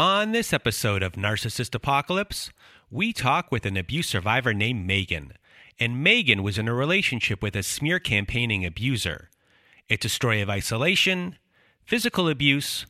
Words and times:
On 0.00 0.32
this 0.32 0.54
episode 0.54 1.02
of 1.02 1.12
Narcissist 1.12 1.74
Apocalypse, 1.74 2.52
we 2.90 3.12
talk 3.12 3.52
with 3.52 3.66
an 3.66 3.76
abuse 3.76 4.08
survivor 4.08 4.54
named 4.54 4.86
Megan. 4.86 5.34
And 5.78 6.02
Megan 6.02 6.42
was 6.42 6.56
in 6.56 6.68
a 6.68 6.72
relationship 6.72 7.42
with 7.42 7.54
a 7.54 7.62
smear 7.62 7.98
campaigning 7.98 8.64
abuser. 8.64 9.28
It's 9.90 10.06
a 10.06 10.08
story 10.08 10.40
of 10.40 10.48
isolation, 10.48 11.36
physical 11.84 12.30
abuse, 12.30 12.86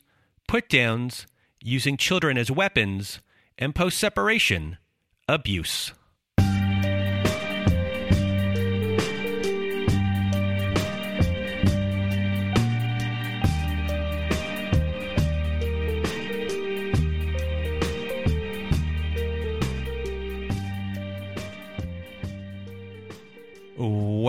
put 0.47 0.69
downs, 0.69 1.27
using 1.61 1.97
children 1.97 2.39
as 2.39 2.48
weapons, 2.48 3.19
and 3.58 3.74
post 3.74 3.98
separation 3.98 4.78
abuse. 5.27 5.92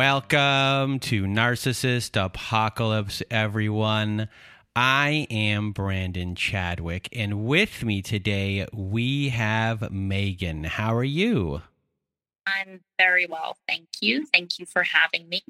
Welcome 0.04 0.98
to 1.02 1.26
Narcissist 1.26 2.20
Apocalypse, 2.20 3.22
everyone. 3.30 4.30
I 4.76 5.28
am 5.30 5.74
Brandon 5.74 6.34
Chadwick, 6.34 7.08
and 7.14 7.46
with 7.46 7.84
me 7.84 8.02
today 8.02 8.66
we 8.74 9.30
have 9.30 9.92
Megan. 9.92 10.64
How 10.64 10.96
are 10.96 11.04
you? 11.04 11.62
I'm 12.48 12.80
very 12.98 13.28
well, 13.28 13.58
thank 13.68 13.90
you. 14.02 14.26
Thank 14.26 14.58
you 14.58 14.66
for 14.66 14.82
having 14.82 15.30
me. 15.30 15.44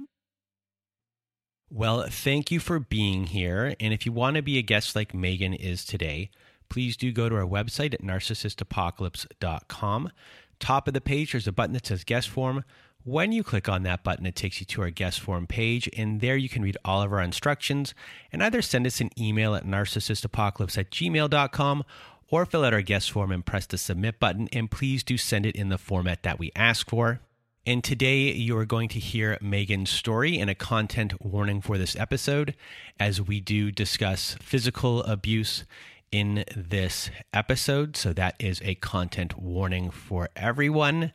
Well, 1.69 2.07
thank 2.09 2.51
you 2.51 2.59
for 2.59 2.77
being 2.77 3.27
here. 3.27 3.73
And 3.79 3.93
if 3.93 4.05
you 4.05 4.11
want 4.11 4.35
to 4.35 4.41
be 4.41 4.57
a 4.57 4.61
guest 4.61 4.97
like 4.97 5.13
Megan 5.13 5.53
is 5.53 5.85
today, 5.85 6.29
please 6.67 6.97
do 6.97 7.13
go 7.13 7.29
to 7.29 7.37
our 7.37 7.47
website 7.47 7.93
at 7.93 8.01
narcissistapocalypse.com. 8.01 10.11
Top 10.59 10.89
of 10.89 10.93
the 10.93 10.99
page, 10.99 11.31
there's 11.31 11.47
a 11.47 11.53
button 11.53 11.71
that 11.71 11.87
says 11.87 12.03
guest 12.03 12.27
form. 12.27 12.65
When 13.03 13.31
you 13.31 13.43
click 13.43 13.67
on 13.67 13.81
that 13.83 14.03
button, 14.03 14.27
it 14.27 14.35
takes 14.35 14.59
you 14.59 14.65
to 14.67 14.83
our 14.83 14.91
guest 14.91 15.19
form 15.19 15.47
page, 15.47 15.89
and 15.97 16.21
there 16.21 16.37
you 16.37 16.49
can 16.49 16.61
read 16.61 16.77
all 16.85 17.01
of 17.01 17.11
our 17.11 17.21
instructions 17.21 17.95
and 18.31 18.43
either 18.43 18.61
send 18.61 18.85
us 18.85 19.01
an 19.01 19.09
email 19.19 19.55
at 19.55 19.65
narcissistapocalypse 19.65 20.77
at 20.77 20.91
gmail.com 20.91 21.83
or 22.27 22.45
fill 22.45 22.63
out 22.63 22.73
our 22.73 22.81
guest 22.83 23.09
form 23.09 23.31
and 23.31 23.45
press 23.45 23.65
the 23.65 23.77
submit 23.77 24.19
button. 24.19 24.47
And 24.53 24.69
please 24.69 25.03
do 25.03 25.17
send 25.17 25.47
it 25.47 25.55
in 25.55 25.69
the 25.69 25.79
format 25.79 26.21
that 26.23 26.37
we 26.37 26.51
ask 26.55 26.89
for. 26.89 27.21
And 27.65 27.83
today 27.83 28.31
you 28.31 28.57
are 28.57 28.65
going 28.65 28.89
to 28.89 28.99
hear 28.99 29.37
Megan's 29.41 29.89
story 29.89 30.39
and 30.39 30.49
a 30.49 30.55
content 30.55 31.23
warning 31.23 31.61
for 31.61 31.77
this 31.77 31.95
episode 31.95 32.55
as 32.99 33.21
we 33.21 33.39
do 33.39 33.71
discuss 33.71 34.35
physical 34.41 35.03
abuse 35.03 35.63
in 36.11 36.43
this 36.55 37.09
episode. 37.33 37.95
So 37.95 38.13
that 38.13 38.35
is 38.39 38.61
a 38.63 38.75
content 38.75 39.37
warning 39.39 39.89
for 39.89 40.29
everyone. 40.35 41.13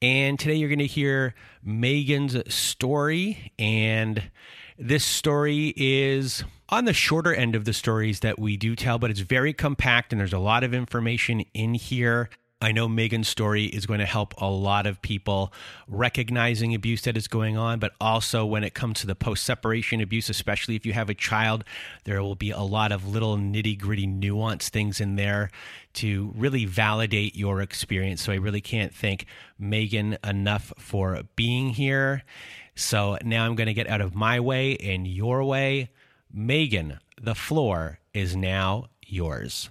And 0.00 0.38
today 0.38 0.54
you're 0.54 0.68
going 0.68 0.78
to 0.80 0.86
hear 0.86 1.34
Megan's 1.62 2.52
story. 2.52 3.52
And 3.58 4.30
this 4.78 5.04
story 5.04 5.72
is 5.76 6.44
on 6.68 6.86
the 6.86 6.92
shorter 6.92 7.34
end 7.34 7.54
of 7.54 7.64
the 7.64 7.72
stories 7.72 8.20
that 8.20 8.38
we 8.38 8.56
do 8.56 8.74
tell, 8.74 8.98
but 8.98 9.10
it's 9.10 9.20
very 9.20 9.52
compact 9.52 10.12
and 10.12 10.20
there's 10.20 10.32
a 10.32 10.38
lot 10.38 10.64
of 10.64 10.74
information 10.74 11.44
in 11.54 11.74
here. 11.74 12.30
I 12.62 12.70
know 12.70 12.88
Megan's 12.88 13.26
story 13.26 13.64
is 13.64 13.86
going 13.86 13.98
to 13.98 14.06
help 14.06 14.40
a 14.40 14.48
lot 14.48 14.86
of 14.86 15.02
people 15.02 15.52
recognizing 15.88 16.76
abuse 16.76 17.02
that 17.02 17.16
is 17.16 17.26
going 17.26 17.56
on, 17.56 17.80
but 17.80 17.90
also 18.00 18.46
when 18.46 18.62
it 18.62 18.72
comes 18.72 19.00
to 19.00 19.08
the 19.08 19.16
post 19.16 19.42
separation 19.42 20.00
abuse, 20.00 20.30
especially 20.30 20.76
if 20.76 20.86
you 20.86 20.92
have 20.92 21.10
a 21.10 21.14
child, 21.14 21.64
there 22.04 22.22
will 22.22 22.36
be 22.36 22.52
a 22.52 22.60
lot 22.60 22.92
of 22.92 23.08
little 23.08 23.36
nitty 23.36 23.76
gritty 23.76 24.06
nuance 24.06 24.68
things 24.68 25.00
in 25.00 25.16
there 25.16 25.50
to 25.94 26.32
really 26.36 26.64
validate 26.64 27.34
your 27.34 27.60
experience. 27.60 28.22
So 28.22 28.30
I 28.30 28.36
really 28.36 28.60
can't 28.60 28.94
thank 28.94 29.26
Megan 29.58 30.16
enough 30.22 30.72
for 30.78 31.20
being 31.34 31.70
here. 31.70 32.22
So 32.76 33.18
now 33.24 33.44
I'm 33.44 33.56
going 33.56 33.66
to 33.66 33.74
get 33.74 33.88
out 33.88 34.00
of 34.00 34.14
my 34.14 34.38
way 34.38 34.76
and 34.76 35.04
your 35.04 35.42
way. 35.42 35.90
Megan, 36.32 37.00
the 37.20 37.34
floor 37.34 37.98
is 38.14 38.36
now 38.36 38.86
yours. 39.04 39.68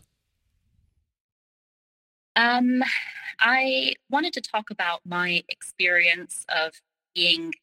Um, 2.35 2.83
I 3.39 3.95
wanted 4.09 4.33
to 4.33 4.41
talk 4.41 4.69
about 4.69 5.01
my 5.05 5.43
experience 5.49 6.45
of 6.49 6.73
being 7.13 7.53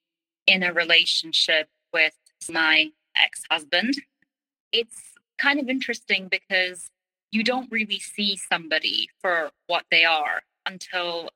in 0.46 0.62
a 0.62 0.72
relationship 0.72 1.68
with 1.92 2.14
my 2.50 2.90
ex 3.16 3.42
husband. 3.50 3.94
It's 4.72 5.14
kind 5.38 5.60
of 5.60 5.68
interesting 5.68 6.28
because 6.28 6.90
you 7.30 7.44
don't 7.44 7.70
really 7.70 7.98
see 7.98 8.36
somebody 8.36 9.08
for 9.20 9.50
what 9.66 9.84
they 9.90 10.04
are 10.04 10.42
until, 10.66 11.30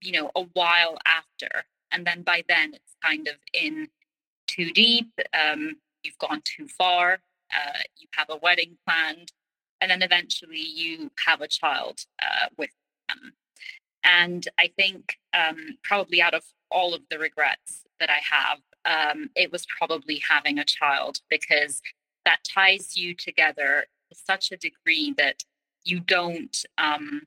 you 0.00 0.12
know, 0.12 0.30
a 0.34 0.42
while 0.54 0.98
after. 1.06 1.64
And 1.90 2.06
then 2.06 2.22
by 2.22 2.42
then 2.48 2.74
it's 2.74 2.94
kind 3.04 3.28
of 3.28 3.34
in 3.52 3.88
too 4.46 4.70
deep. 4.70 5.10
Um, 5.32 5.76
you've 6.02 6.18
gone 6.18 6.42
too 6.44 6.66
far. 6.68 7.18
Uh, 7.52 7.78
you 7.96 8.08
have 8.16 8.28
a 8.30 8.36
wedding 8.36 8.76
planned 8.86 9.32
and 9.80 9.90
then 9.90 10.02
eventually 10.02 10.60
you 10.60 11.10
have 11.24 11.40
a 11.40 11.48
child 11.48 12.04
uh, 12.22 12.46
with 12.56 12.70
them. 13.08 13.32
And 14.04 14.46
I 14.58 14.70
think 14.76 15.16
um, 15.34 15.78
probably 15.82 16.22
out 16.22 16.34
of 16.34 16.44
all 16.70 16.94
of 16.94 17.02
the 17.10 17.18
regrets 17.18 17.84
that 18.00 18.10
I 18.10 18.20
have, 18.30 18.58
um, 18.84 19.30
it 19.34 19.52
was 19.52 19.66
probably 19.66 20.20
having 20.28 20.58
a 20.58 20.64
child 20.64 21.18
because 21.28 21.82
that 22.24 22.38
ties 22.44 22.96
you 22.96 23.14
together 23.14 23.86
to 24.10 24.18
such 24.18 24.52
a 24.52 24.56
degree 24.56 25.14
that 25.16 25.42
you 25.84 26.00
don't 26.00 26.64
um, 26.76 27.22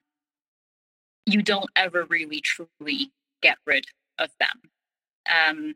you 1.25 1.41
don't 1.41 1.69
ever 1.75 2.03
really 2.05 2.41
truly 2.41 3.11
get 3.41 3.57
rid 3.65 3.85
of 4.17 4.29
them. 4.39 4.71
Um, 5.31 5.75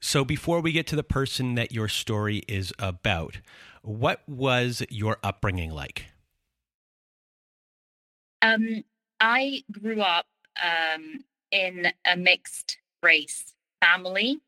so 0.00 0.24
before 0.24 0.60
we 0.60 0.72
get 0.72 0.86
to 0.88 0.96
the 0.96 1.02
person 1.02 1.54
that 1.54 1.72
your 1.72 1.88
story 1.88 2.42
is 2.48 2.72
about, 2.78 3.38
what 3.84 4.22
was 4.26 4.82
your 4.88 5.18
upbringing 5.22 5.70
like? 5.70 6.06
Um, 8.42 8.84
I 9.20 9.62
grew 9.70 10.00
up 10.00 10.26
um, 10.62 11.24
in 11.50 11.92
a 12.06 12.16
mixed 12.16 12.78
race 13.02 13.54
family 13.80 14.40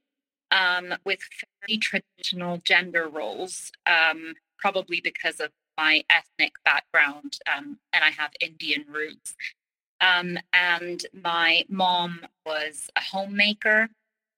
um, 0.51 0.95
with 1.05 1.21
very 1.61 1.79
traditional 1.79 2.59
gender 2.59 3.09
roles, 3.09 3.73
um, 3.87 4.35
probably 4.59 5.01
because 5.01 5.41
of 5.41 5.51
my 5.77 6.03
ethnic 6.11 6.55
background, 6.65 7.39
um, 7.55 7.79
and 7.93 8.03
I 8.03 8.11
have 8.11 8.31
Indian 8.41 8.85
roots. 8.91 9.35
Um, 10.01 10.39
and 10.53 11.05
my 11.13 11.65
mom 11.69 12.21
was 12.45 12.89
a 12.97 13.01
homemaker, 13.01 13.89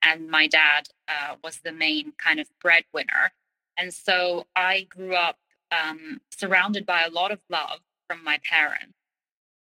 and 0.02 0.28
my 0.28 0.46
dad 0.46 0.88
uh, 1.08 1.36
was 1.42 1.60
the 1.64 1.72
main 1.72 2.12
kind 2.18 2.40
of 2.40 2.48
breadwinner. 2.60 3.32
And 3.78 3.94
so 3.94 4.46
I 4.56 4.82
grew 4.90 5.14
up 5.14 5.38
um, 5.70 6.20
surrounded 6.32 6.84
by 6.86 7.02
a 7.04 7.10
lot 7.10 7.32
of 7.32 7.40
love 7.50 7.80
from 8.08 8.24
my 8.24 8.38
parents, 8.50 8.98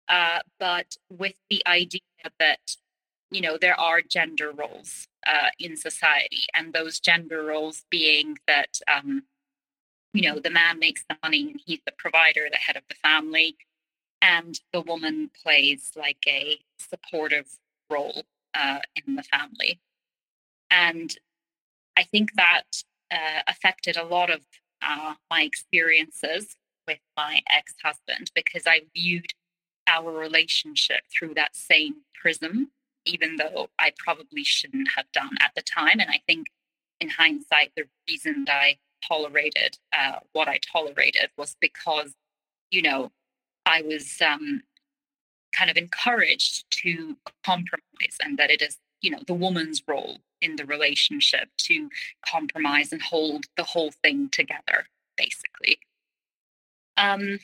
uh, 0.09 0.39
but 0.59 0.97
with 1.09 1.35
the 1.49 1.61
idea 1.67 2.01
that, 2.39 2.77
you 3.31 3.41
know, 3.41 3.57
there 3.57 3.79
are 3.79 4.01
gender 4.01 4.51
roles 4.51 5.07
uh, 5.27 5.49
in 5.59 5.77
society, 5.77 6.43
and 6.55 6.73
those 6.73 6.99
gender 6.99 7.43
roles 7.43 7.85
being 7.91 8.37
that, 8.47 8.79
um, 8.87 9.23
you 10.13 10.23
know, 10.23 10.39
the 10.39 10.49
man 10.49 10.79
makes 10.79 11.03
the 11.09 11.17
money 11.23 11.51
and 11.51 11.61
he's 11.65 11.81
the 11.85 11.93
provider, 11.97 12.47
the 12.51 12.57
head 12.57 12.77
of 12.77 12.83
the 12.89 12.95
family. 12.95 13.57
and 14.21 14.59
the 14.73 14.81
woman 14.81 15.29
plays 15.43 15.91
like 15.95 16.23
a 16.27 16.59
supportive 16.79 17.47
role 17.89 18.23
uh, 18.53 18.79
in 18.95 19.15
the 19.15 19.23
family. 19.23 19.79
And 20.71 21.15
I 21.97 22.03
think 22.03 22.35
that 22.35 22.63
uh, 23.12 23.42
affected 23.48 23.98
a 23.98 24.04
lot 24.04 24.30
of 24.30 24.42
uh, 24.81 25.15
my 25.30 25.42
experiences 25.42 26.56
with 26.88 27.00
my 27.15 27.42
ex 27.50 27.74
husband 27.83 28.31
because 28.33 28.63
I 28.65 28.81
viewed 28.95 29.31
our 29.88 30.12
relationship 30.12 31.01
through 31.12 31.33
that 31.36 31.56
same 31.56 31.95
prism, 32.19 32.71
even 33.06 33.38
though 33.38 33.69
I 33.80 33.94
probably 33.98 34.44
shouldn't 34.44 34.89
have 34.95 35.12
done 35.12 35.38
at 35.39 35.51
the 35.56 35.62
time. 35.62 36.00
And 36.00 36.09
I 36.09 36.21
think 36.27 36.48
in 37.00 37.09
hindsight, 37.09 37.71
the 37.75 37.86
reason 38.07 38.45
that 38.45 38.62
I 38.62 38.77
tolerated 39.07 39.77
uh, 39.98 40.19
what 40.33 40.48
I 40.48 40.60
tolerated 40.71 41.30
was 41.38 41.56
because, 41.60 42.13
you 42.71 42.81
know, 42.81 43.12
I 43.65 43.81
was 43.81 44.21
um, 44.21 44.63
kind 45.51 45.69
of 45.69 45.77
encouraged 45.77 46.65
to 46.83 47.18
compromise 47.45 48.18
and 48.21 48.38
that 48.38 48.50
it 48.50 48.62
is, 48.62 48.77
you 49.01 49.12
know, 49.12 49.19
the 49.25 49.33
woman's 49.33 49.81
role 49.88 50.19
in 50.42 50.56
the 50.56 50.66
relationship 50.66 51.50
to 51.57 51.89
compromise 52.25 52.92
and 52.92 53.01
hold 53.01 53.45
the 53.56 53.63
whole 53.63 53.92
thing 54.04 54.30
together, 54.30 54.88
basically. 55.16 55.80
Um, 56.95 57.39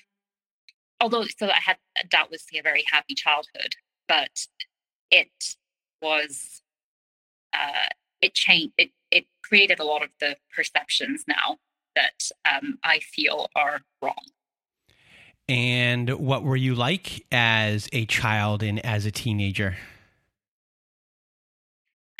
although, 0.99 1.25
so 1.37 1.47
I 1.47 1.59
had 1.59 1.77
doubtlessly 2.09 2.59
a 2.59 2.63
very 2.63 2.83
happy 2.91 3.15
childhood, 3.15 3.75
but 4.07 4.47
it 5.11 5.55
was, 6.01 6.61
uh, 7.53 7.89
it 8.21 8.33
changed, 8.33 8.73
it, 8.77 8.91
it 9.11 9.25
created 9.43 9.79
a 9.79 9.85
lot 9.85 10.03
of 10.03 10.09
the 10.19 10.37
perceptions 10.55 11.25
now 11.27 11.57
that 11.95 12.29
um, 12.51 12.79
I 12.83 12.99
feel 12.99 13.49
are 13.55 13.81
wrong. 14.01 14.25
And 15.47 16.09
what 16.11 16.43
were 16.43 16.55
you 16.55 16.73
like 16.73 17.25
as 17.31 17.89
a 17.91 18.05
child 18.05 18.63
and 18.63 18.83
as 18.85 19.05
a 19.05 19.11
teenager? 19.11 19.75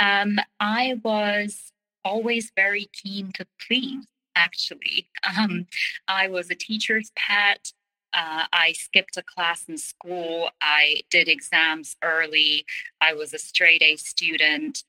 Um, 0.04 0.38
I 0.60 1.00
was 1.02 1.72
always 2.04 2.52
very 2.58 2.90
keen 2.92 3.32
to 3.36 3.48
please, 3.66 4.06
actually. 4.36 5.08
Um, 5.38 5.68
I 6.08 6.28
was 6.28 6.52
a 6.52 6.56
teacher's 6.56 7.12
pet. 7.16 7.72
Uh, 8.14 8.44
I 8.52 8.74
skipped 8.74 9.16
a 9.16 9.24
class 9.24 9.64
in 9.70 9.78
school. 9.78 10.50
I 10.62 11.00
did 11.10 11.30
exams 11.30 11.96
early. 12.04 12.66
I 13.00 13.14
was 13.14 13.34
a 13.34 13.40
straight 13.40 13.82
A 13.82 13.96
student. 13.96 14.84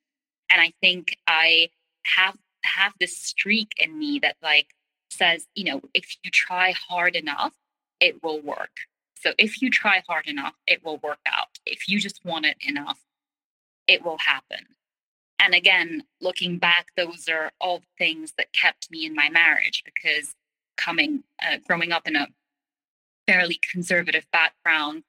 And 0.50 0.60
I 0.60 0.72
think 0.82 1.16
I 1.28 1.70
have 2.16 2.36
have 2.64 2.94
this 2.98 3.16
streak 3.16 3.74
in 3.78 3.96
me 3.96 4.18
that 4.18 4.36
like 4.42 4.74
says, 5.08 5.46
you 5.54 5.64
know, 5.64 5.82
if 5.94 6.16
you 6.24 6.30
try 6.32 6.72
hard 6.72 7.14
enough, 7.14 7.54
it 8.00 8.22
will 8.24 8.40
work. 8.40 8.72
So 9.14 9.32
if 9.38 9.62
you 9.62 9.70
try 9.70 10.02
hard 10.08 10.26
enough, 10.26 10.54
it 10.66 10.84
will 10.84 10.98
work 10.98 11.20
out. 11.26 11.58
If 11.64 11.88
you 11.88 12.00
just 12.00 12.24
want 12.24 12.44
it 12.46 12.56
enough, 12.60 13.00
it 13.86 14.04
will 14.04 14.18
happen. 14.18 14.73
And 15.38 15.54
again, 15.54 16.04
looking 16.20 16.58
back, 16.58 16.86
those 16.96 17.28
are 17.28 17.52
all 17.60 17.82
things 17.98 18.32
that 18.38 18.52
kept 18.52 18.90
me 18.90 19.04
in 19.04 19.14
my 19.14 19.28
marriage 19.28 19.82
because 19.84 20.34
coming, 20.76 21.24
uh, 21.42 21.58
growing 21.66 21.92
up 21.92 22.06
in 22.08 22.16
a 22.16 22.28
fairly 23.26 23.58
conservative 23.70 24.26
background 24.32 25.04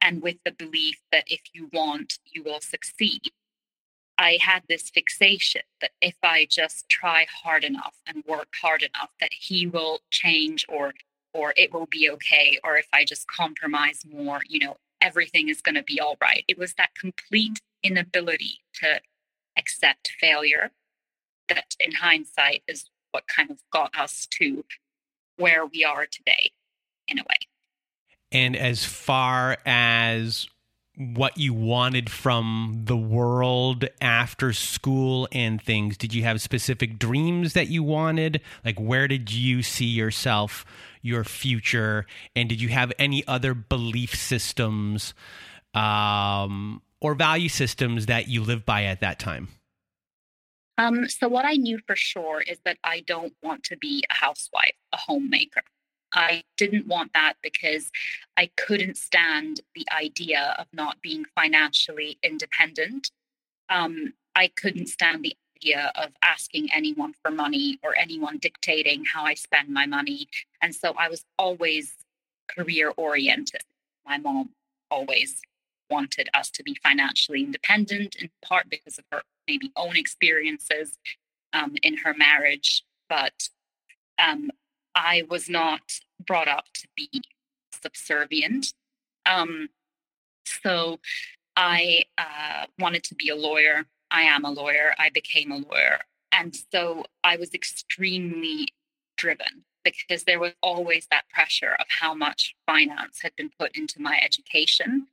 and 0.00 0.22
with 0.22 0.36
the 0.44 0.52
belief 0.52 1.00
that 1.12 1.24
if 1.26 1.40
you 1.52 1.68
want, 1.72 2.18
you 2.24 2.42
will 2.42 2.60
succeed. 2.60 3.22
I 4.18 4.38
had 4.40 4.62
this 4.68 4.90
fixation 4.90 5.62
that 5.80 5.92
if 6.02 6.16
I 6.22 6.46
just 6.48 6.88
try 6.88 7.26
hard 7.42 7.64
enough 7.64 7.94
and 8.06 8.22
work 8.26 8.48
hard 8.60 8.82
enough, 8.82 9.10
that 9.20 9.32
he 9.32 9.66
will 9.66 10.00
change 10.10 10.66
or 10.68 10.92
or 11.32 11.54
it 11.56 11.72
will 11.72 11.86
be 11.86 12.10
okay, 12.10 12.58
or 12.64 12.76
if 12.76 12.88
I 12.92 13.04
just 13.04 13.28
compromise 13.28 14.04
more, 14.04 14.40
you 14.48 14.58
know, 14.58 14.76
everything 15.00 15.48
is 15.48 15.60
going 15.60 15.76
to 15.76 15.82
be 15.84 16.00
all 16.00 16.16
right. 16.20 16.44
It 16.48 16.58
was 16.58 16.74
that 16.74 16.90
complete 16.98 17.60
inability 17.84 18.58
to 18.74 19.00
accept 19.56 20.12
failure 20.20 20.70
that, 21.48 21.76
in 21.80 21.92
hindsight, 21.92 22.62
is 22.68 22.88
what 23.12 23.24
kind 23.26 23.50
of 23.50 23.58
got 23.72 23.96
us 23.98 24.26
to 24.38 24.64
where 25.36 25.66
we 25.66 25.84
are 25.84 26.06
today, 26.06 26.50
in 27.08 27.18
a 27.18 27.22
way. 27.22 27.48
And 28.32 28.54
as 28.54 28.84
far 28.84 29.58
as 29.66 30.46
what 30.96 31.38
you 31.38 31.54
wanted 31.54 32.10
from 32.10 32.82
the 32.84 32.96
world 32.96 33.86
after 34.00 34.52
school 34.52 35.26
and 35.32 35.60
things, 35.60 35.96
did 35.96 36.12
you 36.12 36.22
have 36.24 36.42
specific 36.42 36.98
dreams 36.98 37.54
that 37.54 37.68
you 37.68 37.82
wanted? 37.82 38.40
Like, 38.64 38.78
where 38.78 39.08
did 39.08 39.32
you 39.32 39.62
see 39.62 39.86
yourself 39.86 40.64
your 41.00 41.24
future? 41.24 42.06
And 42.36 42.48
did 42.48 42.60
you 42.60 42.68
have 42.68 42.92
any 42.98 43.26
other 43.26 43.54
belief 43.54 44.14
systems 44.14 45.14
um, 45.72 46.82
or 47.00 47.14
value 47.14 47.48
systems 47.48 48.06
that 48.06 48.28
you 48.28 48.42
lived 48.42 48.66
by 48.66 48.84
at 48.84 49.00
that 49.00 49.18
time? 49.18 49.48
Um, 50.78 51.08
so, 51.08 51.28
what 51.28 51.44
I 51.44 51.54
knew 51.54 51.78
for 51.86 51.96
sure 51.96 52.40
is 52.40 52.58
that 52.64 52.78
I 52.82 53.00
don't 53.00 53.34
want 53.42 53.64
to 53.64 53.76
be 53.76 54.02
a 54.10 54.14
housewife, 54.14 54.76
a 54.92 54.96
homemaker. 54.96 55.62
I 56.12 56.42
didn't 56.56 56.86
want 56.86 57.12
that 57.12 57.34
because 57.42 57.90
I 58.36 58.50
couldn't 58.56 58.96
stand 58.96 59.60
the 59.74 59.86
idea 59.96 60.56
of 60.58 60.66
not 60.72 61.00
being 61.02 61.24
financially 61.34 62.18
independent. 62.22 63.10
Um, 63.68 64.14
I 64.34 64.48
couldn't 64.48 64.86
stand 64.86 65.22
the 65.22 65.36
idea 65.58 65.92
of 65.94 66.10
asking 66.22 66.70
anyone 66.72 67.14
for 67.22 67.30
money 67.30 67.78
or 67.82 67.96
anyone 67.96 68.38
dictating 68.38 69.04
how 69.04 69.24
I 69.24 69.34
spend 69.34 69.68
my 69.68 69.86
money. 69.86 70.28
And 70.62 70.74
so 70.74 70.94
I 70.98 71.08
was 71.08 71.24
always 71.38 71.92
career 72.48 72.92
oriented. 72.96 73.62
My 74.06 74.18
mom 74.18 74.50
always 74.90 75.42
wanted 75.90 76.28
us 76.34 76.50
to 76.50 76.62
be 76.62 76.76
financially 76.82 77.42
independent, 77.42 78.16
in 78.16 78.30
part 78.44 78.70
because 78.70 78.98
of 78.98 79.04
her 79.12 79.22
maybe 79.46 79.72
own 79.76 79.96
experiences 79.96 80.98
um, 81.52 81.74
in 81.82 81.96
her 81.98 82.14
marriage. 82.14 82.84
But 83.08 83.48
um, 84.18 84.50
I 84.94 85.24
was 85.28 85.48
not 85.48 85.80
brought 86.24 86.48
up 86.48 86.66
to 86.74 86.88
be 86.96 87.22
subservient. 87.82 88.72
Um, 89.26 89.68
so 90.44 91.00
I 91.56 92.04
uh, 92.18 92.66
wanted 92.78 93.04
to 93.04 93.14
be 93.14 93.28
a 93.28 93.36
lawyer. 93.36 93.86
I 94.10 94.22
am 94.22 94.44
a 94.44 94.50
lawyer. 94.50 94.94
I 94.98 95.10
became 95.10 95.52
a 95.52 95.58
lawyer. 95.58 96.00
And 96.32 96.56
so 96.72 97.04
I 97.24 97.36
was 97.36 97.54
extremely 97.54 98.68
driven 99.16 99.64
because 99.84 100.24
there 100.24 100.38
was 100.38 100.52
always 100.62 101.06
that 101.10 101.28
pressure 101.28 101.76
of 101.78 101.86
how 101.88 102.14
much 102.14 102.54
finance 102.66 103.20
had 103.22 103.34
been 103.36 103.50
put 103.58 103.76
into 103.76 104.00
my 104.00 104.20
education. 104.22 105.06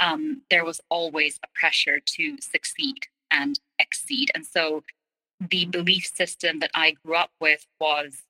Um, 0.00 0.42
there 0.50 0.64
was 0.64 0.80
always 0.88 1.38
a 1.44 1.48
pressure 1.54 2.00
to 2.00 2.36
succeed 2.40 3.06
and 3.30 3.60
exceed. 3.78 4.30
And 4.34 4.44
so 4.44 4.82
the 5.38 5.66
belief 5.66 6.06
system 6.06 6.58
that 6.60 6.70
I 6.74 6.92
grew 7.04 7.16
up 7.16 7.30
with 7.40 7.66
was 7.80 8.22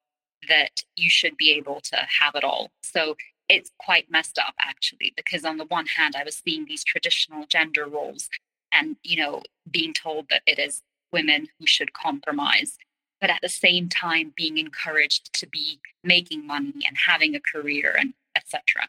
that 0.49 0.83
you 0.97 1.09
should 1.09 1.37
be 1.37 1.53
able 1.53 1.81
to 1.81 1.97
have 2.21 2.35
it 2.35 2.45
all. 2.45 2.71
So 2.83 3.17
it's 3.49 3.71
quite 3.79 4.11
messed 4.11 4.39
up 4.39 4.55
actually, 4.61 5.12
because 5.17 5.45
on 5.45 5.57
the 5.57 5.65
one 5.65 5.87
hand, 5.87 6.15
I 6.17 6.25
was 6.25 6.37
seeing 6.37 6.67
these 6.67 6.85
traditional 6.85 7.47
gender 7.47 7.87
roles 7.87 8.29
and, 8.73 8.97
you 9.03 9.17
know, 9.17 9.43
being 9.71 9.93
told 9.93 10.27
that 10.31 10.43
it 10.47 10.59
is 10.59 10.83
women 11.12 11.49
who 11.59 11.67
should 11.67 11.93
compromise, 11.93 12.79
but 13.21 13.31
at 13.31 13.41
the 13.43 13.49
same 13.49 13.89
time 13.89 14.33
being 14.37 14.59
encouraged 14.59 15.33
to 15.35 15.47
be 15.47 15.81
making 16.05 16.47
money 16.47 16.73
and 16.87 16.97
having 17.07 17.35
a 17.35 17.41
career 17.41 17.97
and 17.99 18.15
etc. 18.37 18.89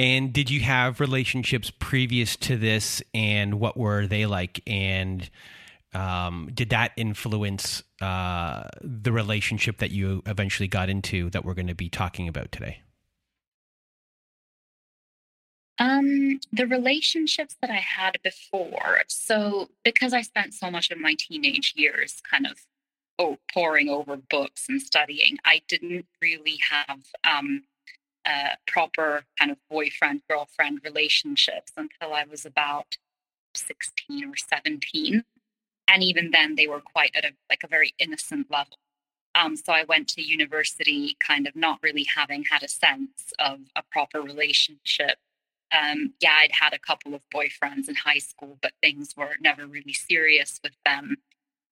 And 0.00 0.32
did 0.32 0.48
you 0.48 0.60
have 0.60 0.98
relationships 0.98 1.70
previous 1.78 2.34
to 2.36 2.56
this, 2.56 3.02
and 3.12 3.60
what 3.60 3.76
were 3.76 4.06
they 4.06 4.24
like? 4.24 4.62
And 4.66 5.28
um, 5.92 6.48
did 6.54 6.70
that 6.70 6.92
influence 6.96 7.82
uh, 8.00 8.62
the 8.80 9.12
relationship 9.12 9.76
that 9.76 9.90
you 9.90 10.22
eventually 10.24 10.68
got 10.68 10.88
into 10.88 11.28
that 11.30 11.44
we're 11.44 11.52
going 11.52 11.66
to 11.66 11.74
be 11.74 11.90
talking 11.90 12.28
about 12.28 12.50
today? 12.50 12.80
Um, 15.78 16.40
the 16.50 16.66
relationships 16.66 17.56
that 17.60 17.68
I 17.68 17.74
had 17.74 18.20
before. 18.24 19.02
So, 19.06 19.68
because 19.84 20.14
I 20.14 20.22
spent 20.22 20.54
so 20.54 20.70
much 20.70 20.90
of 20.90 20.98
my 20.98 21.14
teenage 21.18 21.74
years 21.76 22.22
kind 22.22 22.46
of 22.46 22.60
oh, 23.18 23.36
poring 23.52 23.90
over 23.90 24.16
books 24.16 24.64
and 24.66 24.80
studying, 24.80 25.36
I 25.44 25.60
didn't 25.68 26.06
really 26.22 26.58
have 26.70 27.00
um, 27.22 27.64
proper 28.66 29.24
kind 29.38 29.50
of 29.50 29.58
boyfriend 29.70 30.22
girlfriend 30.28 30.80
relationships 30.84 31.72
until 31.76 32.14
I 32.14 32.24
was 32.24 32.44
about 32.44 32.96
16 33.54 34.24
or 34.24 34.36
17. 34.36 35.24
And 35.92 36.02
even 36.02 36.30
then, 36.30 36.54
they 36.54 36.66
were 36.66 36.80
quite 36.80 37.10
at 37.14 37.24
a 37.24 37.32
like 37.48 37.64
a 37.64 37.68
very 37.68 37.94
innocent 37.98 38.50
level. 38.50 38.78
Um, 39.34 39.56
so 39.56 39.72
I 39.72 39.84
went 39.84 40.08
to 40.08 40.22
university, 40.22 41.16
kind 41.20 41.46
of 41.46 41.54
not 41.54 41.78
really 41.82 42.06
having 42.16 42.44
had 42.50 42.62
a 42.62 42.68
sense 42.68 43.32
of 43.38 43.60
a 43.76 43.82
proper 43.90 44.20
relationship. 44.20 45.18
Um, 45.72 46.14
yeah, 46.20 46.36
I'd 46.40 46.52
had 46.52 46.72
a 46.72 46.78
couple 46.78 47.14
of 47.14 47.22
boyfriends 47.32 47.88
in 47.88 47.94
high 47.94 48.18
school, 48.18 48.58
but 48.60 48.72
things 48.82 49.14
were 49.16 49.36
never 49.40 49.66
really 49.66 49.92
serious 49.92 50.58
with 50.64 50.74
them. 50.84 51.16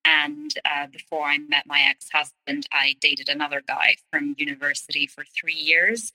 And 0.04 0.54
uh, 0.64 0.86
before 0.86 1.24
I 1.24 1.38
met 1.38 1.66
my 1.66 1.80
ex 1.82 2.08
husband, 2.12 2.66
I 2.72 2.94
dated 3.00 3.28
another 3.28 3.60
guy 3.66 3.96
from 4.10 4.36
university 4.38 5.06
for 5.06 5.24
three 5.24 5.52
years. 5.52 6.12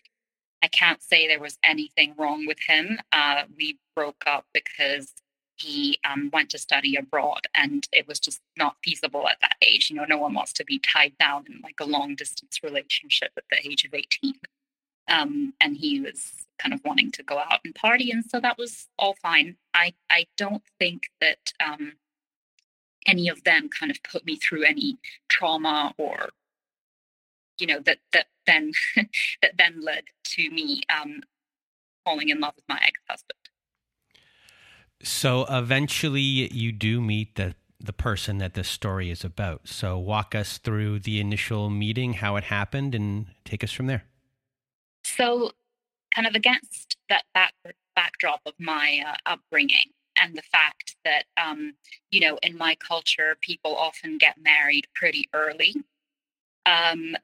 I 0.63 0.67
can't 0.69 1.03
say 1.03 1.27
there 1.27 1.41
was 1.41 1.59
anything 1.61 2.15
wrong 2.17 2.47
with 2.47 2.57
him. 2.65 2.99
Uh, 3.11 3.43
we 3.57 3.77
broke 3.97 4.23
up 4.25 4.45
because 4.53 5.11
he 5.57 5.99
um, 6.09 6.29
went 6.31 6.49
to 6.51 6.57
study 6.57 6.95
abroad 6.95 7.41
and 7.53 7.85
it 7.91 8.07
was 8.07 8.17
just 8.17 8.39
not 8.57 8.77
feasible 8.81 9.27
at 9.27 9.37
that 9.41 9.57
age. 9.61 9.89
You 9.89 9.97
know, 9.97 10.05
no 10.05 10.17
one 10.17 10.33
wants 10.33 10.53
to 10.53 10.63
be 10.63 10.79
tied 10.79 11.17
down 11.19 11.45
in 11.49 11.59
like 11.61 11.75
a 11.81 11.85
long 11.85 12.15
distance 12.15 12.61
relationship 12.63 13.31
at 13.35 13.43
the 13.51 13.57
age 13.69 13.83
of 13.83 13.93
18. 13.93 14.35
Um, 15.09 15.53
and 15.59 15.75
he 15.75 15.99
was 15.99 16.31
kind 16.57 16.73
of 16.73 16.79
wanting 16.85 17.11
to 17.11 17.23
go 17.23 17.39
out 17.39 17.59
and 17.65 17.75
party. 17.75 18.09
And 18.09 18.23
so 18.23 18.39
that 18.39 18.57
was 18.57 18.87
all 18.97 19.15
fine. 19.21 19.57
I, 19.73 19.93
I 20.09 20.27
don't 20.37 20.63
think 20.79 21.03
that 21.19 21.51
um, 21.63 21.93
any 23.05 23.27
of 23.27 23.43
them 23.43 23.67
kind 23.67 23.91
of 23.91 24.01
put 24.01 24.25
me 24.25 24.37
through 24.37 24.63
any 24.63 24.97
trauma 25.27 25.93
or 25.97 26.29
you 27.57 27.67
know 27.67 27.79
that 27.79 27.99
that 28.11 28.27
then 28.45 28.71
that 29.41 29.57
then 29.57 29.81
led 29.81 30.03
to 30.23 30.49
me 30.49 30.81
um, 30.89 31.21
falling 32.05 32.29
in 32.29 32.39
love 32.39 32.53
with 32.55 32.65
my 32.67 32.79
ex-husband. 32.81 33.37
So 35.03 35.45
eventually 35.49 36.21
you 36.21 36.71
do 36.71 37.01
meet 37.01 37.35
the 37.35 37.55
the 37.79 37.93
person 37.93 38.37
that 38.37 38.53
this 38.53 38.69
story 38.69 39.11
is 39.11 39.25
about. 39.25 39.67
So 39.67 39.97
walk 39.97 40.33
us 40.33 40.57
through 40.57 40.99
the 40.99 41.19
initial 41.19 41.69
meeting 41.69 42.13
how 42.13 42.37
it 42.37 42.45
happened 42.45 42.95
and 42.95 43.25
take 43.43 43.61
us 43.61 43.73
from 43.73 43.87
there. 43.87 44.05
So 45.03 45.51
kind 46.15 46.25
of 46.25 46.33
against 46.33 46.95
that 47.09 47.23
back, 47.33 47.53
backdrop 47.93 48.39
of 48.45 48.53
my 48.57 49.03
uh, 49.05 49.15
upbringing 49.25 49.91
and 50.21 50.35
the 50.35 50.43
fact 50.43 50.95
that 51.03 51.25
um, 51.37 51.73
you 52.11 52.19
know 52.19 52.37
in 52.41 52.57
my 52.57 52.75
culture 52.75 53.35
people 53.41 53.75
often 53.75 54.17
get 54.17 54.35
married 54.41 54.87
pretty 54.95 55.29
early. 55.33 55.75
Um, 56.65 57.15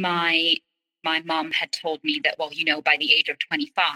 my 0.00 0.56
my 1.04 1.20
mom 1.22 1.52
had 1.52 1.72
told 1.72 2.02
me 2.02 2.20
that 2.24 2.36
well 2.38 2.52
you 2.52 2.64
know 2.64 2.80
by 2.80 2.96
the 2.98 3.12
age 3.12 3.28
of 3.28 3.38
25 3.38 3.94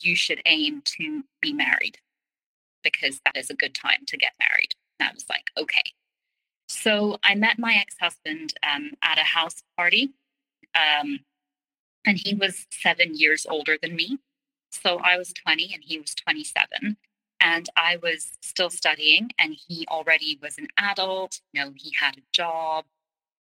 you 0.00 0.14
should 0.14 0.40
aim 0.46 0.82
to 0.84 1.24
be 1.40 1.52
married 1.52 1.98
because 2.84 3.20
that 3.24 3.36
is 3.36 3.50
a 3.50 3.54
good 3.54 3.74
time 3.74 4.04
to 4.06 4.16
get 4.16 4.32
married. 4.38 4.74
And 5.00 5.08
i 5.08 5.12
was 5.12 5.24
like 5.28 5.44
okay. 5.56 5.92
So 6.68 7.18
i 7.24 7.34
met 7.34 7.58
my 7.58 7.74
ex-husband 7.74 8.54
um, 8.62 8.92
at 9.02 9.18
a 9.18 9.24
house 9.24 9.62
party 9.76 10.10
um, 10.74 11.20
and 12.06 12.18
he 12.18 12.34
was 12.34 12.66
seven 12.70 13.14
years 13.14 13.46
older 13.48 13.76
than 13.80 13.96
me. 13.96 14.18
So 14.70 14.98
i 14.98 15.16
was 15.16 15.32
20 15.32 15.72
and 15.74 15.82
he 15.84 15.98
was 15.98 16.14
27 16.14 16.96
and 17.40 17.68
I 17.76 17.98
was 18.02 18.32
still 18.42 18.70
studying, 18.70 19.30
and 19.38 19.56
he 19.68 19.86
already 19.88 20.38
was 20.42 20.58
an 20.58 20.68
adult. 20.76 21.40
You 21.52 21.64
know, 21.64 21.72
he 21.76 21.92
had 21.98 22.16
a 22.16 22.22
job, 22.32 22.84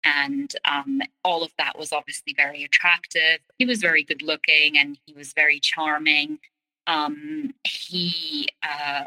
and 0.03 0.53
um, 0.65 1.01
all 1.23 1.43
of 1.43 1.51
that 1.57 1.77
was 1.77 1.91
obviously 1.91 2.33
very 2.35 2.63
attractive. 2.63 3.39
He 3.57 3.65
was 3.65 3.79
very 3.79 4.03
good 4.03 4.21
looking, 4.21 4.77
and 4.77 4.97
he 5.05 5.13
was 5.13 5.33
very 5.33 5.59
charming. 5.59 6.39
Um, 6.85 7.53
he 7.63 8.47
uh, 8.63 9.05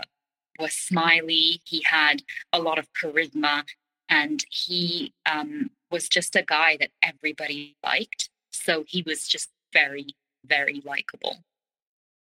was 0.59 0.75
smiley. 0.75 1.61
He 1.65 1.83
had 1.89 2.23
a 2.53 2.61
lot 2.61 2.79
of 2.79 2.89
charisma, 2.93 3.65
and 4.09 4.45
he 4.51 5.13
um, 5.27 5.71
was 5.91 6.09
just 6.09 6.37
a 6.37 6.43
guy 6.43 6.77
that 6.79 6.91
everybody 7.03 7.77
liked. 7.83 8.31
So 8.53 8.85
he 8.87 9.03
was 9.03 9.27
just 9.27 9.49
very, 9.73 10.09
very 10.45 10.83
likable. 10.85 11.45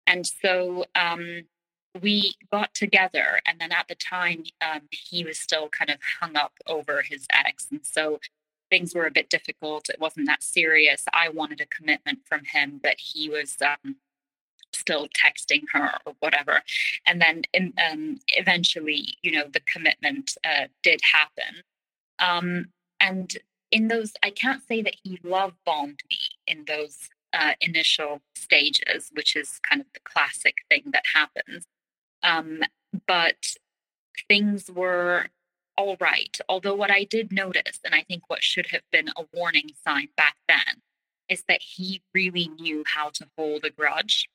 And 0.07 0.27
so 0.27 0.85
um, 0.95 1.45
we 2.01 2.35
got 2.51 2.75
together 2.75 3.41
and 3.47 3.61
then 3.61 3.73
at 3.73 3.87
the 3.89 3.95
time 3.95 4.45
um, 4.61 4.83
he 4.91 5.25
was 5.25 5.39
still 5.39 5.69
kind 5.69 5.91
of 5.91 5.99
hung 6.21 6.37
up 6.37 6.53
over 6.67 7.03
his 7.03 7.27
ex 7.33 7.69
and 7.71 7.81
so 7.85 8.19
things 8.75 8.93
were 8.93 9.07
a 9.07 9.11
bit 9.19 9.31
difficult 9.31 9.89
it 9.89 10.01
wasn't 10.01 10.27
that 10.27 10.43
serious 10.43 11.05
i 11.13 11.29
wanted 11.29 11.61
a 11.61 11.67
commitment 11.67 12.19
from 12.25 12.41
him 12.45 12.81
but 12.83 12.97
he 12.99 13.29
was 13.29 13.57
um, 13.63 13.97
still 14.75 15.07
texting 15.09 15.63
her 15.73 15.93
or 16.05 16.15
whatever. 16.21 16.63
And 17.07 17.21
then 17.21 17.43
in, 17.53 17.73
um, 17.91 18.19
eventually 18.29 19.17
you 19.23 19.33
know 19.33 19.45
the 19.53 19.61
commitment 19.61 20.37
uh, 20.45 20.67
did 20.83 21.01
happen. 21.13 21.63
Um, 22.19 22.67
and 23.01 23.37
in 23.71 23.89
those 23.89 24.13
i 24.23 24.31
can't 24.31 24.63
say 24.67 24.83
that 24.83 24.97
he 25.03 25.19
love 25.25 25.53
bombed 25.67 26.01
me 26.11 26.19
in 26.47 26.65
those 26.67 27.09
uh, 27.33 27.55
initial 27.61 28.21
stages 28.37 29.11
which 29.15 29.35
is 29.35 29.59
kind 29.69 29.81
of 29.81 29.87
the 29.95 30.01
classic 30.05 30.57
thing 30.69 30.85
that 30.93 31.05
happens. 31.15 31.67
Um, 32.23 32.61
but 33.07 33.57
things 34.29 34.71
were 34.71 35.27
all 35.77 35.97
right. 36.01 36.37
Although, 36.49 36.75
what 36.75 36.91
I 36.91 37.05
did 37.05 37.33
notice, 37.33 37.81
and 37.85 37.95
I 37.95 38.03
think 38.03 38.25
what 38.29 38.43
should 38.43 38.69
have 38.71 38.83
been 38.93 39.09
a 39.17 39.25
warning 39.33 39.71
sign 39.85 40.09
back 40.17 40.37
then, 40.49 40.83
is 41.29 41.45
that 41.49 41.63
he 41.63 42.03
really 42.15 42.49
knew 42.49 42.85
how 42.87 43.11
to 43.11 43.27
hold 43.37 43.65
a 43.65 43.71
grudge. 43.71 44.29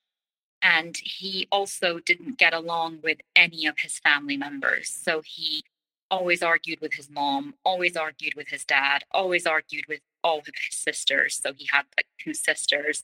And 0.62 0.98
he 1.02 1.48
also 1.52 2.00
didn't 2.00 2.38
get 2.38 2.54
along 2.54 3.00
with 3.02 3.20
any 3.36 3.66
of 3.66 3.80
his 3.80 4.00
family 4.00 4.36
members. 4.36 4.90
So 4.90 5.22
he 5.24 5.64
always 6.12 6.44
argued 6.44 6.82
with 6.82 6.94
his 6.94 7.10
mom, 7.10 7.54
always 7.64 7.96
argued 7.96 8.34
with 8.36 8.50
his 8.50 8.66
dad, 8.66 9.04
always 9.12 9.46
argued 9.46 9.86
with 9.88 10.02
all 10.24 10.40
of 10.40 10.46
his 10.48 10.78
sisters. 10.78 11.40
So 11.42 11.54
he 11.56 11.68
had 11.72 11.84
like 11.96 12.08
two 12.20 12.34
sisters. 12.34 13.04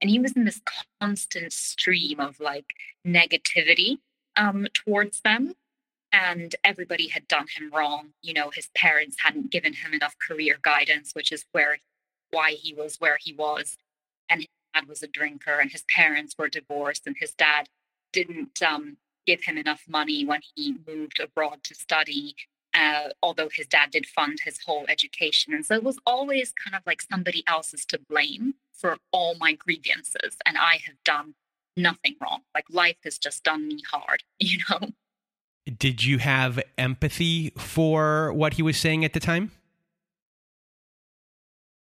And 0.00 0.10
he 0.10 0.18
was 0.18 0.32
in 0.32 0.44
this 0.44 0.60
constant 1.00 1.52
stream 1.52 2.20
of 2.20 2.38
like 2.38 2.66
negativity 3.06 3.98
um, 4.36 4.66
towards 4.72 5.20
them. 5.22 5.54
And 6.14 6.54
everybody 6.62 7.08
had 7.08 7.26
done 7.26 7.46
him 7.56 7.70
wrong. 7.74 8.10
You 8.22 8.34
know, 8.34 8.50
his 8.50 8.68
parents 8.76 9.16
hadn't 9.24 9.50
given 9.50 9.72
him 9.72 9.92
enough 9.92 10.14
career 10.24 10.58
guidance, 10.62 11.10
which 11.12 11.32
is 11.32 11.44
where 11.50 11.78
why 12.30 12.52
he 12.52 12.72
was 12.72 12.96
where 13.00 13.18
he 13.20 13.32
was. 13.32 13.76
And 14.28 14.42
his 14.42 14.48
dad 14.72 14.88
was 14.88 15.02
a 15.02 15.08
drinker, 15.08 15.58
and 15.58 15.72
his 15.72 15.82
parents 15.94 16.36
were 16.38 16.48
divorced, 16.48 17.08
and 17.08 17.16
his 17.18 17.32
dad 17.34 17.68
didn't 18.12 18.62
um, 18.62 18.98
give 19.26 19.42
him 19.42 19.58
enough 19.58 19.82
money 19.88 20.24
when 20.24 20.40
he 20.54 20.76
moved 20.86 21.18
abroad 21.18 21.64
to 21.64 21.74
study. 21.74 22.36
Uh, 22.72 23.08
although 23.22 23.48
his 23.52 23.66
dad 23.66 23.90
did 23.90 24.06
fund 24.06 24.38
his 24.44 24.58
whole 24.66 24.84
education. 24.88 25.54
And 25.54 25.64
so 25.64 25.74
it 25.74 25.84
was 25.84 25.98
always 26.04 26.52
kind 26.52 26.74
of 26.74 26.82
like 26.86 27.02
somebody 27.02 27.44
else 27.46 27.72
is 27.72 27.84
to 27.86 28.00
blame 28.08 28.54
for 28.72 28.98
all 29.12 29.36
my 29.36 29.52
grievances. 29.52 30.36
And 30.44 30.58
I 30.58 30.80
have 30.84 30.96
done 31.04 31.34
nothing 31.76 32.16
wrong. 32.20 32.40
Like 32.52 32.64
life 32.68 32.96
has 33.04 33.16
just 33.16 33.44
done 33.44 33.68
me 33.68 33.80
hard, 33.88 34.24
you 34.40 34.58
know? 34.68 34.88
Did 35.66 36.04
you 36.04 36.18
have 36.18 36.60
empathy 36.76 37.50
for 37.56 38.32
what 38.32 38.54
he 38.54 38.62
was 38.62 38.76
saying 38.76 39.04
at 39.04 39.12
the 39.14 39.20
time? 39.20 39.50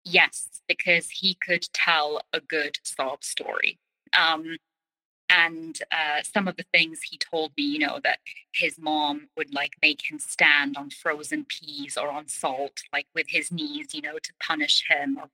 Yes, 0.06 0.62
because 0.68 1.10
he 1.10 1.36
could 1.36 1.68
tell 1.74 2.22
a 2.32 2.40
good 2.40 2.78
sob 2.84 3.26
story. 3.26 3.78
Um, 4.18 4.58
and 5.30 5.78
uh, 5.92 6.24
some 6.24 6.48
of 6.48 6.56
the 6.56 6.66
things 6.74 7.02
he 7.02 7.18
told 7.18 7.52
me, 7.58 7.64
you 7.64 7.80
know, 7.80 8.00
that 8.04 8.20
his 8.54 8.80
mom 8.80 9.28
would 9.36 9.54
like 9.54 9.76
make 9.82 10.10
him 10.10 10.20
stand 10.20 10.78
on 10.78 10.90
frozen 10.90 11.46
peas 11.46 11.98
or 11.98 12.10
on 12.10 12.30
salt, 12.30 12.80
like 12.94 13.08
with 13.14 13.28
his 13.28 13.52
knees, 13.52 13.94
you 13.94 14.02
know, 14.02 14.18
to 14.18 14.34
punish 14.40 14.86
him 14.88 15.18
or 15.18 15.30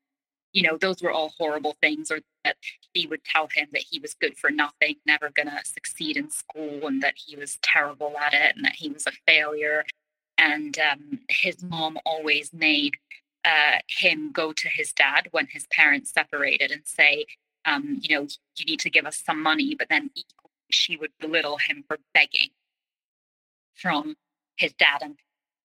you 0.54 0.62
know, 0.62 0.78
those 0.78 1.02
were 1.02 1.12
all 1.12 1.34
horrible 1.38 1.76
things, 1.82 2.12
or 2.12 2.20
that 2.46 2.58
he 2.94 3.08
would 3.08 3.24
tell 3.24 3.50
him 3.54 3.68
that 3.74 3.84
he 3.90 4.00
was 4.00 4.14
good 4.14 4.38
for 4.38 4.52
nothing, 4.52 4.96
never 5.06 5.32
going 5.32 5.50
to 5.50 5.60
succeed 5.66 6.16
in 6.16 6.30
school, 6.30 6.88
and 6.88 7.02
that 7.02 7.16
he 7.18 7.36
was 7.36 7.58
terrible 7.64 8.16
at 8.20 8.34
it, 8.34 8.56
and 8.56 8.64
that 8.64 8.76
he 8.76 8.90
was 8.90 9.08
a 9.08 9.12
failure. 9.28 9.84
And 10.38 10.78
um, 10.80 11.20
his 11.28 11.64
mom 11.64 11.98
always 12.06 12.54
made 12.54 12.94
uh, 13.44 13.80
him 13.88 14.32
go 14.32 14.54
to 14.54 14.70
his 14.70 14.94
dad 14.94 15.28
when 15.32 15.48
his 15.50 15.66
parents 15.68 16.12
separated 16.12 16.72
and 16.72 16.84
say, 16.86 17.26
um, 17.66 18.00
you 18.02 18.16
know, 18.16 18.28
you 18.56 18.66
need 18.66 18.80
to 18.82 18.90
give 18.90 19.06
us 19.06 19.22
some 19.26 19.42
money. 19.42 19.76
But 19.78 19.90
then 19.90 20.12
she 20.70 20.98
would 20.98 21.12
belittle 21.20 21.58
him 21.58 21.84
for 21.88 21.98
begging 22.14 22.50
from 23.76 24.16
his 24.58 24.74
dad. 24.74 25.02
And, 25.02 25.16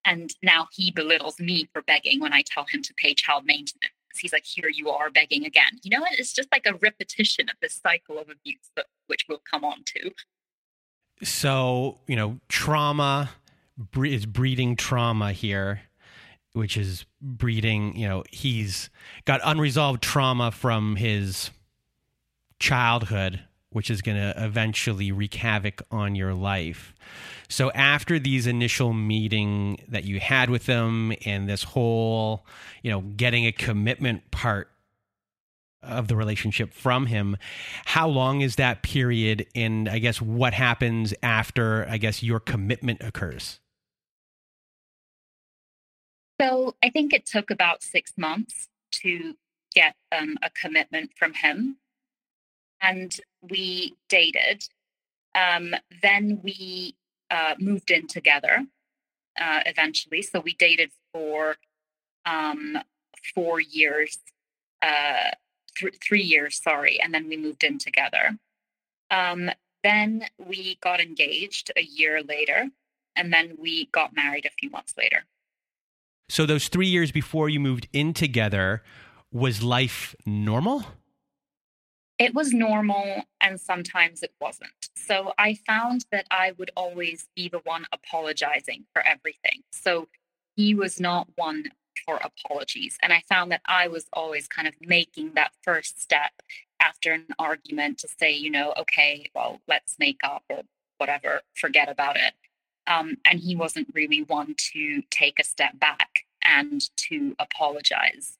and 0.03 0.33
now 0.41 0.67
he 0.71 0.89
belittles 0.91 1.39
me 1.39 1.69
for 1.71 1.83
begging 1.83 2.19
when 2.19 2.33
I 2.33 2.43
tell 2.43 2.65
him 2.71 2.81
to 2.81 2.93
pay 2.95 3.13
child 3.13 3.45
maintenance 3.45 3.93
he's 4.17 4.33
like, 4.33 4.45
here 4.45 4.69
you 4.73 4.89
are 4.89 5.09
begging 5.09 5.45
again. 5.45 5.79
You 5.83 5.97
know, 5.97 6.05
it's 6.11 6.33
just 6.33 6.51
like 6.51 6.65
a 6.65 6.73
repetition 6.75 7.49
of 7.49 7.55
this 7.61 7.79
cycle 7.81 8.17
of 8.17 8.29
abuse, 8.29 8.71
which 9.07 9.25
we'll 9.29 9.41
come 9.49 9.63
on 9.63 9.83
to. 9.85 10.11
So, 11.21 11.99
you 12.07 12.15
know, 12.15 12.39
trauma 12.47 13.31
is 13.95 14.25
breeding 14.25 14.75
trauma 14.75 15.31
here, 15.33 15.81
which 16.53 16.77
is 16.77 17.05
breeding, 17.21 17.95
you 17.95 18.07
know, 18.07 18.23
he's 18.31 18.89
got 19.25 19.41
unresolved 19.43 20.01
trauma 20.01 20.51
from 20.51 20.95
his 20.95 21.51
childhood, 22.59 23.43
which 23.71 23.89
is 23.89 24.01
going 24.01 24.17
to 24.17 24.33
eventually 24.43 25.11
wreak 25.11 25.35
havoc 25.35 25.81
on 25.91 26.15
your 26.15 26.33
life. 26.33 26.93
So 27.49 27.71
after 27.71 28.19
these 28.19 28.47
initial 28.47 28.93
meeting 28.93 29.79
that 29.87 30.03
you 30.03 30.19
had 30.19 30.49
with 30.49 30.65
them 30.65 31.13
and 31.25 31.47
this 31.47 31.63
whole, 31.63 32.45
you 32.83 32.91
know, 32.91 33.01
getting 33.01 33.45
a 33.45 33.51
commitment 33.51 34.29
part 34.31 34.69
of 35.81 36.07
the 36.07 36.15
relationship 36.15 36.73
from 36.73 37.05
him, 37.05 37.37
how 37.85 38.07
long 38.07 38.41
is 38.41 38.55
that 38.57 38.83
period 38.83 39.47
and 39.55 39.87
I 39.87 39.99
guess 39.99 40.21
what 40.21 40.53
happens 40.53 41.13
after 41.23 41.87
I 41.89 41.97
guess 41.97 42.21
your 42.21 42.39
commitment 42.39 43.01
occurs? 43.01 43.59
So 46.41 46.75
I 46.83 46.89
think 46.89 47.13
it 47.13 47.25
took 47.25 47.51
about 47.51 47.83
6 47.83 48.13
months 48.17 48.69
to 49.01 49.35
get 49.73 49.95
um, 50.11 50.37
a 50.41 50.49
commitment 50.49 51.11
from 51.17 51.33
him. 51.33 51.77
And 52.81 53.15
we 53.41 53.95
dated. 54.07 54.67
Um, 55.35 55.75
then 56.01 56.39
we 56.41 56.95
uh, 57.29 57.55
moved 57.59 57.91
in 57.91 58.07
together 58.07 58.65
uh, 59.39 59.61
eventually. 59.65 60.21
So 60.21 60.39
we 60.39 60.53
dated 60.53 60.91
for 61.13 61.57
um, 62.25 62.77
four 63.33 63.59
years, 63.59 64.19
uh, 64.81 65.31
th- 65.75 65.97
three 66.01 66.23
years, 66.23 66.61
sorry, 66.61 66.99
and 67.01 67.13
then 67.13 67.27
we 67.27 67.37
moved 67.37 67.63
in 67.63 67.77
together. 67.77 68.37
Um, 69.11 69.49
then 69.83 70.25
we 70.37 70.77
got 70.81 70.99
engaged 70.99 71.71
a 71.75 71.81
year 71.81 72.21
later, 72.21 72.69
and 73.15 73.33
then 73.33 73.55
we 73.59 73.87
got 73.91 74.15
married 74.15 74.45
a 74.45 74.51
few 74.51 74.69
months 74.69 74.93
later. 74.97 75.23
So 76.27 76.45
those 76.45 76.67
three 76.67 76.87
years 76.87 77.11
before 77.11 77.49
you 77.49 77.59
moved 77.59 77.87
in 77.91 78.13
together, 78.13 78.83
was 79.31 79.63
life 79.63 80.15
normal? 80.25 80.85
It 82.19 82.35
was 82.35 82.53
normal, 82.53 83.23
and 83.39 83.59
sometimes 83.59 84.21
it 84.23 84.33
wasn't. 84.41 84.71
So 84.93 85.33
I 85.37 85.57
found 85.65 86.05
that 86.11 86.27
I 86.29 86.53
would 86.57 86.69
always 86.75 87.27
be 87.33 87.47
the 87.47 87.61
one 87.63 87.85
apologizing 87.93 88.85
for 88.91 89.01
everything. 89.01 89.63
So 89.71 90.09
he 90.57 90.75
was 90.75 90.99
not 90.99 91.29
one 91.35 91.71
for 92.05 92.17
apologies. 92.17 92.97
And 93.01 93.13
I 93.13 93.23
found 93.29 93.51
that 93.53 93.61
I 93.65 93.87
was 93.87 94.07
always 94.11 94.47
kind 94.47 94.67
of 94.67 94.73
making 94.81 95.31
that 95.35 95.53
first 95.63 96.01
step 96.01 96.31
after 96.81 97.13
an 97.13 97.27
argument 97.39 97.99
to 97.99 98.07
say, 98.07 98.31
you 98.31 98.49
know, 98.49 98.73
okay, 98.77 99.29
well, 99.33 99.61
let's 99.67 99.95
make 99.97 100.19
up 100.23 100.43
or 100.49 100.63
whatever, 100.97 101.41
forget 101.55 101.89
about 101.89 102.17
it. 102.17 102.33
Um, 102.87 103.17
and 103.25 103.39
he 103.39 103.55
wasn't 103.55 103.87
really 103.93 104.23
one 104.23 104.55
to 104.73 105.03
take 105.09 105.39
a 105.39 105.43
step 105.43 105.79
back 105.79 106.25
and 106.43 106.81
to 106.97 107.35
apologize. 107.39 108.37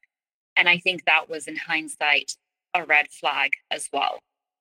And 0.58 0.68
I 0.68 0.80
think 0.80 1.06
that 1.06 1.30
was 1.30 1.48
in 1.48 1.56
hindsight 1.56 2.36
a 2.74 2.86
red 2.86 3.08
flag 3.12 3.54
as 3.72 3.90
well. 3.92 4.20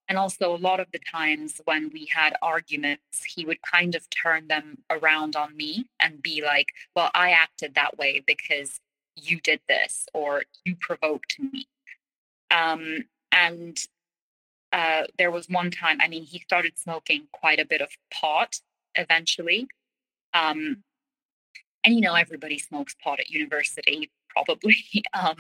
And 0.09 0.17
also, 0.17 0.55
a 0.55 0.57
lot 0.57 0.81
of 0.81 0.91
the 0.91 1.01
times 1.01 1.61
when 1.67 1.91
we 1.93 2.09
had 2.15 2.35
arguments, 2.41 3.25
he 3.25 3.45
would 3.45 3.61
kind 3.61 3.95
of 3.95 4.09
turn 4.09 4.49
them 4.49 4.79
around 4.89 5.37
on 5.37 5.55
me 5.55 5.87
and 6.01 6.23
be 6.23 6.43
like, 6.43 6.69
Well, 6.97 7.11
I 7.15 7.31
acted 7.33 7.75
that 7.75 7.99
way 7.99 8.23
because 8.27 8.81
you 9.17 9.41
did 9.41 9.61
this 9.69 10.07
or 10.15 10.45
you 10.65 10.77
provoked 10.81 11.39
me. 11.39 11.69
Um, 12.51 13.05
and 13.33 13.79
uh, 14.73 15.05
there 15.19 15.31
was 15.31 15.49
one 15.49 15.71
time, 15.71 15.99
I 16.01 16.09
mean, 16.09 16.25
he 16.25 16.39
started 16.41 16.79
smoking 16.79 17.27
quite 17.33 17.61
a 17.61 17.67
bit 17.67 17.81
of 17.81 17.91
pot 18.13 18.61
eventually. 18.95 19.69
Um, 20.33 20.85
and, 21.85 21.95
you 21.95 22.01
know, 22.01 22.15
everybody 22.15 22.59
smokes 22.59 22.95
pot 23.03 23.21
at 23.21 23.31
university, 23.31 24.11
probably. 24.29 24.77
um, 25.13 25.37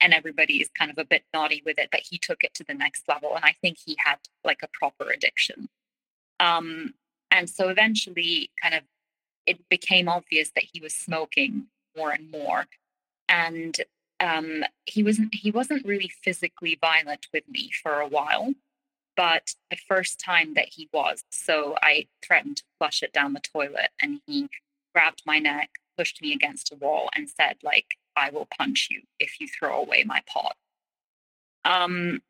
and 0.00 0.14
everybody 0.14 0.60
is 0.60 0.70
kind 0.78 0.90
of 0.90 0.98
a 0.98 1.04
bit 1.04 1.22
naughty 1.32 1.62
with 1.64 1.78
it 1.78 1.88
but 1.90 2.00
he 2.08 2.18
took 2.18 2.42
it 2.42 2.54
to 2.54 2.64
the 2.64 2.74
next 2.74 3.08
level 3.08 3.34
and 3.34 3.44
i 3.44 3.54
think 3.60 3.78
he 3.84 3.96
had 4.04 4.16
like 4.44 4.60
a 4.62 4.68
proper 4.72 5.10
addiction. 5.10 5.68
Um, 6.38 6.94
and 7.30 7.48
so 7.48 7.68
eventually 7.68 8.50
kind 8.60 8.74
of 8.74 8.82
it 9.46 9.68
became 9.68 10.08
obvious 10.08 10.50
that 10.54 10.64
he 10.72 10.80
was 10.80 10.94
smoking 10.94 11.66
more 11.96 12.10
and 12.10 12.30
more. 12.30 12.66
And 13.28 13.76
um, 14.20 14.64
he 14.86 15.02
wasn't 15.02 15.34
he 15.34 15.50
wasn't 15.50 15.86
really 15.86 16.10
physically 16.22 16.78
violent 16.80 17.26
with 17.32 17.44
me 17.48 17.70
for 17.82 18.00
a 18.00 18.08
while 18.08 18.52
but 19.16 19.54
the 19.70 19.76
first 19.88 20.20
time 20.20 20.54
that 20.54 20.68
he 20.70 20.88
was 20.92 21.24
so 21.30 21.74
i 21.82 22.06
threatened 22.22 22.58
to 22.58 22.64
flush 22.78 23.02
it 23.02 23.14
down 23.14 23.32
the 23.32 23.40
toilet 23.40 23.88
and 24.02 24.20
he 24.26 24.46
grabbed 24.94 25.22
my 25.24 25.38
neck 25.38 25.70
pushed 25.96 26.20
me 26.20 26.34
against 26.34 26.70
a 26.70 26.76
wall 26.76 27.08
and 27.16 27.30
said 27.30 27.56
like 27.62 27.96
I 28.20 28.30
will 28.30 28.48
punch 28.58 28.88
you 28.90 29.00
if 29.18 29.40
you 29.40 29.48
throw 29.48 29.80
away 29.80 30.04
my 30.04 30.20
pot. 30.26 30.56
Um, 31.64 32.20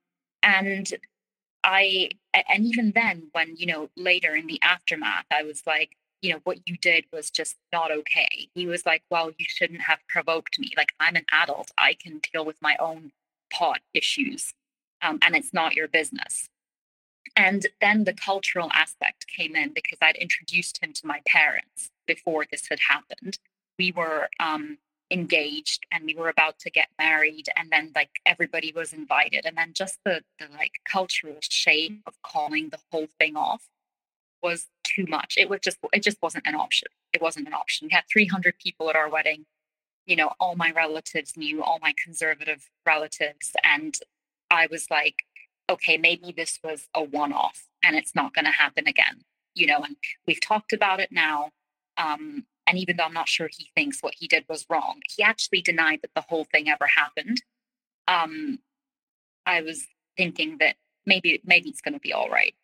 and 0.42 0.92
I, 1.64 2.10
and 2.32 2.64
even 2.64 2.92
then, 2.94 3.28
when, 3.32 3.56
you 3.56 3.66
know, 3.66 3.90
later 3.96 4.34
in 4.34 4.46
the 4.46 4.60
aftermath, 4.62 5.26
I 5.30 5.42
was 5.42 5.62
like, 5.66 5.96
you 6.22 6.32
know, 6.32 6.40
what 6.44 6.58
you 6.66 6.76
did 6.76 7.04
was 7.12 7.30
just 7.30 7.56
not 7.72 7.90
okay. 7.90 8.48
He 8.54 8.66
was 8.66 8.86
like, 8.86 9.02
well, 9.10 9.30
you 9.38 9.46
shouldn't 9.48 9.80
have 9.82 9.98
provoked 10.08 10.58
me. 10.58 10.70
Like, 10.76 10.92
I'm 11.00 11.16
an 11.16 11.26
adult. 11.32 11.70
I 11.78 11.94
can 11.94 12.20
deal 12.32 12.44
with 12.44 12.60
my 12.60 12.76
own 12.78 13.12
pot 13.52 13.80
issues, 13.94 14.52
um, 15.02 15.18
and 15.22 15.34
it's 15.34 15.52
not 15.52 15.74
your 15.74 15.88
business. 15.88 16.48
And 17.36 17.66
then 17.80 18.04
the 18.04 18.12
cultural 18.12 18.70
aspect 18.72 19.26
came 19.34 19.56
in 19.56 19.72
because 19.72 19.98
I'd 20.02 20.16
introduced 20.16 20.82
him 20.82 20.92
to 20.94 21.06
my 21.06 21.20
parents 21.26 21.90
before 22.06 22.44
this 22.50 22.68
had 22.68 22.80
happened. 22.88 23.38
We 23.78 23.92
were 23.92 24.28
um, 24.38 24.78
engaged 25.10 25.86
and 25.90 26.04
we 26.04 26.14
were 26.14 26.28
about 26.28 26.58
to 26.60 26.70
get 26.70 26.88
married 26.98 27.48
and 27.56 27.70
then 27.70 27.90
like 27.94 28.10
everybody 28.24 28.72
was 28.74 28.92
invited. 28.92 29.44
And 29.44 29.56
then 29.56 29.72
just 29.74 29.98
the 30.04 30.22
the 30.38 30.46
like 30.56 30.72
cultural 30.90 31.36
shame 31.40 32.02
of 32.06 32.14
calling 32.22 32.68
the 32.68 32.78
whole 32.90 33.08
thing 33.18 33.36
off 33.36 33.64
was 34.42 34.68
too 34.84 35.06
much. 35.08 35.34
It 35.36 35.48
was 35.48 35.60
just 35.62 35.78
it 35.92 36.02
just 36.02 36.18
wasn't 36.22 36.46
an 36.46 36.54
option. 36.54 36.88
It 37.12 37.20
wasn't 37.20 37.48
an 37.48 37.54
option. 37.54 37.88
We 37.88 37.94
had 37.94 38.04
300 38.12 38.54
people 38.58 38.88
at 38.88 38.96
our 38.96 39.08
wedding. 39.08 39.46
You 40.06 40.16
know 40.16 40.32
all 40.40 40.56
my 40.56 40.70
relatives 40.70 41.36
knew 41.36 41.62
all 41.62 41.78
my 41.80 41.94
conservative 42.02 42.70
relatives. 42.86 43.52
And 43.64 43.96
i 44.52 44.66
was 44.68 44.86
like 44.90 45.14
okay 45.70 45.96
maybe 45.96 46.32
this 46.36 46.58
was 46.64 46.88
a 46.92 47.00
one 47.00 47.32
off 47.32 47.68
and 47.84 47.94
it's 47.94 48.14
not 48.14 48.34
going 48.34 48.44
to 48.44 48.50
happen 48.50 48.86
again. 48.86 49.22
You 49.54 49.66
know 49.66 49.82
and 49.82 49.96
we've 50.26 50.40
talked 50.40 50.72
about 50.72 51.00
it 51.00 51.10
now. 51.10 51.50
Um, 51.96 52.46
and 52.70 52.78
even 52.78 52.96
though 52.96 53.04
I'm 53.04 53.12
not 53.12 53.28
sure 53.28 53.48
he 53.52 53.68
thinks 53.74 54.00
what 54.00 54.14
he 54.16 54.28
did 54.28 54.44
was 54.48 54.64
wrong, 54.70 55.00
he 55.08 55.24
actually 55.24 55.60
denied 55.60 56.02
that 56.02 56.14
the 56.14 56.20
whole 56.20 56.44
thing 56.44 56.68
ever 56.68 56.86
happened. 56.86 57.42
Um, 58.06 58.60
I 59.44 59.62
was 59.62 59.84
thinking 60.16 60.58
that 60.60 60.76
maybe 61.04 61.40
maybe 61.44 61.68
it's 61.68 61.80
going 61.80 61.94
to 61.94 62.00
be 62.00 62.12
all 62.12 62.30
right. 62.30 62.54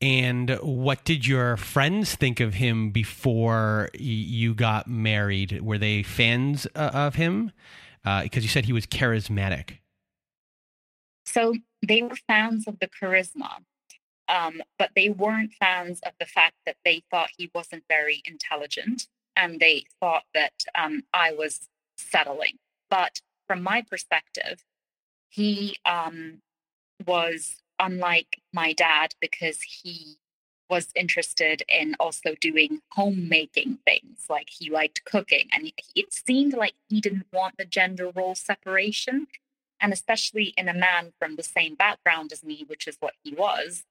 And 0.00 0.50
what 0.62 1.04
did 1.04 1.26
your 1.26 1.56
friends 1.56 2.14
think 2.14 2.38
of 2.38 2.54
him 2.54 2.90
before 2.90 3.88
you 3.94 4.54
got 4.54 4.86
married? 4.86 5.60
Were 5.60 5.78
they 5.78 6.04
fans 6.04 6.68
uh, 6.76 6.90
of 6.94 7.16
him? 7.16 7.50
Because 8.04 8.42
uh, 8.42 8.42
you 8.42 8.48
said 8.48 8.66
he 8.66 8.72
was 8.72 8.86
charismatic. 8.86 9.78
So 11.24 11.54
they 11.84 12.02
were 12.02 12.16
fans 12.28 12.68
of 12.68 12.78
the 12.78 12.88
charisma. 12.88 13.64
Um, 14.28 14.62
but 14.78 14.90
they 14.94 15.08
weren't 15.08 15.52
fans 15.54 16.00
of 16.04 16.12
the 16.20 16.26
fact 16.26 16.56
that 16.66 16.76
they 16.84 17.02
thought 17.10 17.30
he 17.36 17.50
wasn't 17.54 17.84
very 17.88 18.22
intelligent 18.24 19.06
and 19.36 19.60
they 19.60 19.84
thought 20.00 20.24
that 20.34 20.64
um, 20.74 21.02
I 21.12 21.32
was 21.32 21.68
settling. 21.96 22.58
But 22.90 23.20
from 23.46 23.62
my 23.62 23.82
perspective, 23.82 24.64
he 25.28 25.76
um, 25.84 26.40
was 27.06 27.56
unlike 27.78 28.40
my 28.52 28.72
dad 28.72 29.14
because 29.20 29.60
he 29.62 30.16
was 30.68 30.88
interested 30.94 31.62
in 31.68 31.94
also 32.00 32.34
doing 32.40 32.80
homemaking 32.92 33.78
things 33.84 34.24
like 34.28 34.48
he 34.50 34.68
liked 34.70 35.04
cooking 35.04 35.48
and 35.52 35.70
it 35.94 36.12
seemed 36.12 36.54
like 36.54 36.74
he 36.88 37.00
didn't 37.00 37.26
want 37.32 37.56
the 37.56 37.64
gender 37.64 38.10
role 38.16 38.34
separation 38.34 39.28
and 39.80 39.92
especially 39.92 40.54
in 40.56 40.68
a 40.68 40.74
man 40.74 41.12
from 41.20 41.36
the 41.36 41.42
same 41.42 41.76
background 41.76 42.32
as 42.32 42.42
me 42.42 42.64
which 42.66 42.88
is 42.88 42.96
what 42.98 43.14
he 43.22 43.32
was 43.32 43.84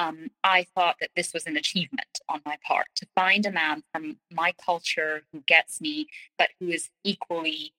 um, 0.00 0.30
I 0.42 0.66
thought 0.74 0.96
that 1.00 1.10
this 1.14 1.34
was 1.34 1.46
an 1.46 1.56
achievement 1.56 2.20
on 2.28 2.40
my 2.46 2.56
part 2.66 2.86
to 2.96 3.06
find 3.14 3.44
a 3.44 3.52
man 3.52 3.82
from 3.92 4.16
my 4.32 4.52
culture 4.64 5.22
who 5.32 5.42
gets 5.46 5.80
me, 5.80 6.06
but 6.38 6.48
who 6.58 6.68
is 6.68 6.88
equally 7.04 7.74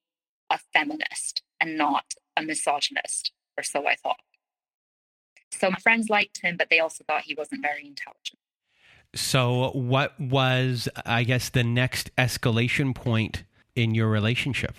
a 0.48 0.58
feminist 0.72 1.42
and 1.60 1.76
not 1.76 2.14
a 2.36 2.42
misogynist, 2.42 3.32
or 3.58 3.64
so 3.64 3.88
I 3.88 3.96
thought. 3.96 4.20
So 5.50 5.70
my 5.70 5.78
friends 5.82 6.08
liked 6.08 6.40
him, 6.42 6.56
but 6.56 6.68
they 6.70 6.78
also 6.78 7.02
thought 7.06 7.22
he 7.22 7.34
wasn't 7.34 7.62
very 7.62 7.86
intelligent. 7.86 8.38
So, 9.14 9.72
what 9.72 10.18
was, 10.18 10.88
I 11.04 11.24
guess, 11.24 11.50
the 11.50 11.62
next 11.62 12.14
escalation 12.16 12.94
point 12.94 13.44
in 13.76 13.94
your 13.94 14.08
relationship? 14.08 14.76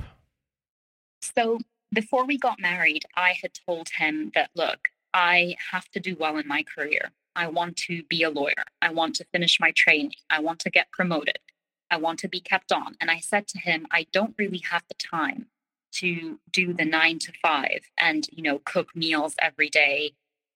So, 1.22 1.60
before 1.94 2.26
we 2.26 2.40
got 2.40 2.60
married, 2.60 3.04
I 3.16 3.36
had 3.40 3.52
told 3.68 3.90
him 4.00 4.32
that, 4.34 4.50
look, 4.56 4.88
I 5.14 5.56
have 5.72 5.88
to 5.90 6.00
do 6.00 6.16
well 6.20 6.38
in 6.38 6.48
my 6.48 6.64
career. 6.64 7.12
I 7.36 7.48
want 7.48 7.78
to 7.88 8.04
be 8.04 8.24
a 8.24 8.30
lawyer. 8.30 8.66
I 8.82 8.92
want 8.92 9.16
to 9.16 9.26
finish 9.26 9.60
my 9.60 9.72
training. 9.76 10.14
I 10.30 10.40
want 10.40 10.60
to 10.62 10.70
get 10.70 10.92
promoted. 10.92 11.40
I 11.90 11.98
want 11.98 12.20
to 12.20 12.28
be 12.28 12.40
kept 12.40 12.72
on. 12.72 12.96
And 13.00 13.12
I 13.12 13.20
said 13.20 13.48
to 13.50 13.60
him, 13.60 13.88
I 13.92 14.08
don't 14.12 14.36
really 14.38 14.64
have 14.70 14.84
the 14.88 14.96
time 14.96 15.48
to 15.94 16.40
do 16.52 16.74
the 16.74 16.86
nine 16.86 17.20
to 17.20 17.32
five 17.42 17.82
and, 17.98 18.28
you 18.32 18.42
know, 18.42 18.60
cook 18.66 18.96
meals 18.96 19.36
every 19.40 19.70
day 19.70 20.14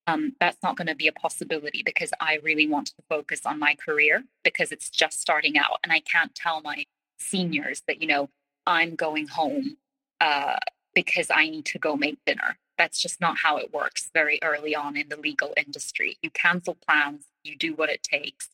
um, 0.07 0.33
that's 0.39 0.63
not 0.63 0.77
going 0.77 0.87
to 0.87 0.95
be 0.95 1.07
a 1.07 1.11
possibility 1.11 1.83
because 1.85 2.11
I 2.19 2.39
really 2.41 2.67
want 2.67 2.87
to 2.87 3.03
focus 3.09 3.41
on 3.45 3.59
my 3.59 3.75
career 3.75 4.23
because 4.43 4.71
it's 4.71 4.89
just 4.89 5.19
starting 5.19 5.57
out. 5.57 5.79
And 5.83 5.91
I 5.91 5.99
can't 5.99 6.33
tell 6.33 6.61
my 6.61 6.85
seniors 7.19 7.83
that, 7.87 8.01
you 8.01 8.07
know, 8.07 8.29
I'm 8.65 8.95
going 8.95 9.27
home 9.27 9.77
uh, 10.21 10.55
because 10.95 11.27
I 11.29 11.49
need 11.49 11.65
to 11.65 11.79
go 11.79 11.97
make 11.97 12.17
dinner. 12.25 12.57
That's 12.77 13.01
just 13.01 13.19
not 13.19 13.37
how 13.43 13.57
it 13.57 13.73
works 13.73 14.09
very 14.13 14.39
early 14.43 14.75
on 14.75 14.95
in 14.95 15.09
the 15.09 15.17
legal 15.17 15.53
industry. 15.57 16.17
You 16.21 16.29
cancel 16.29 16.75
plans, 16.75 17.25
you 17.43 17.55
do 17.55 17.73
what 17.73 17.89
it 17.89 18.03
takes. 18.03 18.49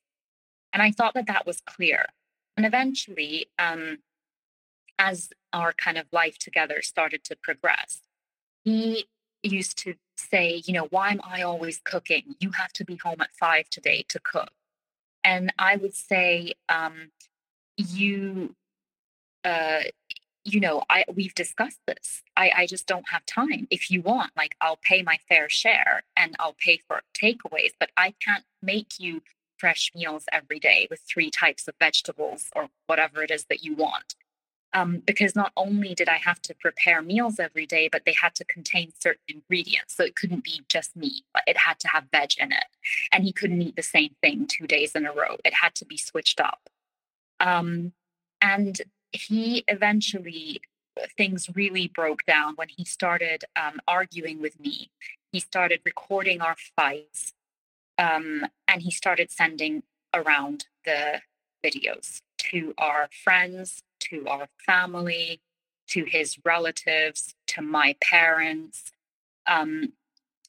And 0.72 0.82
I 0.82 0.92
thought 0.92 1.14
that 1.14 1.28
that 1.28 1.46
was 1.46 1.62
clear. 1.62 2.06
And 2.56 2.66
eventually, 2.66 3.48
um, 3.60 4.00
as 4.98 5.30
our 5.52 5.74
kind 5.74 5.98
of 5.98 6.06
life 6.12 6.38
together 6.38 6.82
started 6.82 7.24
to 7.26 7.36
progress, 7.36 8.02
he 8.64 9.08
used 9.44 9.78
to 9.80 9.96
say, 10.16 10.62
you 10.66 10.74
know, 10.74 10.88
why 10.90 11.10
am 11.10 11.22
I 11.24 11.42
always 11.42 11.82
cooking? 11.84 12.36
You 12.40 12.52
have 12.52 12.72
to 12.74 12.86
be 12.86 12.96
home 12.96 13.22
at 13.22 13.34
five 13.34 13.70
today 13.70 14.06
to 14.10 14.20
cook. 14.20 14.52
And 15.24 15.54
I 15.58 15.76
would 15.76 15.96
say, 15.96 16.54
um, 16.70 17.12
you, 17.78 18.56
uh, 19.44 19.82
you 20.45 20.60
know, 20.60 20.84
I 20.89 21.06
we've 21.13 21.36
discussed 21.36 21.79
this. 21.88 22.21
I, 22.36 22.51
I 22.56 22.65
just 22.67 22.88
don't 22.88 23.10
have 23.10 23.25
time. 23.25 23.67
If 23.69 23.89
you 23.89 24.01
want, 24.01 24.32
like, 24.36 24.56
I'll 24.62 24.79
pay 24.84 25.01
my 25.01 25.19
fair 25.29 25.49
share 25.49 26.03
and 26.17 26.36
I'll 26.39 26.56
pay 26.60 26.79
for 26.88 27.01
takeaways, 27.13 27.71
but 27.79 27.91
I 27.97 28.13
can't 28.23 28.43
make 28.62 28.99
you 28.99 29.21
fresh 29.58 29.91
meals 29.95 30.25
every 30.32 30.60
day 30.60 30.88
with 30.89 31.01
three 31.01 31.32
types 31.32 31.67
of 31.67 31.75
vegetables 31.79 32.49
or 32.56 32.69
whatever 32.88 33.23
it 33.23 33.32
is 33.32 33.45
that 33.45 33.63
you 33.63 33.75
want 33.75 34.15
um, 34.73 35.01
because 35.06 35.36
not 35.36 35.51
only 35.56 35.93
did 35.93 36.10
I 36.10 36.17
have 36.17 36.41
to 36.43 36.56
prepare 36.56 37.01
meals 37.01 37.39
every 37.39 37.65
day, 37.65 37.89
but 37.91 38.06
they 38.06 38.13
had 38.13 38.34
to 38.36 38.45
contain 38.45 38.91
certain 38.99 39.23
ingredients. 39.27 39.95
So 39.95 40.03
it 40.03 40.15
couldn't 40.15 40.43
be 40.43 40.62
just 40.67 40.95
meat, 40.95 41.23
but 41.34 41.43
it 41.45 41.58
had 41.58 41.79
to 41.82 41.88
have 41.89 42.06
veg 42.12 42.32
in 42.39 42.51
it. 42.51 42.65
And 43.12 43.23
he 43.23 43.32
couldn't 43.32 43.62
eat 43.62 43.75
the 43.75 43.84
same 43.84 44.15
thing 44.21 44.47
two 44.47 44.67
days 44.67 44.93
in 44.95 45.06
a 45.06 45.13
row. 45.13 45.38
It 45.45 45.53
had 45.53 45.75
to 45.75 45.86
be 45.86 45.97
switched 45.97 46.39
up. 46.41 46.69
Um, 47.39 47.93
and 48.41 48.82
he 49.13 49.63
eventually, 49.67 50.62
things 51.17 51.49
really 51.56 51.88
broke 51.88 52.26
down 52.26 52.56
when 52.56 52.69
he 52.69 52.84
started 52.86 53.45
um, 53.56 53.80
arguing 53.88 54.41
with 54.41 54.60
me. 54.60 54.89
He 55.32 55.39
started 55.39 55.82
recording 55.86 56.41
our 56.41 56.56
fights 56.76 57.34
um, 57.97 58.45
and 58.67 58.82
he 58.82 58.91
started 58.91 59.32
sending 59.32 59.84
around 60.13 60.65
the 60.86 61.21
videos 61.63 62.21
to 62.38 62.73
our 62.78 63.10
friends, 63.23 63.84
to 63.99 64.28
our 64.28 64.47
family, 64.65 65.41
to 65.88 66.04
his 66.06 66.38
relatives, 66.43 67.36
to 67.47 67.62
my 67.62 67.95
parents. 68.02 68.91
Um, 69.47 69.93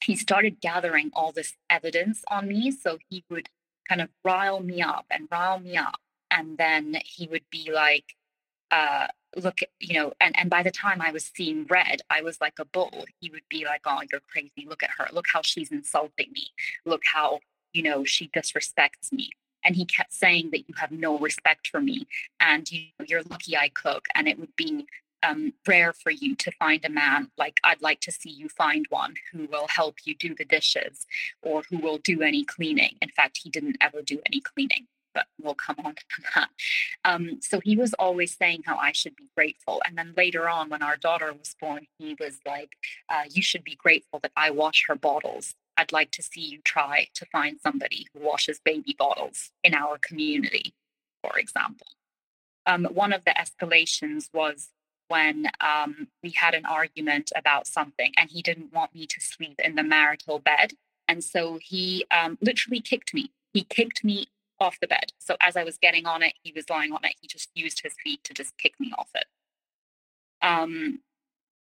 he 0.03 0.15
started 0.15 0.61
gathering 0.61 1.11
all 1.13 1.31
this 1.31 1.53
evidence 1.69 2.23
on 2.29 2.47
me. 2.47 2.71
So 2.71 2.97
he 3.09 3.23
would 3.29 3.49
kind 3.87 4.01
of 4.01 4.09
rile 4.23 4.59
me 4.59 4.81
up 4.81 5.05
and 5.09 5.27
rile 5.31 5.59
me 5.59 5.77
up. 5.77 5.99
And 6.29 6.57
then 6.57 6.97
he 7.05 7.27
would 7.27 7.45
be 7.49 7.71
like, 7.71 8.15
uh, 8.71 9.07
look, 9.35 9.59
you 9.79 9.93
know, 9.93 10.13
and, 10.19 10.37
and 10.37 10.49
by 10.49 10.63
the 10.63 10.71
time 10.71 11.01
I 11.01 11.11
was 11.11 11.31
seeing 11.35 11.65
red, 11.69 12.01
I 12.09 12.21
was 12.21 12.39
like 12.41 12.59
a 12.59 12.65
bull. 12.65 13.05
He 13.19 13.29
would 13.29 13.47
be 13.49 13.65
like, 13.65 13.81
oh, 13.85 14.01
you're 14.11 14.21
crazy. 14.31 14.65
Look 14.67 14.83
at 14.83 14.91
her. 14.97 15.07
Look 15.11 15.25
how 15.31 15.41
she's 15.43 15.71
insulting 15.71 16.31
me. 16.33 16.47
Look 16.85 17.01
how, 17.13 17.39
you 17.73 17.83
know, 17.83 18.03
she 18.03 18.29
disrespects 18.29 19.11
me. 19.11 19.31
And 19.63 19.75
he 19.75 19.85
kept 19.85 20.13
saying 20.13 20.51
that 20.51 20.67
you 20.67 20.75
have 20.77 20.91
no 20.91 21.17
respect 21.17 21.67
for 21.67 21.81
me 21.81 22.07
and 22.39 22.71
you, 22.71 22.85
you're 23.07 23.23
lucky 23.23 23.57
I 23.57 23.69
cook. 23.69 24.05
And 24.13 24.27
it 24.27 24.37
would 24.39 24.55
be 24.55 24.85
um, 25.23 25.53
rare 25.67 25.93
for 25.93 26.11
you 26.11 26.35
to 26.35 26.51
find 26.51 26.83
a 26.85 26.89
man 26.89 27.31
like 27.37 27.59
I'd 27.63 27.81
like 27.81 27.99
to 28.01 28.11
see 28.11 28.29
you 28.29 28.49
find 28.49 28.85
one 28.89 29.15
who 29.31 29.47
will 29.47 29.67
help 29.67 29.95
you 30.05 30.15
do 30.15 30.35
the 30.35 30.45
dishes 30.45 31.05
or 31.41 31.63
who 31.69 31.77
will 31.79 31.97
do 31.97 32.21
any 32.21 32.43
cleaning. 32.43 32.95
In 33.01 33.09
fact, 33.09 33.39
he 33.43 33.49
didn't 33.49 33.77
ever 33.81 34.01
do 34.01 34.21
any 34.25 34.41
cleaning, 34.41 34.87
but 35.15 35.25
we'll 35.41 35.55
come 35.55 35.77
on 35.83 35.95
to 35.95 36.21
that. 36.35 36.49
Um, 37.03 37.39
so 37.41 37.59
he 37.59 37.75
was 37.75 37.93
always 37.95 38.37
saying 38.37 38.63
how 38.65 38.75
I 38.77 38.91
should 38.91 39.15
be 39.15 39.29
grateful. 39.35 39.81
And 39.87 39.97
then 39.97 40.13
later 40.15 40.47
on, 40.47 40.69
when 40.69 40.83
our 40.83 40.97
daughter 40.97 41.33
was 41.33 41.55
born, 41.59 41.87
he 41.97 42.15
was 42.19 42.37
like, 42.45 42.69
uh, 43.09 43.23
You 43.29 43.41
should 43.41 43.63
be 43.63 43.75
grateful 43.75 44.19
that 44.19 44.33
I 44.35 44.51
wash 44.51 44.85
her 44.87 44.95
bottles. 44.95 45.55
I'd 45.77 45.91
like 45.91 46.11
to 46.11 46.21
see 46.21 46.41
you 46.41 46.59
try 46.63 47.07
to 47.15 47.25
find 47.25 47.59
somebody 47.61 48.07
who 48.13 48.21
washes 48.21 48.59
baby 48.63 48.95
bottles 48.97 49.51
in 49.63 49.73
our 49.73 49.97
community, 49.97 50.73
for 51.23 51.37
example. 51.39 51.87
Um, 52.65 52.85
one 52.85 53.13
of 53.13 53.25
the 53.25 53.31
escalations 53.31 54.29
was 54.33 54.69
when 55.07 55.47
um, 55.61 56.07
we 56.23 56.31
had 56.31 56.53
an 56.53 56.65
argument 56.65 57.31
about 57.35 57.67
something 57.67 58.11
and 58.17 58.29
he 58.29 58.41
didn't 58.41 58.73
want 58.73 58.95
me 58.95 59.05
to 59.05 59.21
sleep 59.21 59.59
in 59.63 59.75
the 59.75 59.83
marital 59.83 60.39
bed. 60.39 60.73
And 61.07 61.23
so 61.23 61.59
he 61.61 62.05
um, 62.09 62.37
literally 62.41 62.81
kicked 62.81 63.13
me. 63.13 63.31
He 63.53 63.63
kicked 63.63 64.03
me 64.03 64.27
off 64.59 64.79
the 64.79 64.87
bed. 64.87 65.11
So 65.19 65.35
as 65.41 65.55
I 65.55 65.63
was 65.63 65.77
getting 65.77 66.05
on 66.05 66.23
it, 66.23 66.33
he 66.41 66.51
was 66.55 66.69
lying 66.69 66.91
on 66.91 67.03
it. 67.03 67.15
He 67.21 67.27
just 67.27 67.49
used 67.55 67.81
his 67.81 67.93
feet 68.03 68.23
to 68.23 68.33
just 68.33 68.57
kick 68.57 68.73
me 68.79 68.93
off 68.97 69.09
it. 69.15 69.25
Um, 70.41 71.01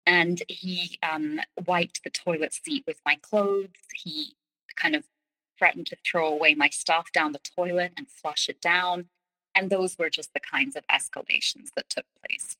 and 0.05 0.43
he 0.47 0.97
um, 1.01 1.39
wiped 1.65 2.03
the 2.03 2.09
toilet 2.09 2.53
seat 2.53 2.83
with 2.85 2.99
my 3.05 3.17
clothes. 3.21 3.69
He 3.93 4.35
kind 4.75 4.95
of 4.95 5.05
threatened 5.57 5.87
to 5.87 5.97
throw 6.05 6.27
away 6.27 6.55
my 6.55 6.69
stuff 6.69 7.11
down 7.11 7.31
the 7.31 7.39
toilet 7.55 7.93
and 7.95 8.07
flush 8.09 8.49
it 8.49 8.59
down. 8.59 9.05
And 9.55 9.69
those 9.69 9.97
were 9.97 10.09
just 10.09 10.33
the 10.33 10.39
kinds 10.39 10.75
of 10.75 10.83
escalations 10.87 11.69
that 11.75 11.89
took 11.89 12.05
place. 12.25 12.57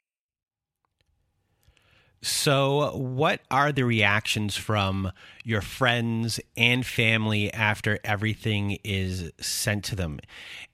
So, 2.25 2.95
what 2.95 3.41
are 3.51 3.73
the 3.73 3.83
reactions 3.83 4.55
from 4.55 5.11
your 5.43 5.59
friends 5.59 6.39
and 6.55 6.85
family 6.85 7.51
after 7.51 7.99
everything 8.05 8.77
is 8.85 9.29
sent 9.41 9.83
to 9.85 9.95
them? 9.97 10.21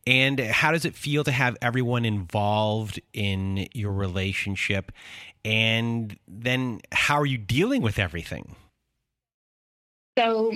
And 0.06 0.40
how 0.40 0.72
does 0.72 0.86
it 0.86 0.94
feel 0.94 1.24
to 1.24 1.32
have 1.32 1.58
everyone 1.60 2.06
involved 2.06 3.02
in 3.14 3.68
your 3.74 3.92
relationship? 3.94 4.92
And 5.44 6.20
then, 6.28 6.82
how 6.92 7.16
are 7.16 7.26
you 7.26 7.40
dealing 7.40 7.82
with 7.82 7.98
everything? 7.98 8.56
So, 10.16 10.54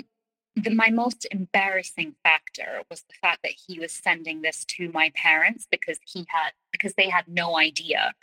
the, 0.56 0.76
my 0.76 0.92
most 0.92 1.26
embarrassing 1.32 2.14
factor 2.22 2.84
was 2.92 3.02
the 3.02 3.16
fact 3.20 3.40
that 3.42 3.54
he 3.68 3.80
was 3.80 3.92
sending 3.92 4.44
this 4.44 4.64
to 4.66 4.92
my 4.92 5.12
parents 5.16 5.68
because 5.72 5.98
he 6.06 6.28
had 6.30 6.52
because 6.72 6.94
they 6.94 7.10
had 7.10 7.28
no 7.28 7.58
idea 7.58 8.14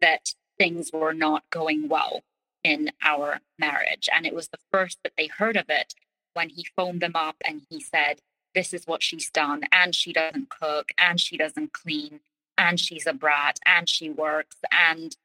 that 0.00 0.32
things 0.60 0.90
were 0.92 1.14
not 1.14 1.42
going 1.48 1.88
well 1.88 2.20
in 2.62 2.90
our 3.02 3.40
marriage. 3.58 4.10
And 4.14 4.26
it 4.26 4.34
was 4.34 4.48
the 4.48 4.58
first 4.70 4.98
that 5.02 5.14
they 5.16 5.26
heard 5.26 5.56
of 5.56 5.64
it 5.70 5.94
when 6.34 6.50
he 6.50 6.66
phoned 6.76 7.00
them 7.00 7.16
up 7.16 7.36
and 7.48 7.62
he 7.70 7.80
said, 7.80 8.20
This 8.54 8.74
is 8.74 8.86
what 8.86 9.02
she's 9.02 9.30
done. 9.30 9.62
And 9.72 9.94
she 9.94 10.12
doesn't 10.12 10.50
cook 10.50 10.90
and 10.98 11.18
she 11.18 11.38
doesn't 11.38 11.72
clean 11.72 12.20
and 12.58 12.78
she's 12.78 13.06
a 13.06 13.14
brat 13.14 13.58
and 13.64 13.88
she 13.88 14.10
works 14.10 14.58
and 14.70 15.16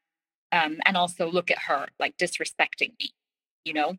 um, 0.52 0.78
and 0.86 0.96
also 0.96 1.30
look 1.30 1.50
at 1.50 1.64
her 1.68 1.88
like 2.00 2.16
disrespecting 2.16 2.92
me, 2.98 3.10
you 3.66 3.74
know? 3.74 3.96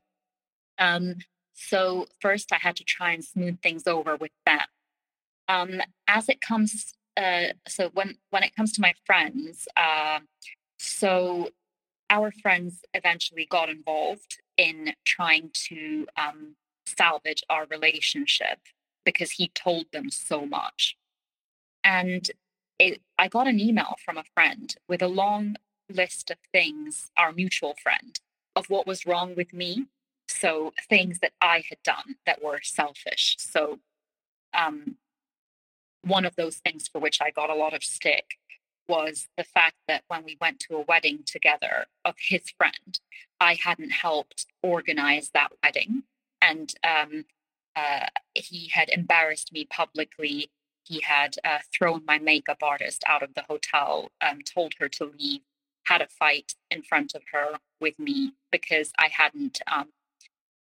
Um, 0.80 1.18
so 1.54 2.08
first 2.20 2.52
I 2.52 2.58
had 2.58 2.76
to 2.78 2.84
try 2.84 3.12
and 3.12 3.24
smooth 3.24 3.62
things 3.62 3.86
over 3.86 4.16
with 4.16 4.32
them. 4.48 4.66
Um, 5.48 5.82
as 6.08 6.30
it 6.30 6.42
comes 6.42 6.96
uh, 7.16 7.54
so 7.68 7.90
when 7.94 8.16
when 8.32 8.44
it 8.44 8.56
comes 8.56 8.72
to 8.74 8.82
my 8.82 8.94
friends, 9.06 9.68
uh, 9.76 10.20
so 10.78 11.50
our 12.10 12.32
friends 12.32 12.82
eventually 12.94 13.46
got 13.50 13.70
involved 13.70 14.40
in 14.56 14.94
trying 15.06 15.50
to 15.54 16.08
um, 16.16 16.56
salvage 16.86 17.44
our 17.50 17.66
relationship 17.70 18.60
because 19.06 19.32
he 19.32 19.50
told 19.50 19.86
them 19.92 20.10
so 20.10 20.46
much. 20.46 20.98
And 21.84 22.30
it, 22.80 23.02
I 23.18 23.28
got 23.28 23.48
an 23.48 23.60
email 23.60 23.96
from 24.04 24.18
a 24.18 24.24
friend 24.34 24.76
with 24.88 25.02
a 25.02 25.08
long 25.08 25.56
list 25.90 26.30
of 26.30 26.38
things, 26.52 27.12
our 27.18 27.32
mutual 27.32 27.76
friend, 27.82 28.20
of 28.56 28.70
what 28.70 28.88
was 28.88 29.06
wrong 29.06 29.36
with 29.36 29.54
me. 29.54 29.86
So 30.28 30.74
things 30.90 31.20
that 31.20 31.32
I 31.42 31.64
had 31.70 31.82
done 31.84 32.16
that 32.26 32.44
were 32.44 32.60
selfish. 32.62 33.38
So 33.40 33.80
um, 34.54 34.98
one 36.04 36.26
of 36.26 36.36
those 36.36 36.58
things 36.58 36.88
for 36.88 37.00
which 37.00 37.22
I 37.22 37.32
got 37.32 37.50
a 37.50 37.56
lot 37.56 37.74
of 37.74 37.84
stick 37.84 38.38
was 38.88 39.28
the 39.38 39.44
fact 39.44 39.76
that 39.88 40.04
when 40.08 40.24
we 40.24 40.38
went 40.40 40.60
to 40.62 40.76
a 40.76 40.82
wedding 40.82 41.20
together 41.26 41.86
of 42.06 42.16
his 42.20 42.44
friend, 42.58 43.00
I 43.40 43.56
hadn't 43.56 43.92
helped 43.92 44.46
organize 44.64 45.32
that 45.34 45.52
wedding. 45.64 46.04
And 46.42 46.74
um, 46.84 47.26
uh, 47.76 48.08
he 48.34 48.70
had 48.70 48.90
embarrassed 48.90 49.52
me 49.52 49.66
publicly. 49.66 50.50
He 50.84 51.02
had 51.02 51.36
uh, 51.44 51.60
thrown 51.78 52.04
my 52.06 52.18
makeup 52.20 52.60
artist 52.62 53.04
out 53.08 53.24
of 53.24 53.34
the 53.34 53.44
hotel, 53.48 54.12
um, 54.22 54.42
told 54.42 54.74
her 54.80 54.88
to 54.90 55.12
leave, 55.18 55.42
had 55.86 56.02
a 56.02 56.08
fight 56.08 56.56
in 56.72 56.82
front 56.82 57.14
of 57.16 57.24
her 57.34 57.60
with 57.80 57.98
me 58.00 58.34
because 58.52 58.92
I 58.98 59.08
hadn't 59.08 59.60
um, 59.72 59.90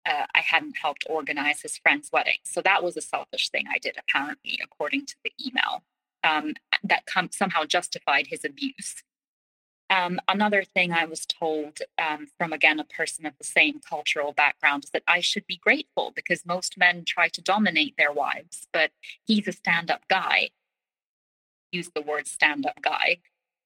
uh, 0.05 0.25
I 0.33 0.39
hadn't 0.39 0.77
helped 0.77 1.05
organize 1.09 1.61
his 1.61 1.77
friend's 1.77 2.09
wedding. 2.11 2.37
So 2.43 2.61
that 2.61 2.83
was 2.83 2.95
a 2.97 3.01
selfish 3.01 3.49
thing 3.49 3.65
I 3.69 3.77
did, 3.77 3.97
apparently, 3.97 4.57
according 4.63 5.05
to 5.07 5.15
the 5.23 5.31
email 5.45 5.83
um, 6.23 6.53
that 6.83 7.05
com- 7.05 7.31
somehow 7.31 7.65
justified 7.65 8.27
his 8.27 8.43
abuse. 8.45 9.03
Um, 9.89 10.19
another 10.27 10.63
thing 10.63 10.91
I 10.91 11.05
was 11.05 11.25
told 11.25 11.79
um, 11.97 12.27
from, 12.37 12.53
again, 12.53 12.79
a 12.79 12.83
person 12.83 13.25
of 13.25 13.33
the 13.39 13.43
same 13.43 13.79
cultural 13.79 14.33
background 14.33 14.83
is 14.83 14.91
that 14.91 15.01
I 15.07 15.19
should 15.19 15.47
be 15.47 15.57
grateful 15.57 16.11
because 16.15 16.45
most 16.45 16.77
men 16.77 17.03
try 17.05 17.27
to 17.29 17.41
dominate 17.41 17.95
their 17.97 18.11
wives, 18.11 18.67
but 18.71 18.91
he's 19.25 19.47
a 19.47 19.51
stand 19.51 19.89
up 19.89 20.01
guy. 20.07 20.49
Use 21.71 21.89
the 21.95 22.03
word 22.03 22.27
stand 22.27 22.67
up 22.67 22.81
guy. 22.83 23.17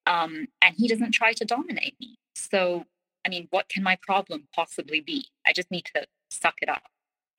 Um, 0.07 0.47
and 0.61 0.75
he 0.77 0.87
doesn't 0.87 1.11
try 1.11 1.33
to 1.33 1.45
dominate 1.45 1.95
me. 1.99 2.15
So, 2.35 2.85
I 3.25 3.29
mean, 3.29 3.47
what 3.51 3.67
can 3.67 3.83
my 3.83 3.97
problem 4.01 4.47
possibly 4.55 5.01
be? 5.01 5.25
I 5.45 5.51
just 5.51 5.71
need 5.71 5.85
to 5.93 6.05
suck 6.29 6.55
it 6.61 6.69
up. 6.69 6.83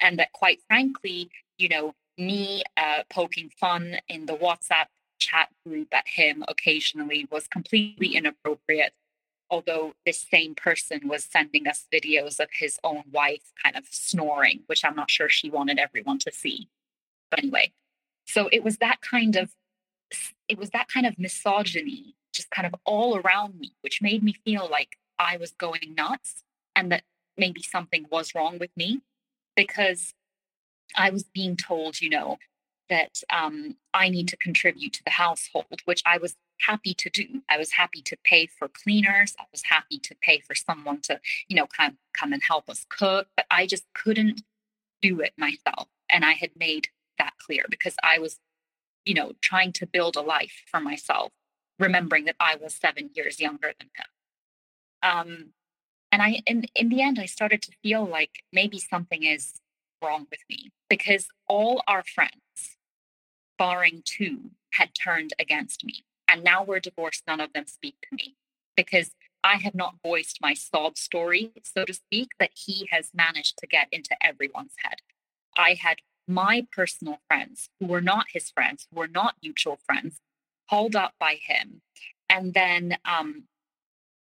And 0.00 0.18
that, 0.18 0.32
quite 0.32 0.60
frankly, 0.66 1.30
you 1.56 1.68
know, 1.70 1.94
me 2.18 2.62
uh, 2.76 3.02
poking 3.10 3.50
fun 3.58 3.96
in 4.08 4.26
the 4.26 4.36
WhatsApp 4.36 4.86
chat 5.24 5.48
group 5.66 5.88
at 5.92 6.06
him 6.06 6.44
occasionally 6.48 7.26
was 7.30 7.48
completely 7.48 8.14
inappropriate. 8.16 8.92
Although 9.50 9.94
this 10.04 10.26
same 10.30 10.54
person 10.54 11.06
was 11.06 11.24
sending 11.24 11.68
us 11.68 11.86
videos 11.92 12.40
of 12.40 12.48
his 12.52 12.78
own 12.82 13.04
wife 13.12 13.52
kind 13.62 13.76
of 13.76 13.84
snoring, 13.90 14.62
which 14.66 14.84
I'm 14.84 14.96
not 14.96 15.10
sure 15.10 15.28
she 15.28 15.50
wanted 15.50 15.78
everyone 15.78 16.18
to 16.20 16.32
see. 16.32 16.68
But 17.30 17.40
anyway, 17.40 17.72
so 18.26 18.48
it 18.52 18.64
was 18.64 18.78
that 18.78 19.00
kind 19.00 19.36
of 19.36 19.50
it 20.48 20.58
was 20.58 20.70
that 20.70 20.88
kind 20.88 21.06
of 21.06 21.18
misogyny 21.18 22.14
just 22.32 22.50
kind 22.50 22.66
of 22.66 22.74
all 22.84 23.16
around 23.16 23.58
me, 23.58 23.72
which 23.80 24.02
made 24.02 24.22
me 24.22 24.34
feel 24.44 24.68
like 24.70 24.96
I 25.18 25.36
was 25.36 25.52
going 25.52 25.94
nuts 25.96 26.42
and 26.74 26.90
that 26.90 27.04
maybe 27.36 27.62
something 27.62 28.06
was 28.10 28.34
wrong 28.34 28.58
with 28.58 28.70
me 28.76 29.00
because 29.56 30.14
I 30.96 31.10
was 31.10 31.24
being 31.24 31.56
told, 31.56 32.00
you 32.00 32.10
know, 32.10 32.38
that 32.88 33.22
um, 33.32 33.76
I 33.92 34.08
need 34.08 34.28
to 34.28 34.36
contribute 34.36 34.92
to 34.94 35.04
the 35.04 35.10
household, 35.10 35.80
which 35.84 36.02
I 36.04 36.18
was 36.18 36.36
happy 36.60 36.94
to 36.94 37.10
do. 37.10 37.42
I 37.48 37.58
was 37.58 37.72
happy 37.72 38.02
to 38.02 38.16
pay 38.24 38.46
for 38.46 38.68
cleaners. 38.68 39.34
I 39.38 39.44
was 39.52 39.62
happy 39.64 39.98
to 39.98 40.14
pay 40.20 40.40
for 40.40 40.54
someone 40.54 41.00
to, 41.02 41.20
you 41.48 41.56
know, 41.56 41.66
come 41.66 41.98
come 42.12 42.32
and 42.32 42.42
help 42.42 42.68
us 42.68 42.86
cook. 42.88 43.28
But 43.36 43.46
I 43.50 43.66
just 43.66 43.84
couldn't 43.94 44.42
do 45.02 45.20
it 45.20 45.32
myself, 45.36 45.88
and 46.10 46.24
I 46.24 46.32
had 46.32 46.50
made 46.56 46.88
that 47.18 47.34
clear 47.38 47.64
because 47.68 47.94
I 48.02 48.18
was, 48.18 48.38
you 49.04 49.14
know, 49.14 49.32
trying 49.40 49.72
to 49.72 49.86
build 49.86 50.16
a 50.16 50.20
life 50.20 50.62
for 50.70 50.80
myself, 50.80 51.32
remembering 51.78 52.24
that 52.26 52.36
I 52.40 52.56
was 52.56 52.74
seven 52.74 53.10
years 53.14 53.40
younger 53.40 53.72
than 53.78 53.90
him. 53.96 54.06
Um, 55.02 55.44
and 56.12 56.22
I, 56.22 56.42
in 56.46 56.66
in 56.74 56.88
the 56.90 57.02
end, 57.02 57.18
I 57.18 57.26
started 57.26 57.62
to 57.62 57.72
feel 57.82 58.04
like 58.04 58.44
maybe 58.52 58.78
something 58.78 59.24
is 59.24 59.60
wrong 60.04 60.26
with 60.30 60.40
me 60.48 60.72
because 60.88 61.26
all 61.48 61.82
our 61.86 62.02
friends, 62.02 62.76
barring 63.58 64.02
two, 64.04 64.50
had 64.72 64.90
turned 64.94 65.32
against 65.38 65.84
me. 65.84 66.04
And 66.28 66.42
now 66.42 66.64
we're 66.64 66.80
divorced, 66.80 67.24
none 67.26 67.40
of 67.40 67.52
them 67.52 67.66
speak 67.66 67.96
to 68.02 68.16
me 68.16 68.36
because 68.76 69.10
I 69.42 69.56
have 69.56 69.74
not 69.74 69.96
voiced 70.02 70.38
my 70.40 70.54
sob 70.54 70.96
story, 70.96 71.52
so 71.62 71.84
to 71.84 71.92
speak, 71.92 72.30
that 72.38 72.50
he 72.54 72.88
has 72.90 73.10
managed 73.14 73.58
to 73.58 73.66
get 73.66 73.88
into 73.92 74.16
everyone's 74.22 74.74
head. 74.82 74.96
I 75.56 75.74
had 75.74 75.98
my 76.26 76.66
personal 76.72 77.18
friends 77.28 77.68
who 77.78 77.86
were 77.86 78.00
not 78.00 78.26
his 78.32 78.50
friends, 78.50 78.86
who 78.90 78.98
were 78.98 79.06
not 79.06 79.36
mutual 79.42 79.78
friends, 79.84 80.20
called 80.68 80.96
up 80.96 81.12
by 81.20 81.38
him. 81.46 81.82
And 82.30 82.54
then 82.54 82.96
um, 83.04 83.44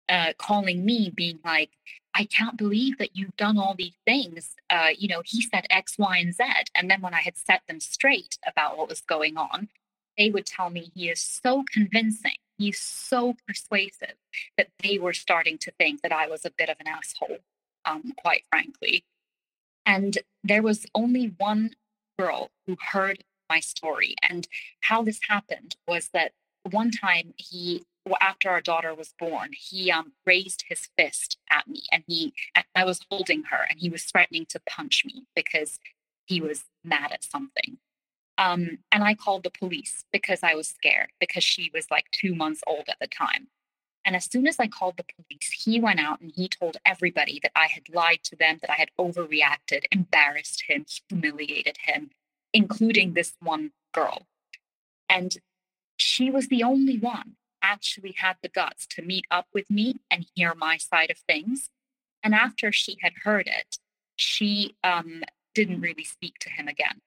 uh, 0.08 0.34
calling 0.38 0.84
me, 0.84 1.10
being 1.14 1.38
like, 1.44 1.70
I 2.18 2.24
can't 2.24 2.56
believe 2.56 2.96
that 2.96 3.14
you've 3.14 3.36
done 3.36 3.58
all 3.58 3.74
these 3.76 3.98
things. 4.06 4.54
Uh, 4.70 4.88
you 4.96 5.06
know, 5.06 5.20
he 5.22 5.42
said 5.42 5.66
X, 5.68 5.98
Y, 5.98 6.16
and 6.16 6.34
Z. 6.34 6.44
And 6.74 6.90
then 6.90 7.02
when 7.02 7.12
I 7.12 7.20
had 7.20 7.36
set 7.36 7.60
them 7.68 7.78
straight 7.78 8.38
about 8.46 8.78
what 8.78 8.88
was 8.88 9.02
going 9.02 9.36
on, 9.36 9.68
they 10.16 10.30
would 10.30 10.46
tell 10.46 10.70
me 10.70 10.90
he 10.94 11.10
is 11.10 11.20
so 11.20 11.62
convincing, 11.70 12.36
he's 12.56 12.80
so 12.80 13.36
persuasive 13.46 14.14
that 14.56 14.68
they 14.82 14.98
were 14.98 15.12
starting 15.12 15.58
to 15.58 15.70
think 15.72 16.00
that 16.00 16.12
I 16.12 16.26
was 16.26 16.46
a 16.46 16.50
bit 16.56 16.70
of 16.70 16.76
an 16.80 16.88
asshole, 16.88 17.38
um, 17.84 18.14
quite 18.16 18.44
frankly. 18.48 19.04
And 19.84 20.16
there 20.42 20.62
was 20.62 20.86
only 20.94 21.34
one 21.36 21.72
girl 22.18 22.50
who 22.66 22.78
heard 22.92 23.24
my 23.50 23.60
story. 23.60 24.14
And 24.26 24.48
how 24.80 25.02
this 25.02 25.20
happened 25.28 25.76
was 25.86 26.08
that 26.14 26.32
one 26.62 26.90
time 26.90 27.34
he 27.36 27.84
after 28.20 28.50
our 28.50 28.60
daughter 28.60 28.94
was 28.94 29.14
born, 29.18 29.50
he 29.52 29.90
um, 29.90 30.12
raised 30.24 30.64
his 30.68 30.88
fist 30.96 31.38
at 31.50 31.66
me, 31.66 31.82
and 31.90 32.04
he 32.06 32.32
I 32.74 32.84
was 32.84 33.00
holding 33.10 33.44
her, 33.44 33.66
and 33.68 33.78
he 33.80 33.88
was 33.88 34.04
threatening 34.04 34.46
to 34.50 34.60
punch 34.68 35.04
me 35.04 35.24
because 35.34 35.80
he 36.26 36.40
was 36.40 36.64
mad 36.84 37.12
at 37.12 37.24
something. 37.24 37.78
Um, 38.38 38.78
and 38.92 39.02
I 39.02 39.14
called 39.14 39.44
the 39.44 39.50
police 39.50 40.04
because 40.12 40.40
I 40.42 40.54
was 40.54 40.68
scared 40.68 41.10
because 41.20 41.42
she 41.42 41.70
was 41.72 41.90
like 41.90 42.10
two 42.12 42.34
months 42.34 42.60
old 42.66 42.84
at 42.88 42.98
the 43.00 43.06
time. 43.06 43.48
And 44.04 44.14
as 44.14 44.30
soon 44.30 44.46
as 44.46 44.60
I 44.60 44.68
called 44.68 44.98
the 44.98 45.04
police, 45.04 45.64
he 45.64 45.80
went 45.80 45.98
out 45.98 46.20
and 46.20 46.30
he 46.34 46.48
told 46.48 46.76
everybody 46.84 47.40
that 47.42 47.52
I 47.56 47.66
had 47.66 47.88
lied 47.92 48.20
to 48.24 48.36
them, 48.36 48.58
that 48.60 48.70
I 48.70 48.76
had 48.76 48.90
overreacted, 48.98 49.84
embarrassed 49.90 50.64
him, 50.68 50.84
humiliated 51.08 51.78
him, 51.80 52.10
including 52.52 53.14
this 53.14 53.32
one 53.40 53.72
girl. 53.92 54.26
And 55.08 55.36
she 55.96 56.30
was 56.30 56.48
the 56.48 56.62
only 56.62 56.98
one 56.98 57.36
actually 57.66 58.14
had 58.16 58.36
the 58.42 58.48
guts 58.48 58.86
to 58.88 59.02
meet 59.02 59.26
up 59.30 59.46
with 59.52 59.70
me 59.70 59.96
and 60.10 60.26
hear 60.34 60.54
my 60.54 60.76
side 60.76 61.10
of 61.10 61.18
things. 61.18 61.70
And 62.22 62.34
after 62.34 62.72
she 62.72 62.96
had 63.02 63.12
heard 63.24 63.46
it, 63.46 63.78
she 64.16 64.76
um, 64.82 65.22
didn't 65.54 65.80
really 65.80 66.04
speak 66.04 66.38
to 66.40 66.50
him 66.50 66.68
again 66.68 67.00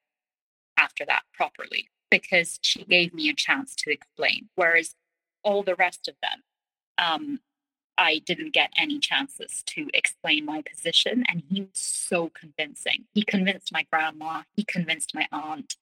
after 0.76 1.04
that 1.06 1.22
properly 1.34 1.88
because 2.10 2.58
she 2.62 2.84
gave 2.84 3.14
me 3.14 3.28
a 3.28 3.34
chance 3.34 3.74
to 3.76 3.90
explain. 3.90 4.48
Whereas 4.54 4.94
all 5.42 5.62
the 5.62 5.74
rest 5.74 6.08
of 6.08 6.14
them, 6.22 6.42
um, 6.98 7.40
I 7.96 8.20
didn't 8.24 8.54
get 8.54 8.70
any 8.76 8.98
chances 8.98 9.62
to 9.66 9.88
explain 9.92 10.44
my 10.44 10.62
position. 10.62 11.24
And 11.28 11.42
he 11.50 11.62
was 11.62 11.70
so 11.74 12.30
convincing. 12.30 13.04
He 13.12 13.22
convinced 13.22 13.72
my 13.72 13.86
grandma, 13.90 14.42
he 14.56 14.64
convinced 14.64 15.14
my 15.14 15.26
aunt. 15.30 15.76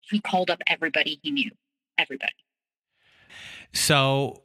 He 0.00 0.20
called 0.20 0.50
up 0.50 0.62
everybody 0.66 1.20
he 1.22 1.30
knew, 1.30 1.50
everybody. 1.98 2.32
So, 3.72 4.42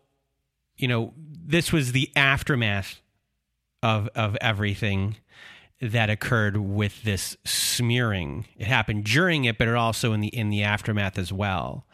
you 0.78 0.88
know, 0.88 1.14
this 1.18 1.72
was 1.72 1.92
the 1.92 2.12
aftermath 2.16 3.02
of 3.84 4.10
of 4.16 4.38
everything 4.42 5.18
that 5.80 6.10
occurred 6.10 6.58
with 6.58 7.04
this 7.04 7.38
smearing. 7.46 8.46
It 8.58 8.68
happened 8.68 9.04
during 9.04 9.46
it, 9.46 9.58
but 9.58 9.68
it 9.68 9.76
also 9.76 10.14
in 10.14 10.22
the 10.22 10.30
in 10.30 10.50
the 10.50 10.64
aftermath 10.64 11.18
as 11.18 11.32
well. 11.32 11.86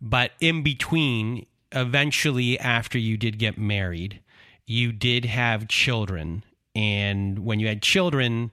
But 0.00 0.32
in 0.40 0.62
between, 0.62 1.46
eventually 1.72 2.58
after 2.58 2.98
you 2.98 3.16
did 3.16 3.38
get 3.38 3.56
married, 3.56 4.20
you 4.66 4.92
did 4.92 5.24
have 5.24 5.68
children, 5.68 6.44
and 6.74 7.38
when 7.38 7.60
you 7.60 7.68
had 7.68 7.82
children 7.82 8.50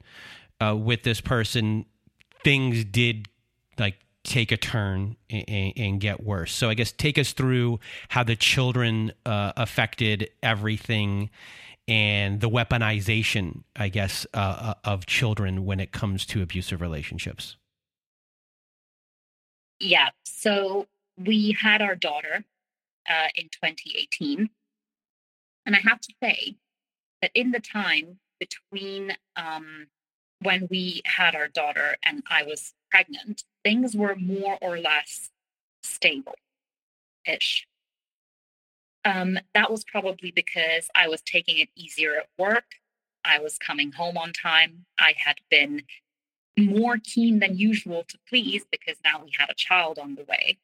uh, 0.61 0.75
with 0.75 1.03
this 1.03 1.19
person, 1.19 1.85
things 2.43 2.85
did 2.85 3.27
like 3.77 3.95
take 4.23 4.51
a 4.51 4.57
turn 4.57 5.15
and, 5.29 5.73
and, 5.75 5.99
get 5.99 6.23
worse. 6.23 6.51
So 6.51 6.69
I 6.69 6.73
guess 6.73 6.91
take 6.91 7.17
us 7.17 7.33
through 7.33 7.79
how 8.09 8.23
the 8.23 8.35
children 8.35 9.13
uh, 9.25 9.53
affected 9.57 10.29
everything 10.43 11.29
and 11.87 12.39
the 12.39 12.49
weaponization, 12.49 13.63
I 13.75 13.89
guess, 13.89 14.27
uh, 14.33 14.37
uh, 14.37 14.73
of 14.83 15.05
children 15.07 15.65
when 15.65 15.79
it 15.79 15.91
comes 15.91 16.25
to 16.27 16.41
abusive 16.41 16.81
relationships. 16.81 17.57
Yeah. 19.79 20.09
So 20.23 20.87
we 21.17 21.57
had 21.59 21.81
our 21.81 21.95
daughter 21.95 22.45
uh, 23.09 23.27
in 23.35 23.45
2018. 23.45 24.49
And 25.65 25.75
I 25.75 25.79
have 25.79 25.99
to 26.01 26.13
say 26.21 26.55
that 27.21 27.31
in 27.33 27.51
the 27.51 27.59
time 27.59 28.19
between 28.39 29.15
um, 29.35 29.87
when 30.41 30.67
we 30.69 31.01
had 31.05 31.35
our 31.35 31.47
daughter 31.47 31.97
and 32.03 32.23
I 32.29 32.43
was 32.43 32.73
pregnant, 32.89 33.43
things 33.63 33.95
were 33.95 34.15
more 34.15 34.57
or 34.61 34.77
less 34.77 35.29
stable 35.83 36.35
ish. 37.25 37.67
Um, 39.03 39.39
that 39.53 39.71
was 39.71 39.83
probably 39.83 40.31
because 40.31 40.89
I 40.95 41.07
was 41.07 41.21
taking 41.21 41.57
it 41.57 41.69
easier 41.75 42.15
at 42.15 42.29
work. 42.37 42.65
I 43.25 43.39
was 43.39 43.57
coming 43.57 43.91
home 43.91 44.17
on 44.17 44.33
time. 44.33 44.85
I 44.99 45.13
had 45.17 45.37
been 45.49 45.83
more 46.57 46.97
keen 47.03 47.39
than 47.39 47.57
usual 47.57 48.03
to 48.07 48.17
please 48.27 48.65
because 48.71 48.97
now 49.03 49.21
we 49.23 49.31
had 49.37 49.49
a 49.49 49.55
child 49.55 49.97
on 49.97 50.15
the 50.15 50.23
way. 50.23 50.59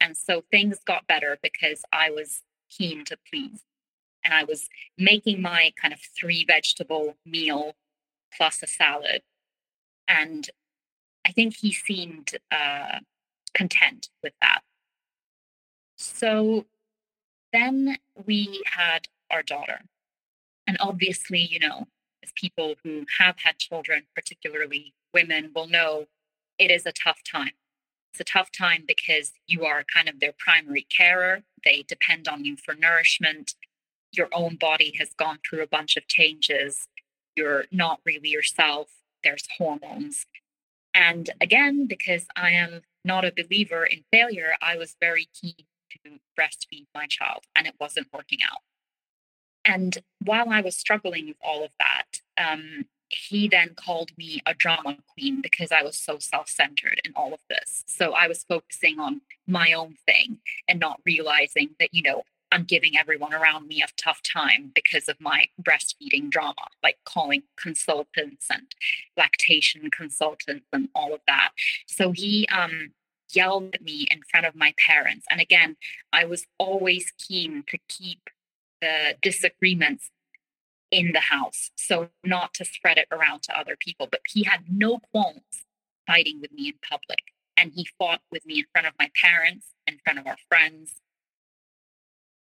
And 0.00 0.16
so 0.16 0.44
things 0.50 0.78
got 0.84 1.06
better 1.06 1.38
because 1.42 1.82
I 1.92 2.10
was 2.10 2.42
keen 2.70 3.04
to 3.06 3.16
please. 3.30 3.62
And 4.24 4.34
I 4.34 4.44
was 4.44 4.68
making 4.98 5.42
my 5.42 5.72
kind 5.80 5.94
of 5.94 6.00
three 6.18 6.44
vegetable 6.44 7.16
meal 7.24 7.74
plus 8.36 8.62
a 8.62 8.66
salad. 8.66 9.22
And 10.08 10.48
I 11.26 11.32
think 11.32 11.56
he 11.56 11.72
seemed 11.72 12.32
uh, 12.52 13.00
content 13.54 14.08
with 14.22 14.34
that. 14.40 14.60
So 15.96 16.66
then 17.52 17.96
we 18.26 18.62
had 18.66 19.08
our 19.30 19.42
daughter. 19.42 19.80
And 20.66 20.76
obviously, 20.80 21.40
you 21.40 21.58
know, 21.58 21.86
as 22.22 22.32
people 22.34 22.74
who 22.82 23.04
have 23.18 23.36
had 23.44 23.58
children, 23.58 24.04
particularly 24.14 24.94
women, 25.12 25.52
will 25.54 25.68
know 25.68 26.06
it 26.58 26.70
is 26.70 26.86
a 26.86 26.92
tough 26.92 27.22
time 27.30 27.52
it's 28.14 28.20
a 28.20 28.32
tough 28.32 28.52
time 28.52 28.84
because 28.86 29.32
you 29.48 29.64
are 29.64 29.84
kind 29.92 30.08
of 30.08 30.20
their 30.20 30.34
primary 30.38 30.86
carer. 30.88 31.42
They 31.64 31.84
depend 31.88 32.28
on 32.28 32.44
you 32.44 32.56
for 32.56 32.72
nourishment. 32.72 33.56
Your 34.12 34.28
own 34.32 34.54
body 34.54 34.94
has 35.00 35.12
gone 35.18 35.38
through 35.44 35.64
a 35.64 35.66
bunch 35.66 35.96
of 35.96 36.06
changes. 36.06 36.86
You're 37.34 37.64
not 37.72 37.98
really 38.06 38.28
yourself. 38.28 38.86
There's 39.24 39.48
hormones. 39.58 40.26
And 40.94 41.30
again, 41.40 41.86
because 41.86 42.26
I 42.36 42.50
am 42.50 42.82
not 43.04 43.24
a 43.24 43.32
believer 43.32 43.84
in 43.84 44.04
failure, 44.12 44.54
I 44.62 44.76
was 44.76 44.96
very 45.00 45.28
keen 45.40 45.66
to 45.90 46.18
breastfeed 46.38 46.86
my 46.94 47.06
child 47.06 47.44
and 47.54 47.66
it 47.66 47.74
wasn't 47.80 48.08
working 48.12 48.38
out. 48.44 48.60
And 49.64 49.98
while 50.22 50.50
I 50.50 50.60
was 50.60 50.76
struggling 50.76 51.26
with 51.28 51.36
all 51.42 51.64
of 51.64 51.70
that, 51.78 52.20
um, 52.38 52.84
he 53.08 53.48
then 53.48 53.74
called 53.74 54.10
me 54.16 54.40
a 54.46 54.54
drama 54.54 54.96
queen 55.14 55.40
because 55.40 55.70
I 55.72 55.82
was 55.82 55.96
so 55.98 56.18
self 56.18 56.48
centered 56.48 57.00
in 57.04 57.12
all 57.14 57.32
of 57.32 57.40
this. 57.48 57.84
So 57.86 58.12
I 58.12 58.26
was 58.26 58.44
focusing 58.44 58.98
on 58.98 59.20
my 59.46 59.72
own 59.72 59.96
thing 60.06 60.38
and 60.68 60.80
not 60.80 61.00
realizing 61.04 61.70
that, 61.78 61.90
you 61.92 62.02
know, 62.02 62.22
I'm 62.54 62.62
giving 62.62 62.96
everyone 62.96 63.34
around 63.34 63.66
me 63.66 63.82
a 63.82 63.88
tough 63.96 64.20
time 64.22 64.70
because 64.76 65.08
of 65.08 65.16
my 65.20 65.46
breastfeeding 65.60 66.30
drama, 66.30 66.68
like 66.84 66.98
calling 67.04 67.42
consultants 67.56 68.46
and 68.48 68.68
lactation 69.16 69.90
consultants 69.90 70.66
and 70.72 70.88
all 70.94 71.12
of 71.12 71.20
that. 71.26 71.50
So 71.88 72.12
he 72.12 72.46
um, 72.56 72.92
yelled 73.34 73.74
at 73.74 73.82
me 73.82 74.06
in 74.08 74.20
front 74.30 74.46
of 74.46 74.54
my 74.54 74.72
parents. 74.78 75.26
And 75.28 75.40
again, 75.40 75.76
I 76.12 76.26
was 76.26 76.46
always 76.56 77.12
keen 77.18 77.64
to 77.66 77.78
keep 77.88 78.30
the 78.80 79.16
disagreements 79.20 80.12
in 80.92 81.10
the 81.12 81.20
house. 81.20 81.72
So 81.74 82.10
not 82.22 82.54
to 82.54 82.64
spread 82.64 82.98
it 82.98 83.08
around 83.10 83.42
to 83.44 83.58
other 83.58 83.76
people. 83.76 84.06
But 84.08 84.20
he 84.28 84.44
had 84.44 84.60
no 84.70 85.00
qualms 85.10 85.64
fighting 86.06 86.40
with 86.40 86.52
me 86.52 86.68
in 86.68 86.74
public. 86.88 87.32
And 87.56 87.72
he 87.74 87.88
fought 87.98 88.20
with 88.30 88.46
me 88.46 88.60
in 88.60 88.66
front 88.70 88.86
of 88.86 88.94
my 88.96 89.10
parents, 89.20 89.66
in 89.88 89.98
front 90.04 90.20
of 90.20 90.26
our 90.28 90.36
friends, 90.48 91.00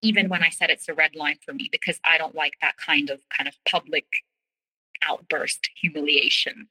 even 0.02 0.30
when 0.30 0.44
I 0.44 0.50
said 0.50 0.70
it's 0.70 0.90
a 0.90 0.94
red 0.94 1.16
line 1.16 1.38
for 1.46 1.54
me, 1.54 1.70
because 1.72 2.00
I 2.04 2.18
don't 2.18 2.36
like 2.36 2.54
that 2.62 2.78
kind 2.78 3.10
of 3.10 3.22
kind 3.36 3.48
of 3.48 3.56
public 3.70 4.06
outburst, 5.04 5.70
humiliation, 5.80 6.68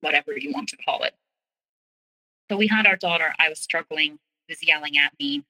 whatever 0.00 0.36
you 0.36 0.52
want 0.52 0.68
to 0.70 0.76
call 0.76 1.02
it. 1.02 1.14
So 2.50 2.56
we 2.56 2.66
had 2.66 2.86
our 2.86 2.96
daughter. 2.96 3.34
I 3.38 3.48
was 3.48 3.58
struggling, 3.58 4.18
was 4.48 4.62
yelling 4.62 4.98
at 4.98 5.12
me. 5.18 5.44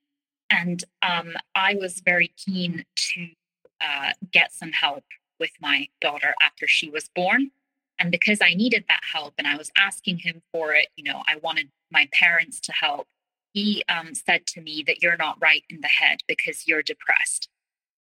And 0.51 0.85
um, 1.03 1.35
I 1.55 1.75
was 1.75 2.01
very 2.05 2.33
keen 2.37 2.85
to 2.94 3.27
uh, 3.81 4.11
get 4.31 4.53
some 4.53 4.73
help 4.73 5.05
with 5.40 5.51
my 5.61 5.88
daughter 6.01 6.35
after 6.40 6.66
she 6.68 6.88
was 6.88 7.11
born. 7.14 7.51
And 7.99 8.11
because 8.11 8.40
I 8.40 8.55
needed 8.55 8.85
that 8.88 9.01
help 9.12 9.35
and 9.38 9.47
I 9.47 9.57
was 9.57 9.70
asking 9.77 10.18
him 10.18 10.42
for 10.53 10.75
it, 10.75 10.88
you 10.97 11.05
know, 11.05 11.23
I 11.27 11.37
wanted 11.37 11.70
my 11.90 12.09
parents 12.12 12.61
to 12.61 12.73
help. 12.73 13.07
He 13.55 13.85
um, 13.88 14.14
said 14.14 14.47
to 14.49 14.61
me 14.61 14.83
that 14.87 15.01
you're 15.01 15.17
not 15.17 15.38
right 15.40 15.62
in 15.71 15.81
the 15.81 15.88
head 15.88 16.21
because 16.27 16.67
you're 16.67 16.83
depressed. 16.83 17.49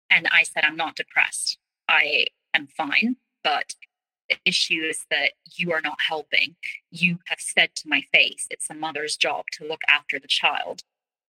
And 0.10 0.28
I 0.32 0.44
said, 0.44 0.64
I'm 0.64 0.78
not 0.78 0.96
depressed. 0.96 1.60
I 1.90 2.28
am 2.54 2.68
fine. 2.68 3.18
But 3.44 3.76
the 4.30 4.38
issue 4.46 4.82
is 4.82 5.06
that 5.12 5.34
you 5.56 5.74
are 5.74 5.82
not 5.82 5.98
helping. 6.08 6.56
You 6.90 7.20
have 7.28 7.42
said 7.42 7.76
to 7.76 7.90
my 7.90 8.02
face, 8.14 8.48
it's 8.50 8.70
a 8.70 8.74
mother's 8.74 9.18
job 9.18 9.46
to 9.54 9.68
look 9.68 9.82
after 9.90 10.20
the 10.20 10.28
child. 10.28 10.82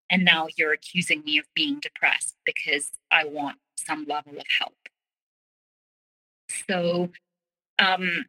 And 0.09 0.25
now 0.25 0.47
you're 0.57 0.73
accusing 0.73 1.25
me 1.25 1.37
of 1.38 1.47
being 1.53 1.81
depressed 1.81 2.37
because 2.47 2.92
I 3.11 3.25
want 3.25 3.59
some 3.77 4.07
level 4.09 4.38
of 4.38 4.45
help. 4.61 4.88
So 6.69 7.11
um, 7.81 8.27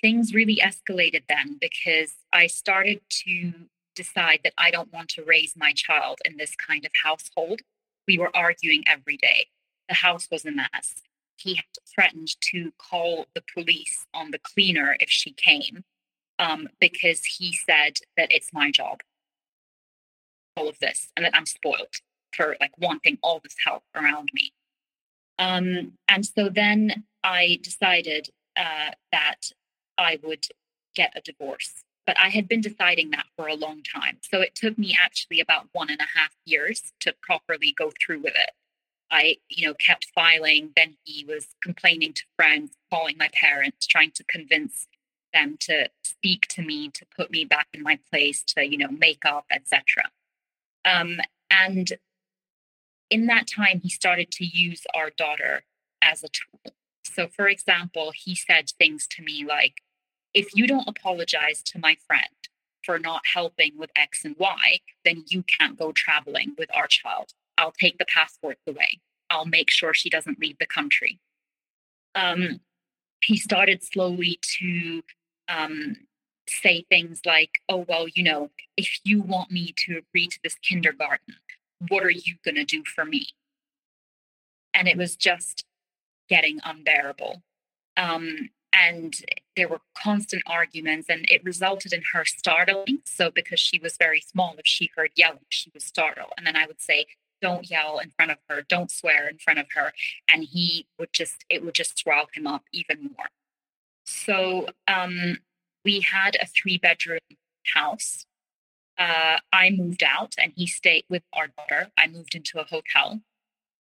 things 0.00 0.32
really 0.32 0.60
escalated 0.64 1.24
then 1.28 1.58
because 1.60 2.14
I 2.32 2.46
started 2.46 3.00
to 3.26 3.52
decide 3.98 4.40
that 4.44 4.54
I 4.56 4.70
don't 4.70 4.92
want 4.92 5.08
to 5.10 5.24
raise 5.24 5.54
my 5.56 5.72
child 5.74 6.20
in 6.24 6.36
this 6.36 6.54
kind 6.54 6.84
of 6.86 6.92
household. 7.04 7.60
We 8.06 8.16
were 8.16 8.34
arguing 8.34 8.84
every 8.86 9.16
day. 9.16 9.48
The 9.88 9.96
house 9.96 10.28
was 10.30 10.46
a 10.46 10.52
mess. 10.52 11.02
He 11.36 11.60
threatened 11.92 12.28
to 12.52 12.72
call 12.78 13.26
the 13.34 13.42
police 13.52 14.06
on 14.14 14.30
the 14.30 14.38
cleaner 14.38 14.96
if 15.00 15.10
she 15.10 15.32
came 15.32 15.84
um, 16.38 16.68
because 16.80 17.24
he 17.24 17.52
said 17.52 17.98
that 18.16 18.30
it's 18.30 18.52
my 18.52 18.70
job, 18.70 19.00
all 20.56 20.68
of 20.68 20.78
this, 20.78 21.08
and 21.16 21.24
that 21.24 21.36
I'm 21.36 21.46
spoiled 21.46 21.94
for 22.32 22.56
like 22.60 22.72
wanting 22.78 23.18
all 23.22 23.40
this 23.42 23.56
help 23.64 23.82
around 23.94 24.30
me. 24.32 24.52
Um, 25.38 25.92
and 26.08 26.24
so 26.24 26.48
then 26.48 27.04
I 27.24 27.58
decided 27.62 28.28
uh, 28.56 28.90
that 29.12 29.52
I 29.96 30.18
would 30.22 30.46
get 30.94 31.12
a 31.16 31.20
divorce. 31.20 31.84
But 32.08 32.18
I 32.18 32.30
had 32.30 32.48
been 32.48 32.62
deciding 32.62 33.10
that 33.10 33.26
for 33.36 33.48
a 33.48 33.54
long 33.54 33.82
time. 33.82 34.16
So 34.22 34.40
it 34.40 34.54
took 34.54 34.78
me 34.78 34.96
actually 34.98 35.40
about 35.40 35.68
one 35.72 35.90
and 35.90 36.00
a 36.00 36.18
half 36.18 36.30
years 36.46 36.94
to 37.00 37.14
properly 37.20 37.74
go 37.76 37.92
through 38.00 38.20
with 38.20 38.32
it. 38.34 38.52
I, 39.10 39.36
you 39.50 39.66
know, 39.66 39.74
kept 39.74 40.06
filing. 40.14 40.70
Then 40.74 40.96
he 41.04 41.26
was 41.26 41.48
complaining 41.62 42.14
to 42.14 42.22
friends, 42.34 42.70
calling 42.90 43.16
my 43.18 43.28
parents, 43.34 43.86
trying 43.86 44.12
to 44.12 44.24
convince 44.24 44.86
them 45.34 45.58
to 45.60 45.90
speak 46.02 46.46
to 46.48 46.62
me, 46.62 46.88
to 46.94 47.04
put 47.14 47.30
me 47.30 47.44
back 47.44 47.66
in 47.74 47.82
my 47.82 47.98
place, 48.10 48.42
to, 48.54 48.66
you 48.66 48.78
know, 48.78 48.88
make 48.88 49.26
up, 49.26 49.44
etc. 49.50 50.04
Um, 50.86 51.18
and 51.50 51.92
in 53.10 53.26
that 53.26 53.46
time, 53.46 53.80
he 53.82 53.90
started 53.90 54.30
to 54.30 54.46
use 54.46 54.86
our 54.94 55.10
daughter 55.10 55.64
as 56.00 56.24
a 56.24 56.28
tool. 56.28 56.72
So, 57.04 57.28
for 57.28 57.48
example, 57.48 58.12
he 58.14 58.34
said 58.34 58.70
things 58.78 59.06
to 59.08 59.22
me 59.22 59.44
like, 59.46 59.82
if 60.34 60.54
you 60.54 60.66
don't 60.66 60.88
apologize 60.88 61.62
to 61.64 61.78
my 61.78 61.96
friend 62.06 62.28
for 62.84 62.98
not 62.98 63.22
helping 63.34 63.72
with 63.76 63.90
X 63.96 64.24
and 64.24 64.36
Y, 64.38 64.80
then 65.04 65.24
you 65.28 65.42
can't 65.42 65.78
go 65.78 65.92
traveling 65.92 66.54
with 66.58 66.68
our 66.74 66.86
child. 66.86 67.32
I'll 67.56 67.72
take 67.72 67.98
the 67.98 68.06
passports 68.06 68.62
away. 68.66 69.00
I'll 69.30 69.46
make 69.46 69.70
sure 69.70 69.92
she 69.92 70.08
doesn't 70.08 70.40
leave 70.40 70.56
the 70.58 70.66
country. 70.66 71.20
Um, 72.14 72.60
he 73.20 73.36
started 73.36 73.82
slowly 73.82 74.38
to 74.58 75.02
um, 75.48 75.96
say 76.48 76.84
things 76.88 77.20
like, 77.26 77.60
oh, 77.68 77.84
well, 77.88 78.06
you 78.08 78.22
know, 78.22 78.50
if 78.76 78.98
you 79.04 79.20
want 79.20 79.50
me 79.50 79.74
to 79.76 79.98
agree 79.98 80.28
to 80.28 80.38
this 80.42 80.56
kindergarten, 80.62 81.34
what 81.88 82.04
are 82.04 82.10
you 82.10 82.36
going 82.44 82.54
to 82.54 82.64
do 82.64 82.84
for 82.84 83.04
me? 83.04 83.26
And 84.72 84.88
it 84.88 84.96
was 84.96 85.16
just 85.16 85.64
getting 86.28 86.60
unbearable. 86.64 87.42
Um, 87.96 88.50
and 88.72 89.14
there 89.56 89.68
were 89.68 89.80
constant 89.96 90.42
arguments, 90.46 91.08
and 91.08 91.26
it 91.28 91.44
resulted 91.44 91.92
in 91.92 92.02
her 92.12 92.24
startling. 92.24 93.00
So, 93.04 93.30
because 93.30 93.60
she 93.60 93.78
was 93.78 93.96
very 93.96 94.20
small, 94.20 94.54
if 94.58 94.66
she 94.66 94.90
heard 94.96 95.10
yelling, 95.16 95.46
she 95.48 95.70
would 95.72 95.82
startle. 95.82 96.30
And 96.36 96.46
then 96.46 96.56
I 96.56 96.66
would 96.66 96.80
say, 96.80 97.06
Don't 97.40 97.70
yell 97.70 97.98
in 97.98 98.10
front 98.10 98.30
of 98.30 98.38
her, 98.48 98.62
don't 98.62 98.90
swear 98.90 99.28
in 99.28 99.38
front 99.38 99.58
of 99.58 99.66
her. 99.74 99.92
And 100.32 100.44
he 100.44 100.86
would 100.98 101.12
just, 101.12 101.44
it 101.48 101.64
would 101.64 101.74
just 101.74 101.98
swell 101.98 102.28
him 102.34 102.46
up 102.46 102.64
even 102.72 103.10
more. 103.16 103.28
So, 104.04 104.68
um, 104.86 105.38
we 105.84 106.00
had 106.00 106.36
a 106.40 106.46
three 106.46 106.78
bedroom 106.78 107.20
house 107.74 108.26
uh, 108.98 109.38
I 109.52 109.70
moved 109.70 110.02
out 110.02 110.34
and 110.38 110.52
he 110.56 110.66
stayed 110.66 111.04
with 111.08 111.22
our 111.32 111.46
daughter. 111.46 111.90
I 111.96 112.08
moved 112.08 112.34
into 112.34 112.58
a 112.58 112.64
hotel 112.64 113.20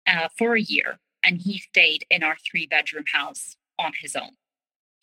uh, 0.07 0.29
for 0.37 0.55
a 0.55 0.61
year 0.61 0.99
and 1.23 1.41
he 1.41 1.59
stayed 1.59 2.05
in 2.09 2.23
our 2.23 2.37
three 2.49 2.65
bedroom 2.65 3.03
house 3.11 3.57
on 3.77 3.91
his 3.99 4.15
own. 4.15 4.31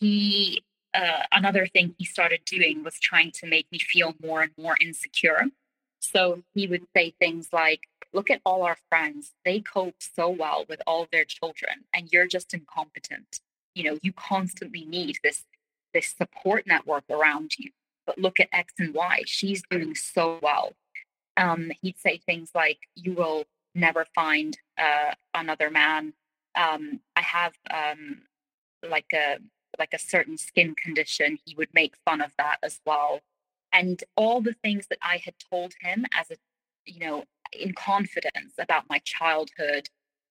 He, 0.01 0.63
uh, 0.95 1.23
another 1.33 1.67
thing 1.67 1.95
he 1.99 2.05
started 2.05 2.41
doing 2.45 2.85
was 2.85 2.99
trying 3.01 3.33
to 3.33 3.47
make 3.47 3.67
me 3.73 3.79
feel 3.79 4.15
more 4.23 4.43
and 4.43 4.53
more 4.59 4.77
insecure. 4.81 5.45
So 6.01 6.43
he 6.55 6.67
would 6.67 6.87
say 6.97 7.15
things 7.19 7.49
like, 7.53 7.81
Look 8.15 8.31
at 8.31 8.41
all 8.47 8.63
our 8.63 8.79
friends. 8.89 9.35
They 9.45 9.61
cope 9.61 9.97
so 9.99 10.31
well 10.31 10.65
with 10.67 10.81
all 10.87 11.07
their 11.13 11.27
children, 11.27 11.85
and 11.93 12.09
you're 12.11 12.27
just 12.27 12.55
incompetent. 12.55 13.41
You 13.75 13.85
know, 13.85 13.99
you 14.01 14.15
constantly 14.15 14.87
need 14.87 15.19
this 15.23 15.45
this 15.93 16.15
support 16.17 16.67
network 16.67 17.05
around 17.11 17.53
you 17.59 17.71
but 18.09 18.19
look 18.19 18.41
at 18.41 18.49
X 18.53 18.73
and 18.79 18.95
Y. 18.95 19.23
She's 19.27 19.63
doing 19.71 19.95
so 19.95 20.39
well. 20.43 20.73
Um, 21.37 21.71
he'd 21.83 21.99
say 21.99 22.23
things 22.25 22.51
like, 22.55 22.79
You 22.97 23.13
will 23.13 23.45
never 23.75 24.07
find 24.15 24.59
uh, 24.79 25.13
another 25.35 25.71
man. 25.71 26.15
Um, 26.57 27.01
I 27.15 27.21
have 27.21 27.53
um, 27.71 28.23
like 28.83 29.13
a 29.13 29.37
like 29.79 29.93
a 29.93 29.99
certain 29.99 30.37
skin 30.39 30.75
condition. 30.75 31.39
He 31.45 31.55
would 31.55 31.73
make 31.73 31.97
fun 32.05 32.21
of 32.21 32.33
that 32.39 32.59
as 32.63 32.81
well. 32.85 33.21
And 33.73 34.03
all 34.17 34.41
the 34.41 34.55
things 34.63 34.87
that 34.89 34.99
I 35.03 35.19
had 35.19 35.35
told 35.51 35.75
him 35.81 36.07
as 36.13 36.31
a, 36.31 36.37
you 36.87 37.01
know, 37.01 37.25
in 37.53 37.73
confidence 37.73 38.55
about 38.59 38.85
my 38.89 39.01
childhood, 39.05 39.89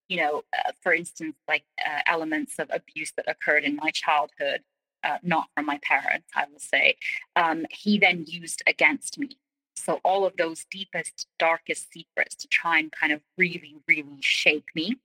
you 0.08 0.18
know, 0.18 0.43
uh, 0.58 0.72
for 0.82 0.93
instance, 0.93 1.36
like 1.48 1.66
uh, 1.86 2.00
elements 2.06 2.56
of 2.60 2.70
abuse 2.72 3.12
that 3.18 3.30
occurred 3.30 3.64
in 3.64 3.76
my 3.76 3.91
childhood, 3.91 4.62
uh, 5.04 5.18
not 5.24 5.50
from 5.56 5.66
my 5.66 5.80
parents, 5.84 6.28
I 6.36 6.45
will 6.52 6.60
say, 6.60 6.95
um, 7.36 7.66
he 7.70 7.98
then 8.00 8.26
used 8.28 8.64
against 8.68 9.20
me. 9.20 9.38
So 9.76 10.00
all 10.04 10.26
of 10.26 10.38
those 10.38 10.66
deepest, 10.72 11.28
darkest 11.38 11.93
secrets 11.93 12.36
to 12.38 12.48
try 12.48 12.80
and 12.80 12.91
kind 12.91 13.14
of 13.14 13.22
really, 13.38 13.76
really 13.88 14.18
shake 14.22 14.68
me. 14.74 14.98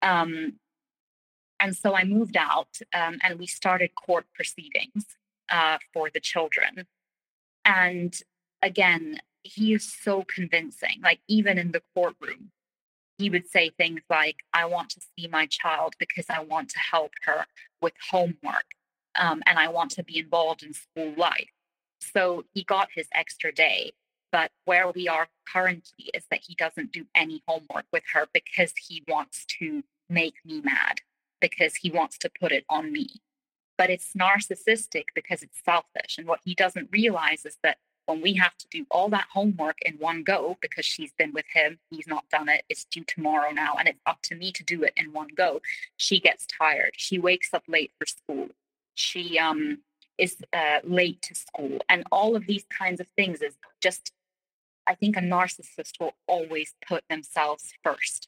Um, 0.00 0.54
and 1.60 1.76
so 1.76 1.94
I 1.94 2.04
moved 2.04 2.36
out 2.36 2.78
um, 2.94 3.18
and 3.22 3.38
we 3.38 3.46
started 3.46 3.90
court 3.94 4.26
proceedings 4.34 5.04
uh, 5.50 5.78
for 5.92 6.10
the 6.12 6.20
children. 6.20 6.86
And 7.64 8.18
again, 8.62 9.20
he 9.42 9.74
is 9.74 9.92
so 9.92 10.24
convincing. 10.24 11.00
Like, 11.02 11.20
even 11.28 11.58
in 11.58 11.72
the 11.72 11.82
courtroom, 11.94 12.50
he 13.18 13.30
would 13.30 13.48
say 13.48 13.70
things 13.70 14.00
like, 14.08 14.36
I 14.52 14.64
want 14.64 14.90
to 14.90 15.00
see 15.00 15.28
my 15.28 15.46
child 15.46 15.94
because 15.98 16.26
I 16.30 16.42
want 16.42 16.70
to 16.70 16.78
help 16.78 17.12
her 17.24 17.46
with 17.82 17.92
homework 18.10 18.64
um, 19.18 19.42
and 19.46 19.58
I 19.58 19.68
want 19.68 19.90
to 19.92 20.02
be 20.02 20.18
involved 20.18 20.62
in 20.62 20.72
school 20.72 21.12
life. 21.16 21.50
So 22.00 22.44
he 22.52 22.64
got 22.64 22.88
his 22.94 23.06
extra 23.14 23.52
day. 23.52 23.92
But 24.32 24.52
where 24.64 24.90
we 24.90 25.08
are 25.08 25.28
currently 25.52 26.10
is 26.14 26.24
that 26.30 26.40
he 26.46 26.54
doesn't 26.54 26.92
do 26.92 27.04
any 27.14 27.42
homework 27.48 27.86
with 27.92 28.04
her 28.14 28.28
because 28.32 28.72
he 28.88 29.02
wants 29.08 29.44
to 29.58 29.82
make 30.08 30.34
me 30.44 30.60
mad, 30.60 31.00
because 31.40 31.76
he 31.76 31.90
wants 31.90 32.18
to 32.18 32.30
put 32.40 32.52
it 32.52 32.64
on 32.68 32.92
me. 32.92 33.20
But 33.78 33.90
it's 33.90 34.12
narcissistic 34.12 35.04
because 35.14 35.42
it's 35.42 35.62
selfish. 35.64 36.18
And 36.18 36.26
what 36.26 36.40
he 36.44 36.54
doesn't 36.54 36.90
realize 36.92 37.46
is 37.46 37.56
that 37.62 37.78
when 38.10 38.20
we 38.20 38.34
have 38.34 38.56
to 38.58 38.66
do 38.70 38.84
all 38.90 39.08
that 39.10 39.28
homework 39.32 39.78
in 39.82 39.94
one 39.94 40.24
go 40.24 40.58
because 40.60 40.84
she's 40.84 41.12
been 41.12 41.32
with 41.32 41.46
him, 41.52 41.78
he's 41.90 42.08
not 42.08 42.28
done 42.28 42.48
it, 42.48 42.64
it's 42.68 42.84
due 42.84 43.04
tomorrow 43.04 43.52
now, 43.52 43.74
and 43.78 43.88
it's 43.88 44.00
up 44.04 44.20
to 44.22 44.34
me 44.34 44.50
to 44.52 44.64
do 44.64 44.82
it 44.82 44.92
in 44.96 45.12
one 45.12 45.28
go, 45.34 45.60
she 45.96 46.18
gets 46.18 46.44
tired. 46.46 46.92
She 46.96 47.18
wakes 47.18 47.54
up 47.54 47.62
late 47.68 47.92
for 47.98 48.06
school. 48.06 48.48
She 48.94 49.38
um 49.38 49.78
is 50.18 50.36
uh, 50.52 50.80
late 50.84 51.22
to 51.22 51.34
school, 51.34 51.78
and 51.88 52.04
all 52.12 52.36
of 52.36 52.46
these 52.46 52.64
kinds 52.76 53.00
of 53.00 53.08
things 53.16 53.40
is 53.40 53.54
just. 53.80 54.12
I 54.86 54.94
think 54.94 55.16
a 55.16 55.20
narcissist 55.20 56.00
will 56.00 56.14
always 56.26 56.74
put 56.84 57.04
themselves 57.08 57.72
first. 57.84 58.26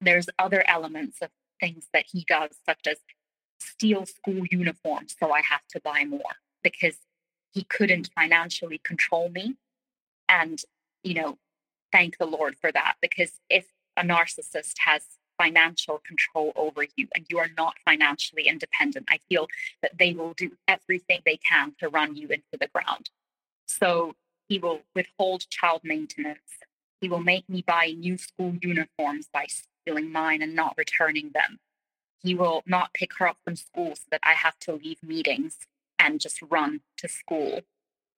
There's 0.00 0.28
other 0.36 0.64
elements 0.66 1.18
of 1.22 1.28
things 1.60 1.88
that 1.92 2.06
he 2.12 2.24
does, 2.28 2.50
such 2.66 2.86
as 2.86 2.98
steal 3.60 4.06
school 4.06 4.44
uniforms, 4.50 5.16
so 5.18 5.32
I 5.32 5.42
have 5.42 5.66
to 5.70 5.80
buy 5.80 6.04
more 6.04 6.36
because 6.62 6.96
he 7.52 7.64
couldn't 7.64 8.10
financially 8.14 8.78
control 8.78 9.28
me. 9.28 9.56
And, 10.28 10.60
you 11.02 11.14
know, 11.14 11.38
thank 11.90 12.18
the 12.18 12.26
Lord 12.26 12.56
for 12.60 12.70
that. 12.72 12.96
Because 13.00 13.32
if 13.48 13.66
a 13.96 14.02
narcissist 14.02 14.74
has 14.84 15.02
financial 15.38 16.00
control 16.04 16.52
over 16.56 16.84
you 16.96 17.08
and 17.14 17.24
you 17.28 17.38
are 17.38 17.50
not 17.56 17.76
financially 17.84 18.48
independent, 18.48 19.06
I 19.08 19.20
feel 19.28 19.48
that 19.82 19.96
they 19.98 20.12
will 20.12 20.34
do 20.34 20.52
everything 20.66 21.20
they 21.24 21.38
can 21.38 21.74
to 21.78 21.88
run 21.88 22.16
you 22.16 22.28
into 22.28 22.58
the 22.60 22.68
ground. 22.68 23.10
So 23.66 24.14
he 24.48 24.58
will 24.58 24.80
withhold 24.94 25.48
child 25.48 25.82
maintenance. 25.84 26.58
He 27.00 27.08
will 27.08 27.22
make 27.22 27.48
me 27.48 27.62
buy 27.62 27.94
new 27.96 28.16
school 28.18 28.56
uniforms 28.60 29.28
by 29.32 29.46
stealing 29.88 30.12
mine 30.12 30.42
and 30.42 30.54
not 30.54 30.74
returning 30.76 31.30
them. 31.32 31.58
He 32.18 32.34
will 32.34 32.62
not 32.66 32.92
pick 32.92 33.12
her 33.18 33.28
up 33.28 33.38
from 33.44 33.56
school 33.56 33.94
so 33.94 34.02
that 34.10 34.20
I 34.22 34.32
have 34.32 34.58
to 34.60 34.72
leave 34.72 35.02
meetings 35.02 35.56
and 35.98 36.20
just 36.20 36.42
run 36.42 36.80
to 36.98 37.08
school 37.08 37.62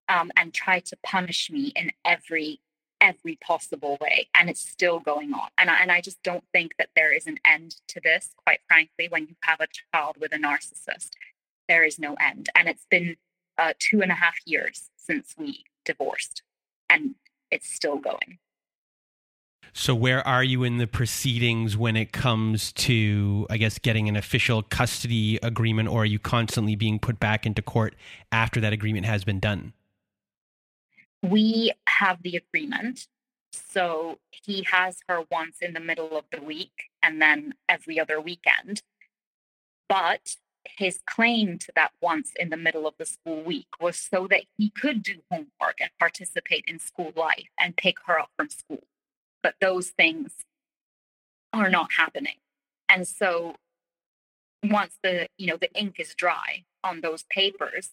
um, 0.09 0.33
and 0.37 0.53
try 0.53 0.81
to 0.81 0.97
punish 1.05 1.51
me 1.51 1.73
in 1.77 1.93
every 2.05 2.61
every 3.03 3.37
possible 3.37 3.97
way 3.99 4.29
and 4.35 4.51
it's 4.51 4.61
still 4.61 5.01
going 5.01 5.33
on. 5.33 5.49
And 5.57 5.71
I, 5.71 5.79
and 5.81 5.91
I 5.91 6.03
just 6.03 6.23
don't 6.23 6.45
think 6.53 6.73
that 6.79 6.91
there 6.95 7.11
is 7.11 7.27
an 7.27 7.39
end 7.47 7.77
to 7.89 7.99
this 7.99 8.35
quite 8.45 8.61
frankly 8.69 9.07
when 9.09 9.23
you 9.23 9.37
have 9.43 9.59
a 9.61 9.69
child 9.95 10.17
with 10.21 10.35
a 10.35 10.37
narcissist. 10.37 11.13
There 11.67 11.83
is 11.83 11.99
no 11.99 12.15
end 12.21 12.51
and 12.55 12.69
it's 12.69 12.85
been 12.91 13.17
uh, 13.57 13.73
two 13.79 14.03
and 14.03 14.13
a 14.13 14.17
half 14.17 14.35
years 14.45 14.91
since 14.97 15.35
we 15.39 15.65
divorced 15.87 16.43
and 16.91 17.15
it's 17.51 17.73
still 17.73 17.97
going 17.97 18.39
so, 19.73 19.95
where 19.95 20.27
are 20.27 20.43
you 20.43 20.65
in 20.65 20.79
the 20.79 20.87
proceedings 20.87 21.77
when 21.77 21.97
it 21.97 22.13
comes 22.13 22.73
to, 22.75 23.47
I 23.51 23.57
guess, 23.57 23.79
getting 23.79 24.09
an 24.09 24.17
official 24.17 24.63
custody 24.63 25.39
agreement, 25.43 25.89
or 25.89 26.03
are 26.03 26.07
you 26.07 26.19
constantly 26.19 26.75
being 26.75 26.99
put 26.99 27.21
back 27.21 27.47
into 27.47 27.63
court 27.63 27.95
after 28.33 28.61
that 28.61 28.73
agreement 28.73 29.07
has 29.07 29.23
been 29.25 29.39
done? 29.39 29.73
We 31.23 31.73
have 31.89 32.23
the 32.23 32.37
agreement. 32.37 33.07
So, 33.53 34.19
he 34.31 34.67
has 34.71 34.99
her 35.09 35.23
once 35.31 35.59
in 35.61 35.73
the 35.73 35.81
middle 35.81 36.17
of 36.19 36.25
the 36.33 36.43
week 36.43 36.91
and 37.03 37.23
then 37.23 37.55
every 37.69 38.01
other 38.01 38.21
weekend. 38.21 38.83
But 39.89 40.37
his 40.65 41.01
claim 41.07 41.59
to 41.59 41.73
that 41.75 41.93
once 42.03 42.33
in 42.39 42.51
the 42.51 42.57
middle 42.57 42.87
of 42.87 42.95
the 42.99 43.07
school 43.07 43.43
week 43.43 43.69
was 43.81 43.97
so 43.97 44.27
that 44.29 44.43
he 44.59 44.71
could 44.71 45.03
do 45.03 45.23
homework 45.31 45.81
and 45.81 45.91
participate 45.99 46.65
in 46.67 46.79
school 46.79 47.13
life 47.17 47.49
and 47.59 47.77
pick 47.77 47.97
her 48.07 48.19
up 48.19 48.31
from 48.37 48.51
school 48.51 48.83
but 49.43 49.55
those 49.61 49.89
things 49.89 50.33
are 51.53 51.71
not 51.71 51.91
happening. 51.97 52.37
And 52.89 53.07
so 53.07 53.57
once 54.63 54.99
the, 55.03 55.29
you 55.39 55.47
know, 55.47 55.57
the 55.57 55.73
ink 55.75 55.97
is 55.99 56.15
dry 56.15 56.65
on 56.85 57.01
those 57.01 57.25
papers, 57.31 57.91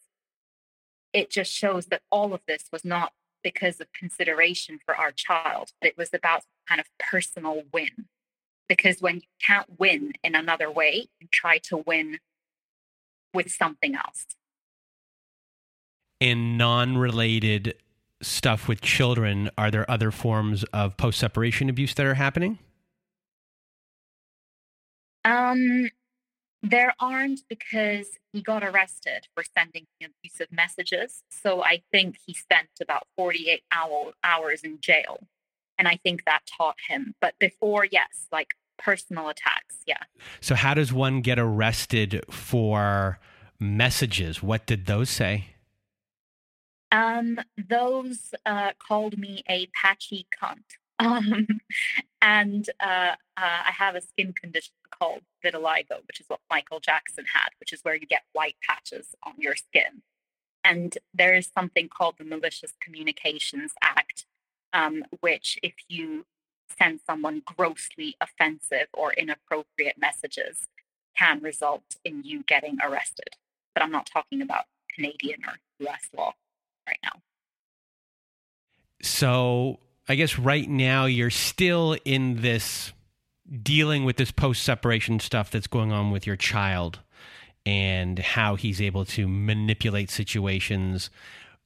it 1.13 1.29
just 1.29 1.51
shows 1.51 1.87
that 1.87 2.01
all 2.11 2.33
of 2.33 2.41
this 2.47 2.65
was 2.71 2.83
not 2.83 3.13
because 3.43 3.79
of 3.79 3.91
consideration 3.93 4.79
for 4.85 4.95
our 4.95 5.11
child. 5.11 5.71
It 5.81 5.97
was 5.97 6.13
about 6.13 6.43
kind 6.67 6.81
of 6.81 6.87
personal 6.99 7.63
win. 7.73 8.07
Because 8.67 9.01
when 9.01 9.15
you 9.15 9.21
can't 9.41 9.79
win 9.79 10.13
in 10.23 10.35
another 10.35 10.69
way, 10.69 11.07
you 11.19 11.27
try 11.31 11.57
to 11.59 11.77
win 11.77 12.19
with 13.33 13.49
something 13.49 13.95
else. 13.95 14.25
In 16.19 16.57
non 16.57 16.97
related 16.97 17.75
stuff 18.21 18.67
with 18.67 18.81
children, 18.81 19.49
are 19.57 19.71
there 19.71 19.89
other 19.89 20.11
forms 20.11 20.63
of 20.73 20.97
post 20.97 21.19
separation 21.19 21.69
abuse 21.69 21.93
that 21.95 22.05
are 22.05 22.15
happening? 22.15 22.59
Um, 25.25 25.89
there 26.63 26.93
aren't 26.99 27.41
because 27.49 28.07
he 28.31 28.41
got 28.41 28.63
arrested 28.63 29.27
for 29.35 29.43
sending 29.43 29.85
abusive 30.03 30.51
messages. 30.51 31.23
So 31.29 31.63
I 31.63 31.81
think 31.91 32.17
he 32.25 32.33
spent 32.33 32.69
about 32.81 33.03
48 33.15 33.61
hour, 33.71 34.13
hours 34.23 34.61
in 34.63 34.79
jail. 34.79 35.19
And 35.77 35.87
I 35.87 35.99
think 36.03 36.25
that 36.25 36.41
taught 36.57 36.77
him. 36.87 37.13
But 37.21 37.35
before, 37.39 37.85
yes, 37.85 38.27
like 38.31 38.55
personal 38.77 39.29
attacks. 39.29 39.77
Yeah. 39.85 40.01
So, 40.41 40.55
how 40.55 40.73
does 40.73 40.91
one 40.91 41.21
get 41.21 41.37
arrested 41.37 42.23
for 42.31 43.19
messages? 43.59 44.41
What 44.41 44.65
did 44.65 44.85
those 44.87 45.09
say? 45.09 45.49
Um, 46.91 47.39
those 47.57 48.33
uh, 48.45 48.71
called 48.79 49.17
me 49.17 49.43
a 49.49 49.67
patchy 49.67 50.27
cunt. 50.41 50.63
Um, 50.99 51.45
and 52.23 52.67
uh, 52.79 53.13
uh, 53.37 53.59
I 53.67 53.71
have 53.71 53.93
a 53.93 54.01
skin 54.01 54.33
condition 54.33 54.73
called 54.89 55.21
vitiligo, 55.45 55.99
which 56.07 56.19
is 56.19 56.25
what 56.27 56.39
Michael 56.49 56.79
Jackson 56.79 57.25
had, 57.31 57.49
which 57.59 57.71
is 57.71 57.81
where 57.83 57.93
you 57.93 58.07
get 58.07 58.23
white 58.33 58.55
patches 58.67 59.13
on 59.21 59.33
your 59.37 59.55
skin. 59.55 60.01
And 60.63 60.97
there 61.13 61.35
is 61.35 61.51
something 61.55 61.87
called 61.87 62.15
the 62.17 62.23
Malicious 62.23 62.73
Communications 62.81 63.73
Act, 63.83 64.25
um, 64.73 65.03
which, 65.19 65.59
if 65.61 65.75
you 65.87 66.25
send 66.79 66.99
someone 67.05 67.43
grossly 67.45 68.15
offensive 68.19 68.87
or 68.91 69.13
inappropriate 69.13 69.99
messages, 69.99 70.67
can 71.15 71.41
result 71.41 71.97
in 72.03 72.23
you 72.23 72.43
getting 72.47 72.79
arrested. 72.81 73.35
But 73.75 73.83
I'm 73.83 73.91
not 73.91 74.09
talking 74.11 74.41
about 74.41 74.65
Canadian 74.95 75.41
or 75.45 75.87
US 75.87 76.09
law 76.17 76.33
right 76.87 76.99
now. 77.03 77.11
So 79.01 79.79
I 80.07 80.15
guess 80.15 80.39
right 80.39 80.69
now 80.69 81.05
you're 81.05 81.29
still 81.29 81.97
in 82.05 82.41
this 82.41 82.93
dealing 83.63 84.03
with 84.05 84.17
this 84.17 84.31
post 84.31 84.63
separation 84.63 85.19
stuff 85.19 85.51
that's 85.51 85.67
going 85.67 85.91
on 85.91 86.11
with 86.11 86.25
your 86.25 86.35
child 86.35 86.99
and 87.65 88.19
how 88.19 88.55
he's 88.55 88.81
able 88.81 89.05
to 89.05 89.27
manipulate 89.27 90.09
situations 90.09 91.09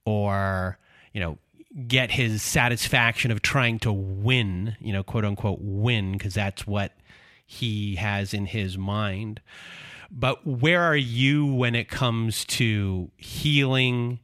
or, 0.04 0.78
you 1.12 1.20
know, 1.20 1.38
get 1.86 2.10
his 2.10 2.42
satisfaction 2.42 3.30
of 3.30 3.40
trying 3.40 3.78
to 3.78 3.92
win, 3.92 4.76
you 4.80 4.92
know, 4.92 5.02
quote 5.02 5.24
unquote 5.24 5.60
win, 5.60 6.12
because 6.12 6.34
that's 6.34 6.66
what 6.66 6.92
he 7.46 7.96
has 7.96 8.34
in 8.34 8.46
his 8.46 8.76
mind. 8.76 9.40
But 10.10 10.46
where 10.46 10.82
are 10.82 10.96
you 10.96 11.46
when 11.46 11.74
it 11.74 11.88
comes 11.88 12.44
to 12.46 13.10
healing 13.16 14.18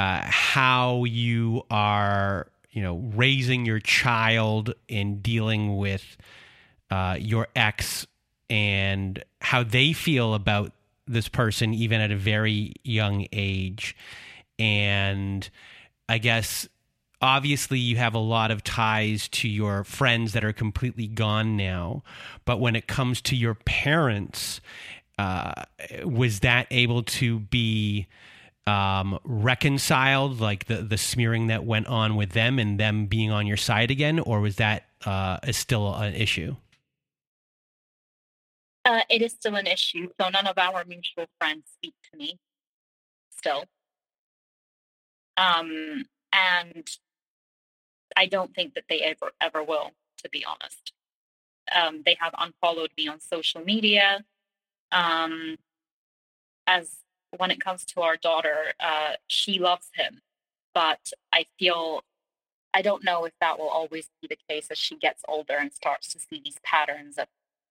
uh, 0.00 0.22
how 0.24 1.04
you 1.04 1.62
are, 1.70 2.46
you 2.70 2.80
know, 2.80 2.96
raising 3.14 3.66
your 3.66 3.80
child 3.80 4.72
and 4.88 5.22
dealing 5.22 5.76
with 5.76 6.16
uh, 6.90 7.18
your 7.20 7.48
ex 7.54 8.06
and 8.48 9.22
how 9.42 9.62
they 9.62 9.92
feel 9.92 10.32
about 10.32 10.72
this 11.06 11.28
person, 11.28 11.74
even 11.74 12.00
at 12.00 12.10
a 12.10 12.16
very 12.16 12.72
young 12.82 13.26
age. 13.30 13.94
And 14.58 15.46
I 16.08 16.16
guess 16.16 16.66
obviously 17.20 17.78
you 17.78 17.98
have 17.98 18.14
a 18.14 18.18
lot 18.18 18.50
of 18.50 18.64
ties 18.64 19.28
to 19.28 19.50
your 19.50 19.84
friends 19.84 20.32
that 20.32 20.44
are 20.44 20.54
completely 20.54 21.08
gone 21.08 21.58
now. 21.58 22.02
But 22.46 22.58
when 22.58 22.74
it 22.74 22.86
comes 22.86 23.20
to 23.22 23.36
your 23.36 23.54
parents, 23.54 24.62
uh, 25.18 25.64
was 26.04 26.40
that 26.40 26.68
able 26.70 27.02
to 27.02 27.40
be 27.40 28.06
um, 28.70 29.18
reconciled, 29.24 30.40
like 30.40 30.62
the 30.70 30.78
the 30.92 30.98
smearing 30.98 31.48
that 31.48 31.62
went 31.64 31.86
on 31.86 32.16
with 32.20 32.30
them 32.30 32.58
and 32.58 32.78
them 32.78 33.06
being 33.06 33.30
on 33.38 33.46
your 33.46 33.56
side 33.68 33.90
again, 33.90 34.20
or 34.20 34.40
was 34.40 34.56
that 34.56 34.80
uh, 35.04 35.38
is 35.46 35.56
still 35.56 35.94
an 35.94 36.14
issue? 36.14 36.56
Uh, 38.84 39.02
it 39.08 39.20
is 39.22 39.32
still 39.32 39.56
an 39.56 39.66
issue. 39.66 40.08
So 40.18 40.28
none 40.30 40.46
of 40.46 40.56
our 40.58 40.84
mutual 40.84 41.26
friends 41.38 41.64
speak 41.76 41.94
to 42.10 42.18
me 42.18 42.38
still. 43.38 43.64
Um, 45.36 46.06
And 46.32 46.86
I 48.16 48.26
don't 48.26 48.54
think 48.54 48.74
that 48.74 48.84
they 48.88 49.00
ever, 49.00 49.32
ever 49.40 49.62
will, 49.64 49.90
to 50.22 50.28
be 50.28 50.44
honest. 50.44 50.92
Um, 51.72 52.02
they 52.04 52.16
have 52.20 52.34
unfollowed 52.38 52.92
me 52.96 53.08
on 53.08 53.20
social 53.20 53.62
media. 53.64 54.24
Um, 54.92 55.56
as 56.66 56.86
when 57.36 57.50
it 57.50 57.60
comes 57.60 57.84
to 57.86 58.02
our 58.02 58.16
daughter, 58.16 58.72
uh, 58.80 59.12
she 59.26 59.58
loves 59.58 59.88
him, 59.94 60.20
but 60.74 61.12
I 61.32 61.46
feel 61.58 62.02
I 62.72 62.82
don't 62.82 63.04
know 63.04 63.24
if 63.24 63.32
that 63.40 63.58
will 63.58 63.68
always 63.68 64.08
be 64.20 64.28
the 64.28 64.38
case 64.48 64.68
as 64.70 64.78
she 64.78 64.96
gets 64.96 65.22
older 65.26 65.56
and 65.58 65.72
starts 65.72 66.08
to 66.12 66.20
see 66.20 66.40
these 66.44 66.58
patterns 66.62 67.18
of 67.18 67.26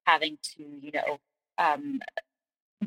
having 0.06 0.38
to, 0.56 0.64
you 0.82 0.92
know, 0.92 1.20
um, 1.58 2.02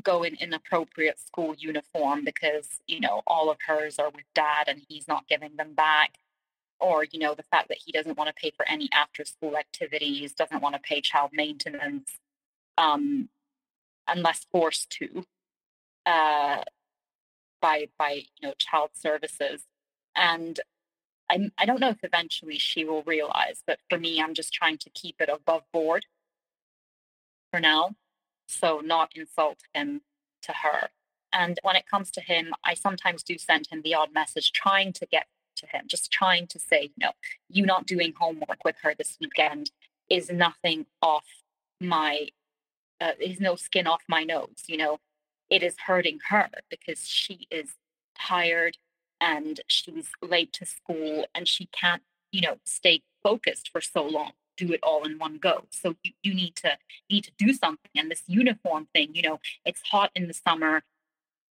go 0.03 0.23
in 0.23 0.35
inappropriate 0.37 1.19
school 1.21 1.55
uniform 1.57 2.25
because, 2.25 2.69
you 2.87 3.01
know, 3.01 3.23
all 3.27 3.51
of 3.51 3.59
hers 3.67 3.99
are 3.99 4.11
with 4.11 4.25
dad 4.35 4.69
and 4.69 4.83
he's 4.89 5.09
not 5.09 5.29
giving 5.29 5.57
them 5.57 5.75
back. 5.75 6.19
Or, 6.81 7.05
you 7.05 7.19
know, 7.19 7.35
the 7.35 7.45
fact 7.45 7.69
that 7.69 7.79
he 7.85 7.93
doesn't 7.93 8.19
want 8.19 8.29
to 8.29 8.35
pay 8.35 8.51
for 8.57 8.69
any 8.69 8.89
after 8.93 9.25
school 9.25 9.57
activities, 9.57 10.33
doesn't 10.33 10.63
want 10.63 10.75
to 10.75 10.81
pay 10.81 11.01
child 11.01 11.31
maintenance, 11.33 12.19
um, 12.77 13.29
unless 14.09 14.47
forced 14.51 14.91
to 14.91 15.25
uh, 16.07 16.63
by 17.61 17.89
by 17.99 18.23
you 18.41 18.49
know 18.49 18.55
child 18.59 18.91
services. 18.95 19.65
And 20.17 20.61
I 21.31 21.51
I 21.59 21.65
don't 21.67 21.81
know 21.81 21.91
if 21.91 22.03
eventually 22.03 22.59
she 22.59 22.85
will 22.85 23.03
realize, 23.05 23.63
but 23.67 23.79
for 23.89 23.99
me, 23.99 24.21
I'm 24.21 24.35
just 24.35 24.53
trying 24.53 24.79
to 24.79 24.91
keep 24.91 25.17
it 25.21 25.29
above 25.29 25.63
board 25.73 26.07
for 27.51 27.61
now, 27.61 27.97
so 28.47 28.81
not 28.85 29.11
insult 29.15 29.59
him 29.75 30.03
to 30.43 30.53
her. 30.53 30.89
And 31.33 31.59
when 31.63 31.77
it 31.77 31.87
comes 31.91 32.11
to 32.13 32.21
him, 32.21 32.53
I 32.65 32.75
sometimes 32.75 33.23
do 33.23 33.39
send 33.39 33.69
him 33.69 33.83
the 33.83 33.95
odd 33.95 34.13
message 34.13 34.53
trying 34.53 34.93
to 34.95 35.07
get 35.07 35.27
to 35.57 35.67
him, 35.67 35.85
just 35.87 36.11
trying 36.11 36.47
to 36.49 36.59
say, 36.59 36.83
you 36.83 37.07
know, 37.07 37.13
you 37.49 37.65
not 37.65 37.87
doing 37.87 38.13
homework 38.19 38.65
with 38.65 38.77
her 38.83 38.95
this 38.97 39.17
weekend 39.21 39.71
is 40.11 40.31
nothing 40.31 40.87
off 41.01 41.25
my, 41.81 42.29
uh, 43.01 43.13
is 43.19 43.41
no 43.41 43.57
skin 43.57 43.87
off 43.87 44.03
my 44.09 44.25
nose. 44.25 44.65
You 44.67 44.77
know, 44.77 44.99
it 45.53 45.63
is 45.63 45.77
hurting 45.87 46.19
her 46.31 46.49
because 46.71 47.07
she 47.07 47.47
is 47.51 47.75
tired 48.19 48.79
and 49.21 49.61
she's 49.67 50.09
late 50.23 50.53
to 50.55 50.65
school 50.67 51.27
and 51.35 51.47
she 51.47 51.67
can't, 51.67 52.03
you 52.33 52.41
know, 52.41 52.57
stay 52.65 53.03
focused 53.23 53.69
for 53.71 53.81
so 53.81 54.03
long 54.03 54.33
do 54.57 54.73
it 54.73 54.81
all 54.83 55.05
in 55.05 55.19
one 55.19 55.39
go. 55.39 55.65
So 55.71 55.95
you, 56.03 56.13
you 56.23 56.35
need 56.35 56.57
to 56.57 56.77
need 57.11 57.25
to 57.25 57.33
do 57.39 57.53
something. 57.53 57.91
And 57.97 58.11
this 58.11 58.23
uniform 58.27 58.89
thing, 58.95 59.15
you 59.15 59.23
know, 59.23 59.41
it's 59.65 59.81
hot 59.91 60.11
in 60.15 60.29
the 60.29 60.35
summer. 60.35 60.83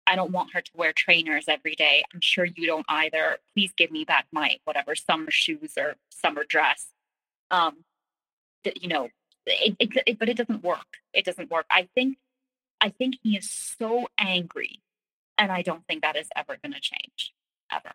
I 0.07 0.15
don't 0.15 0.31
want 0.31 0.53
her 0.53 0.61
to 0.61 0.71
wear 0.75 0.93
trainers 0.93 1.45
every 1.47 1.75
day. 1.75 2.03
I'm 2.13 2.21
sure 2.21 2.45
you 2.45 2.67
don't 2.67 2.85
either. 2.87 3.37
Please 3.53 3.73
give 3.75 3.91
me 3.91 4.05
back 4.05 4.27
my 4.31 4.57
whatever 4.65 4.95
summer 4.95 5.31
shoes 5.31 5.73
or 5.77 5.95
summer 6.09 6.43
dress. 6.47 6.87
Um, 7.51 7.83
you 8.79 8.87
know, 8.87 9.09
it, 9.45 9.75
it, 9.79 10.03
it, 10.05 10.19
but 10.19 10.29
it 10.29 10.37
doesn't 10.37 10.63
work. 10.63 10.97
It 11.13 11.25
doesn't 11.25 11.49
work. 11.51 11.65
I 11.69 11.87
think, 11.95 12.17
I 12.81 12.89
think 12.89 13.15
he 13.23 13.37
is 13.37 13.49
so 13.49 14.07
angry, 14.17 14.81
and 15.37 15.51
I 15.51 15.61
don't 15.61 15.85
think 15.87 16.01
that 16.01 16.15
is 16.15 16.27
ever 16.35 16.57
going 16.61 16.73
to 16.73 16.81
change, 16.81 17.33
ever. 17.71 17.91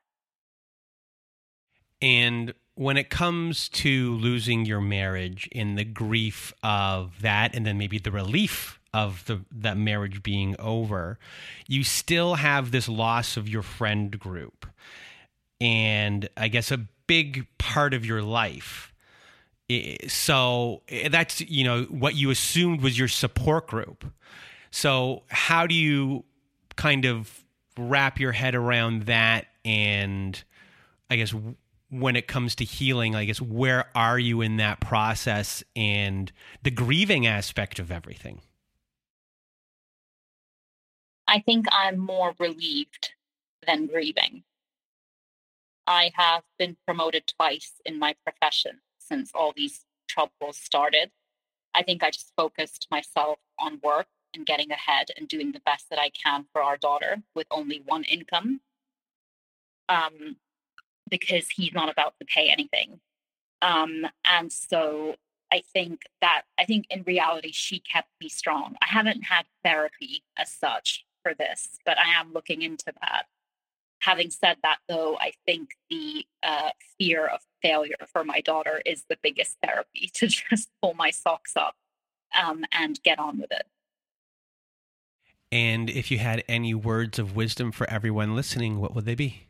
And 2.03 2.55
when 2.74 2.97
it 2.97 3.11
comes 3.11 3.68
to 3.68 4.14
losing 4.14 4.64
your 4.64 4.81
marriage 4.81 5.49
and 5.55 5.76
the 5.76 5.85
grief 5.85 6.53
of 6.62 7.20
that, 7.20 7.55
and 7.55 7.66
then 7.66 7.76
maybe 7.76 7.99
the 7.99 8.11
relief 8.11 8.81
of 8.93 9.24
the 9.26 9.45
that 9.53 9.76
marriage 9.76 10.22
being 10.22 10.57
over, 10.59 11.18
you 11.68 11.85
still 11.85 12.37
have 12.37 12.70
this 12.70 12.89
loss 12.89 13.37
of 13.37 13.49
your 13.49 13.62
friend 13.62 14.18
group, 14.18 14.66
and 15.61 16.28
I 16.37 16.49
guess 16.49 16.70
a 16.70 16.87
big 17.07 17.47
part 17.59 17.93
of 17.93 18.07
your 18.07 18.22
life. 18.22 18.93
Eh, 19.68 19.97
so 20.09 20.83
eh, 20.89 21.09
that's 21.09 21.41
you 21.43 21.64
know 21.64 21.83
what 21.85 22.14
you 22.14 22.31
assumed 22.31 22.81
was 22.81 22.99
your 22.99 23.09
support 23.09 23.68
group. 23.68 24.05
So 24.70 25.22
how 25.28 25.66
do 25.66 25.74
you 25.74 26.24
kind 26.76 27.04
of 27.04 27.44
wrap 27.76 28.18
your 28.20 28.32
head 28.32 28.54
around 28.54 29.04
that 29.04 29.46
and 29.64 30.42
I 31.08 31.16
guess 31.16 31.34
when 31.90 32.14
it 32.16 32.28
comes 32.28 32.54
to 32.54 32.64
healing 32.64 33.16
i 33.16 33.24
guess 33.24 33.40
where 33.40 33.86
are 33.96 34.18
you 34.18 34.40
in 34.40 34.58
that 34.58 34.80
process 34.80 35.64
and 35.74 36.30
the 36.62 36.70
grieving 36.70 37.26
aspect 37.26 37.78
of 37.78 37.90
everything? 37.90 38.40
I 41.26 41.40
think 41.40 41.66
i'm 41.72 41.98
more 41.98 42.34
relieved 42.38 43.10
than 43.66 43.86
grieving. 43.86 44.44
I 45.86 46.12
have 46.14 46.42
been 46.58 46.76
promoted 46.86 47.26
twice 47.26 47.72
in 47.84 47.98
my 47.98 48.14
profession 48.24 48.80
since 48.98 49.32
all 49.34 49.52
these 49.54 49.84
troubles 50.08 50.56
started. 50.56 51.10
I 51.74 51.82
think 51.82 52.02
i 52.02 52.10
just 52.10 52.32
focused 52.36 52.86
myself 52.90 53.38
on 53.58 53.80
work 53.82 54.06
and 54.35 54.47
getting 54.47 54.70
ahead 54.70 55.09
and 55.16 55.28
doing 55.28 55.53
the 55.53 55.61
best 55.61 55.87
that 55.91 55.99
i 55.99 56.11
can 56.11 56.45
for 56.53 56.62
our 56.62 56.76
daughter 56.76 57.22
with 57.35 57.47
only 57.51 57.83
one 57.85 58.05
income 58.05 58.61
um, 59.91 60.37
because 61.11 61.49
he's 61.51 61.74
not 61.74 61.91
about 61.91 62.14
to 62.20 62.24
pay 62.24 62.49
anything. 62.49 63.01
Um, 63.61 64.07
and 64.24 64.51
so 64.51 65.16
I 65.53 65.62
think 65.74 66.03
that 66.22 66.43
I 66.59 66.64
think 66.64 66.87
in 66.89 67.03
reality 67.03 67.53
she 67.53 67.81
kept 67.81 68.09
me 68.20 68.28
strong. 68.31 68.76
I 68.81 68.87
haven't 68.87 69.22
had 69.24 69.45
therapy 69.64 70.22
as 70.39 70.51
such 70.51 71.05
for 71.22 71.35
this, 71.35 71.76
but 71.85 71.99
I 71.99 72.18
am 72.18 72.33
looking 72.33 72.62
into 72.62 72.93
that. 73.03 73.24
Having 74.01 74.31
said 74.31 74.57
that, 74.62 74.78
though, 74.89 75.18
I 75.18 75.33
think 75.45 75.76
the 75.91 76.24
uh, 76.43 76.70
fear 76.99 77.26
of 77.26 77.41
failure 77.61 77.97
for 78.11 78.24
my 78.24 78.41
daughter 78.41 78.81
is 78.87 79.05
the 79.11 79.18
biggest 79.22 79.59
therapy 79.62 80.11
to 80.14 80.28
just 80.28 80.70
pull 80.81 80.95
my 80.95 81.11
socks 81.11 81.53
up 81.55 81.74
um, 82.41 82.64
and 82.72 83.03
get 83.03 83.18
on 83.18 83.39
with 83.39 83.53
it. 83.53 83.66
And 85.53 85.90
if 85.90 86.11
you 86.11 86.18
had 86.18 86.44
any 86.48 86.74
words 86.74 87.18
of 87.18 87.34
wisdom 87.34 87.72
for 87.72 87.88
everyone 87.90 88.36
listening, 88.36 88.80
what 88.80 88.94
would 88.94 89.05
they 89.05 89.16
be? 89.16 89.48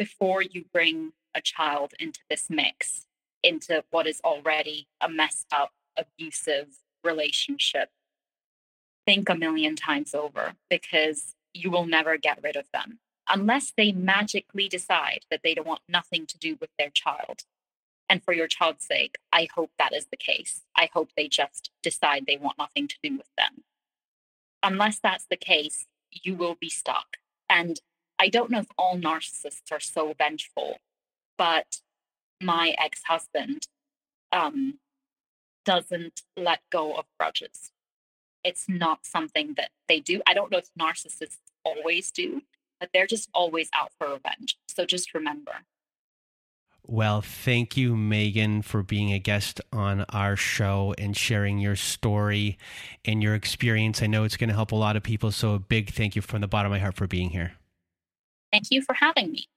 before 0.00 0.40
you 0.40 0.64
bring 0.72 1.12
a 1.34 1.42
child 1.42 1.92
into 2.00 2.20
this 2.30 2.48
mix, 2.48 3.04
into 3.42 3.84
what 3.90 4.06
is 4.06 4.18
already 4.24 4.88
a 4.98 5.10
messed 5.10 5.46
up, 5.52 5.72
abusive 5.94 6.68
relationship, 7.04 7.90
think 9.06 9.28
a 9.28 9.34
million 9.34 9.76
times 9.76 10.14
over 10.14 10.54
because 10.70 11.34
you 11.52 11.70
will 11.70 11.84
never 11.84 12.16
get 12.16 12.42
rid 12.42 12.56
of 12.56 12.64
them 12.72 12.98
unless 13.28 13.74
they 13.76 13.92
magically 13.92 14.70
decide 14.70 15.20
that 15.30 15.40
they 15.44 15.52
don't 15.52 15.66
want 15.66 15.82
nothing 15.86 16.24
to 16.24 16.38
do 16.38 16.56
with 16.58 16.70
their 16.78 16.88
child. 16.88 17.42
And 18.08 18.24
for 18.24 18.32
your 18.32 18.48
child's 18.48 18.86
sake, 18.86 19.18
I 19.30 19.48
hope 19.54 19.70
that 19.78 19.92
is 19.92 20.06
the 20.06 20.16
case. 20.16 20.62
I 20.74 20.88
hope 20.94 21.10
they 21.14 21.28
just 21.28 21.70
decide 21.82 22.24
they 22.26 22.38
want 22.38 22.56
nothing 22.56 22.88
to 22.88 22.96
do 23.02 23.18
with 23.18 23.28
them. 23.36 23.64
Unless 24.62 25.00
that's 25.00 25.26
the 25.28 25.36
case, 25.36 25.86
you 26.10 26.34
will 26.34 26.56
be 26.60 26.68
stuck. 26.68 27.16
And 27.48 27.80
I 28.18 28.28
don't 28.28 28.50
know 28.50 28.58
if 28.60 28.66
all 28.76 28.98
narcissists 28.98 29.72
are 29.72 29.80
so 29.80 30.14
vengeful, 30.16 30.78
but 31.38 31.78
my 32.42 32.74
ex 32.78 33.02
husband 33.06 33.66
um, 34.32 34.78
doesn't 35.64 36.22
let 36.36 36.60
go 36.70 36.94
of 36.94 37.06
grudges. 37.18 37.72
It's 38.44 38.66
not 38.68 39.04
something 39.04 39.54
that 39.56 39.70
they 39.88 40.00
do. 40.00 40.22
I 40.26 40.34
don't 40.34 40.50
know 40.50 40.58
if 40.58 40.70
narcissists 40.78 41.38
always 41.64 42.10
do, 42.10 42.42
but 42.78 42.90
they're 42.92 43.06
just 43.06 43.28
always 43.34 43.68
out 43.74 43.92
for 43.98 44.08
revenge. 44.08 44.58
So 44.68 44.84
just 44.84 45.14
remember. 45.14 45.64
Well, 46.86 47.20
thank 47.20 47.76
you, 47.76 47.96
Megan, 47.96 48.62
for 48.62 48.82
being 48.82 49.12
a 49.12 49.18
guest 49.18 49.60
on 49.72 50.04
our 50.08 50.34
show 50.36 50.94
and 50.98 51.16
sharing 51.16 51.58
your 51.58 51.76
story 51.76 52.58
and 53.04 53.22
your 53.22 53.34
experience. 53.34 54.02
I 54.02 54.06
know 54.06 54.24
it's 54.24 54.36
going 54.36 54.48
to 54.48 54.54
help 54.54 54.72
a 54.72 54.76
lot 54.76 54.96
of 54.96 55.02
people. 55.02 55.30
So, 55.30 55.54
a 55.54 55.58
big 55.58 55.90
thank 55.90 56.16
you 56.16 56.22
from 56.22 56.40
the 56.40 56.48
bottom 56.48 56.72
of 56.72 56.76
my 56.76 56.80
heart 56.80 56.96
for 56.96 57.06
being 57.06 57.30
here. 57.30 57.52
Thank 58.52 58.70
you 58.70 58.82
for 58.82 58.94
having 58.94 59.30
me. 59.30 59.48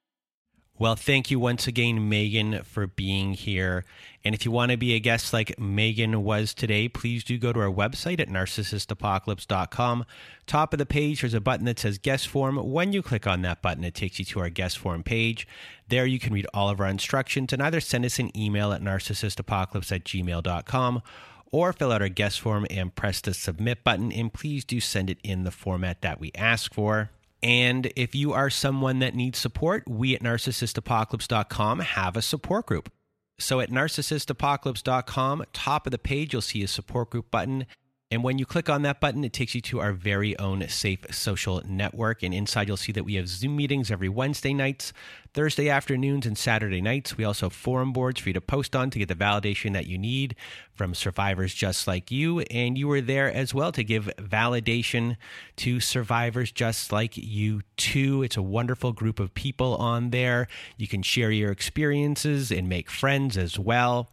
Well, 0.80 0.96
thank 0.96 1.30
you 1.30 1.40
once 1.40 1.68
again, 1.68 2.10
Megan, 2.10 2.64
for 2.64 2.88
being 2.88 3.34
here. 3.34 3.86
And 4.26 4.34
if 4.34 4.44
you 4.44 4.50
want 4.50 4.72
to 4.72 4.78
be 4.78 4.96
a 4.96 5.00
guest 5.00 5.32
like 5.32 5.60
Megan 5.60 6.24
was 6.24 6.52
today, 6.56 6.90
please 6.90 7.24
do 7.24 7.38
go 7.38 7.54
to 7.54 7.60
our 7.60 7.72
website 7.72 8.20
at 8.20 8.28
narcissistapocalypse.com. 8.28 10.06
Top 10.48 10.74
of 10.74 10.80
the 10.80 10.86
page, 10.88 11.22
there's 11.22 11.36
a 11.36 11.40
button 11.40 11.68
that 11.68 11.78
says 11.78 12.00
guest 12.00 12.28
form. 12.28 12.56
When 12.58 12.92
you 12.92 13.04
click 13.04 13.28
on 13.28 13.44
that 13.44 13.62
button, 13.62 13.84
it 13.84 13.94
takes 13.94 14.18
you 14.18 14.26
to 14.26 14.40
our 14.40 14.50
guest 14.50 14.80
form 14.80 15.04
page. 15.04 15.48
There 15.90 16.08
you 16.08 16.18
can 16.18 16.34
read 16.34 16.48
all 16.56 16.70
of 16.70 16.80
our 16.80 16.88
instructions 16.88 17.54
and 17.54 17.62
either 17.62 17.80
send 17.80 18.04
us 18.04 18.18
an 18.18 18.36
email 18.36 18.74
at 18.74 18.82
narcissistapocalypse 18.82 19.92
at 19.92 20.06
gmail.com 20.06 21.04
or 21.52 21.72
fill 21.72 21.92
out 21.92 22.02
our 22.02 22.10
guest 22.10 22.42
form 22.42 22.66
and 22.72 22.96
press 22.96 23.22
the 23.22 23.36
submit 23.36 23.84
button. 23.84 24.12
And 24.12 24.34
please 24.34 24.66
do 24.66 24.80
send 24.80 25.12
it 25.12 25.20
in 25.24 25.44
the 25.44 25.52
format 25.52 26.02
that 26.02 26.20
we 26.20 26.32
ask 26.34 26.74
for. 26.74 27.12
And 27.44 27.92
if 27.98 28.16
you 28.16 28.32
are 28.32 28.50
someone 28.50 29.00
that 29.00 29.16
needs 29.16 29.38
support, 29.38 29.84
we 29.88 30.16
at 30.16 30.24
narcissistapocalypse.com 30.24 31.80
have 31.80 32.16
a 32.16 32.22
support 32.22 32.66
group. 32.66 32.90
So 33.38 33.60
at 33.60 33.70
narcissistapocalypse.com, 33.70 35.44
top 35.52 35.86
of 35.86 35.92
the 35.92 35.98
page, 35.98 36.32
you'll 36.32 36.42
see 36.42 36.64
a 36.64 36.68
support 36.68 37.10
group 37.10 37.30
button. 37.30 37.66
And 38.14 38.24
when 38.24 38.38
you 38.38 38.46
click 38.46 38.70
on 38.70 38.84
that 38.84 39.00
button, 39.00 39.24
it 39.24 39.34
takes 39.34 39.56
you 39.56 39.62
to 39.62 39.80
our 39.80 39.92
very 39.92 40.38
own 40.38 40.68
safe 40.68 41.04
social 41.10 41.64
network. 41.66 42.22
And 42.22 42.32
inside, 42.32 42.68
you'll 42.68 42.78
see 42.78 42.92
that 42.92 43.06
we 43.06 43.16
have 43.16 43.28
Zoom 43.28 43.56
meetings 43.56 43.90
every 43.90 44.08
Wednesday 44.08 44.54
nights, 44.54 44.94
Thursday 45.34 45.68
afternoons, 45.68 46.28
and 46.28 46.38
Saturday 46.38 46.80
nights. 46.80 47.18
We 47.18 47.24
also 47.24 47.48
have 47.48 47.54
forum 47.54 47.92
boards 47.92 48.22
for 48.22 48.30
you 48.30 48.34
to 48.34 48.40
post 48.40 48.76
on 48.76 48.92
to 48.92 49.00
get 49.00 49.08
the 49.08 49.16
validation 49.16 49.74
that 49.74 49.88
you 49.88 49.98
need 49.98 50.36
from 50.76 50.94
survivors 50.94 51.56
just 51.56 51.88
like 51.88 52.12
you. 52.12 52.42
And 52.42 52.78
you 52.78 52.92
are 52.92 53.02
there 53.02 53.34
as 53.34 53.52
well 53.52 53.72
to 53.72 53.84
give 53.84 54.12
validation 54.18 55.18
to 55.56 55.80
survivors 55.80 56.52
just 56.52 56.92
like 56.92 57.18
you, 57.18 57.64
too. 57.78 58.22
It's 58.22 58.38
a 58.38 58.44
wonderful 58.44 58.92
group 58.92 59.20
of 59.20 59.34
people 59.34 59.76
on 59.78 60.12
there. 60.12 60.48
You 60.78 60.88
can 60.88 61.02
share 61.02 61.32
your 61.32 61.52
experiences 61.52 62.52
and 62.52 62.70
make 62.70 62.92
friends 62.92 63.38
as 63.38 63.58
well. 63.58 64.12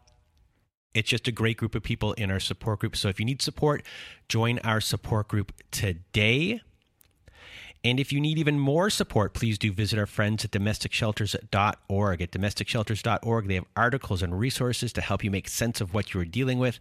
It's 0.92 1.08
just 1.08 1.28
a 1.28 1.32
great 1.32 1.56
group 1.56 1.74
of 1.74 1.82
people 1.82 2.12
in 2.14 2.30
our 2.30 2.40
support 2.40 2.80
group. 2.80 2.96
So 2.96 3.08
if 3.08 3.20
you 3.20 3.26
need 3.26 3.42
support, 3.42 3.84
join 4.28 4.58
our 4.60 4.80
support 4.80 5.28
group 5.28 5.52
today. 5.70 6.60
And 7.82 7.98
if 7.98 8.12
you 8.12 8.20
need 8.20 8.38
even 8.38 8.58
more 8.58 8.90
support, 8.90 9.32
please 9.32 9.56
do 9.56 9.72
visit 9.72 9.98
our 9.98 10.06
friends 10.06 10.44
at 10.44 10.50
domesticshelters.org. 10.50 12.22
At 12.22 12.30
domesticshelters.org, 12.30 13.48
they 13.48 13.54
have 13.54 13.64
articles 13.74 14.22
and 14.22 14.38
resources 14.38 14.92
to 14.92 15.00
help 15.00 15.24
you 15.24 15.30
make 15.30 15.48
sense 15.48 15.80
of 15.80 15.94
what 15.94 16.12
you 16.12 16.20
are 16.20 16.26
dealing 16.26 16.58
with. 16.58 16.78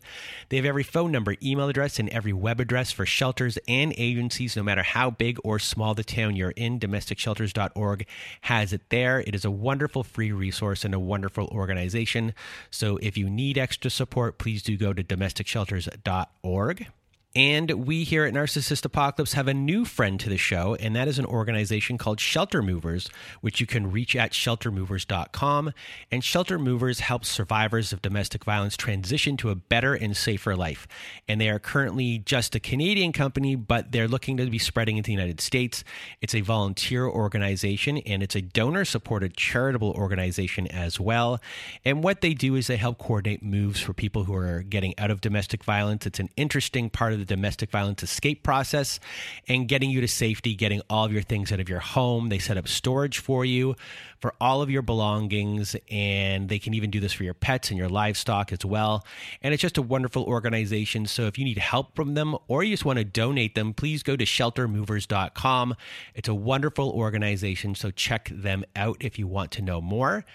They 0.49 0.57
have 0.57 0.65
every 0.65 0.83
phone 0.83 1.11
number, 1.11 1.35
email 1.41 1.69
address, 1.69 1.99
and 1.99 2.09
every 2.09 2.33
web 2.33 2.59
address 2.59 2.91
for 2.91 3.05
shelters 3.05 3.57
and 3.67 3.93
agencies, 3.97 4.57
no 4.57 4.63
matter 4.63 4.83
how 4.83 5.09
big 5.09 5.37
or 5.43 5.57
small 5.57 5.95
the 5.95 6.03
town 6.03 6.35
you're 6.35 6.51
in. 6.51 6.79
Domesticshelters.org 6.79 8.05
has 8.41 8.73
it 8.73 8.89
there. 8.89 9.21
It 9.21 9.33
is 9.33 9.45
a 9.45 9.51
wonderful 9.51 10.03
free 10.03 10.33
resource 10.33 10.83
and 10.83 10.93
a 10.93 10.99
wonderful 10.99 11.47
organization. 11.47 12.33
So 12.71 12.97
if 12.97 13.17
you 13.17 13.29
need 13.29 13.57
extra 13.57 13.89
support, 13.89 14.37
please 14.37 14.61
do 14.61 14.75
go 14.75 14.91
to 14.91 15.03
domesticshelters.org. 15.03 16.87
And 17.35 17.85
we 17.85 18.05
here 18.05 18.25
at 18.25 18.33
Narcissist 18.33 18.85
Apocalypse 18.85 19.33
have 19.33 19.47
a 19.47 19.53
new 19.53 19.85
friend 19.85 20.19
to 20.19 20.29
the 20.29 20.37
show, 20.37 20.73
and 20.79 20.95
that 20.95 21.07
is 21.07 21.19
an 21.19 21.27
organization 21.27 21.99
called 21.99 22.19
Shelter 22.19 22.63
Movers, 22.63 23.07
which 23.41 23.59
you 23.59 23.67
can 23.67 23.91
reach 23.91 24.15
at 24.15 24.31
sheltermovers.com. 24.31 25.71
And 26.11 26.23
Shelter 26.23 26.57
Movers 26.57 27.01
helps 27.01 27.29
survivors 27.29 27.93
of 27.93 28.01
domestic 28.01 28.43
violence 28.43 28.75
transition 28.75 29.37
to 29.37 29.51
a 29.51 29.55
better 29.55 29.93
and 29.93 30.17
safer 30.17 30.55
life. 30.55 30.87
And 31.27 31.39
they 31.39 31.49
are 31.49 31.59
currently 31.59 32.17
just 32.17 32.55
a 32.55 32.59
Canadian 32.59 33.11
company, 33.11 33.55
but 33.55 33.91
they're 33.91 34.07
looking 34.07 34.37
to 34.37 34.49
be 34.49 34.57
spreading 34.57 34.97
into 34.97 35.09
the 35.09 35.13
United 35.13 35.39
States. 35.39 35.83
It's 36.21 36.33
a 36.33 36.41
volunteer 36.41 37.07
organization, 37.07 37.99
and 37.99 38.23
it's 38.23 38.35
a 38.35 38.41
donor 38.41 38.85
supported 38.85 39.37
charitable 39.37 39.91
organization 39.91 40.65
as 40.65 40.99
well. 40.99 41.39
And 41.85 42.03
what 42.03 42.21
they 42.21 42.33
do 42.33 42.55
is 42.55 42.65
they 42.65 42.77
help 42.77 42.97
coordinate 42.97 43.43
moves 43.43 43.79
for 43.79 43.93
people 43.93 44.23
who 44.23 44.33
are 44.33 44.63
getting 44.63 44.97
out 44.97 45.11
of 45.11 45.21
domestic 45.21 45.63
violence. 45.63 46.07
It's 46.07 46.19
an 46.19 46.29
interesting 46.35 46.89
part 46.89 47.13
of 47.13 47.19
the 47.19 47.25
domestic 47.29 47.71
violence 47.71 48.03
escape 48.03 48.43
process 48.43 48.99
and 49.47 49.67
getting 49.69 49.89
you 49.89 50.01
to 50.01 50.07
safety, 50.07 50.53
getting 50.55 50.81
all 50.89 51.05
of 51.05 51.13
your 51.13 51.21
things 51.21 51.51
out 51.53 51.61
of 51.61 51.69
your 51.69 51.79
home. 51.79 52.27
They 52.27 52.39
set 52.39 52.57
up 52.57 52.67
storage 52.67 53.19
for 53.19 53.45
you 53.45 53.75
for 54.19 54.33
all 54.41 54.61
of 54.61 54.69
your 54.69 54.81
belongings, 54.81 55.75
and 55.89 56.49
they 56.49 56.59
can 56.59 56.73
even 56.73 56.89
do 56.89 56.99
this 56.99 57.13
for 57.13 57.23
your 57.23 57.33
pets 57.33 57.69
and 57.69 57.77
your 57.77 57.87
livestock 57.87 58.51
as 58.51 58.65
well. 58.65 59.05
And 59.41 59.53
it's 59.53 59.61
just 59.61 59.77
a 59.77 59.81
wonderful 59.81 60.23
organization. 60.23 61.05
So 61.05 61.27
if 61.27 61.37
you 61.37 61.45
need 61.45 61.57
help 61.57 61.95
from 61.95 62.15
them 62.15 62.35
or 62.47 62.63
you 62.63 62.73
just 62.73 62.83
want 62.83 62.99
to 62.99 63.05
donate 63.05 63.55
them, 63.55 63.73
please 63.73 64.03
go 64.03 64.17
to 64.17 64.25
sheltermovers.com. 64.25 65.75
It's 66.15 66.27
a 66.27 66.35
wonderful 66.35 66.89
organization, 66.89 67.75
so 67.75 67.91
check 67.91 68.29
them 68.33 68.65
out 68.75 68.97
if 68.99 69.17
you 69.17 69.27
want 69.27 69.51
to 69.51 69.61
know 69.61 69.79
more. 69.79 70.25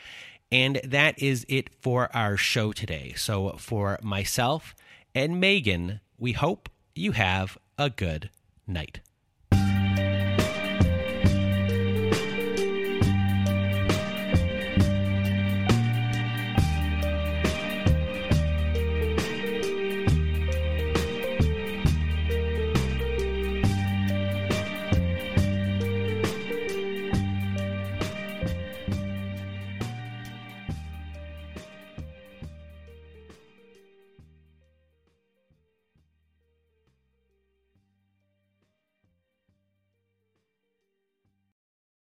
And 0.51 0.81
that 0.85 1.21
is 1.21 1.45
it 1.49 1.71
for 1.83 2.15
our 2.17 2.37
show 2.37 2.73
today. 2.73 3.13
So 3.17 3.57
for 3.59 3.99
myself 4.03 4.75
and 5.15 5.41
Megan, 5.41 6.01
we 6.19 6.33
hope 6.33 6.69
you 6.95 7.13
have 7.13 7.59
a 7.79 7.91
good 7.91 8.31
night. 8.67 9.01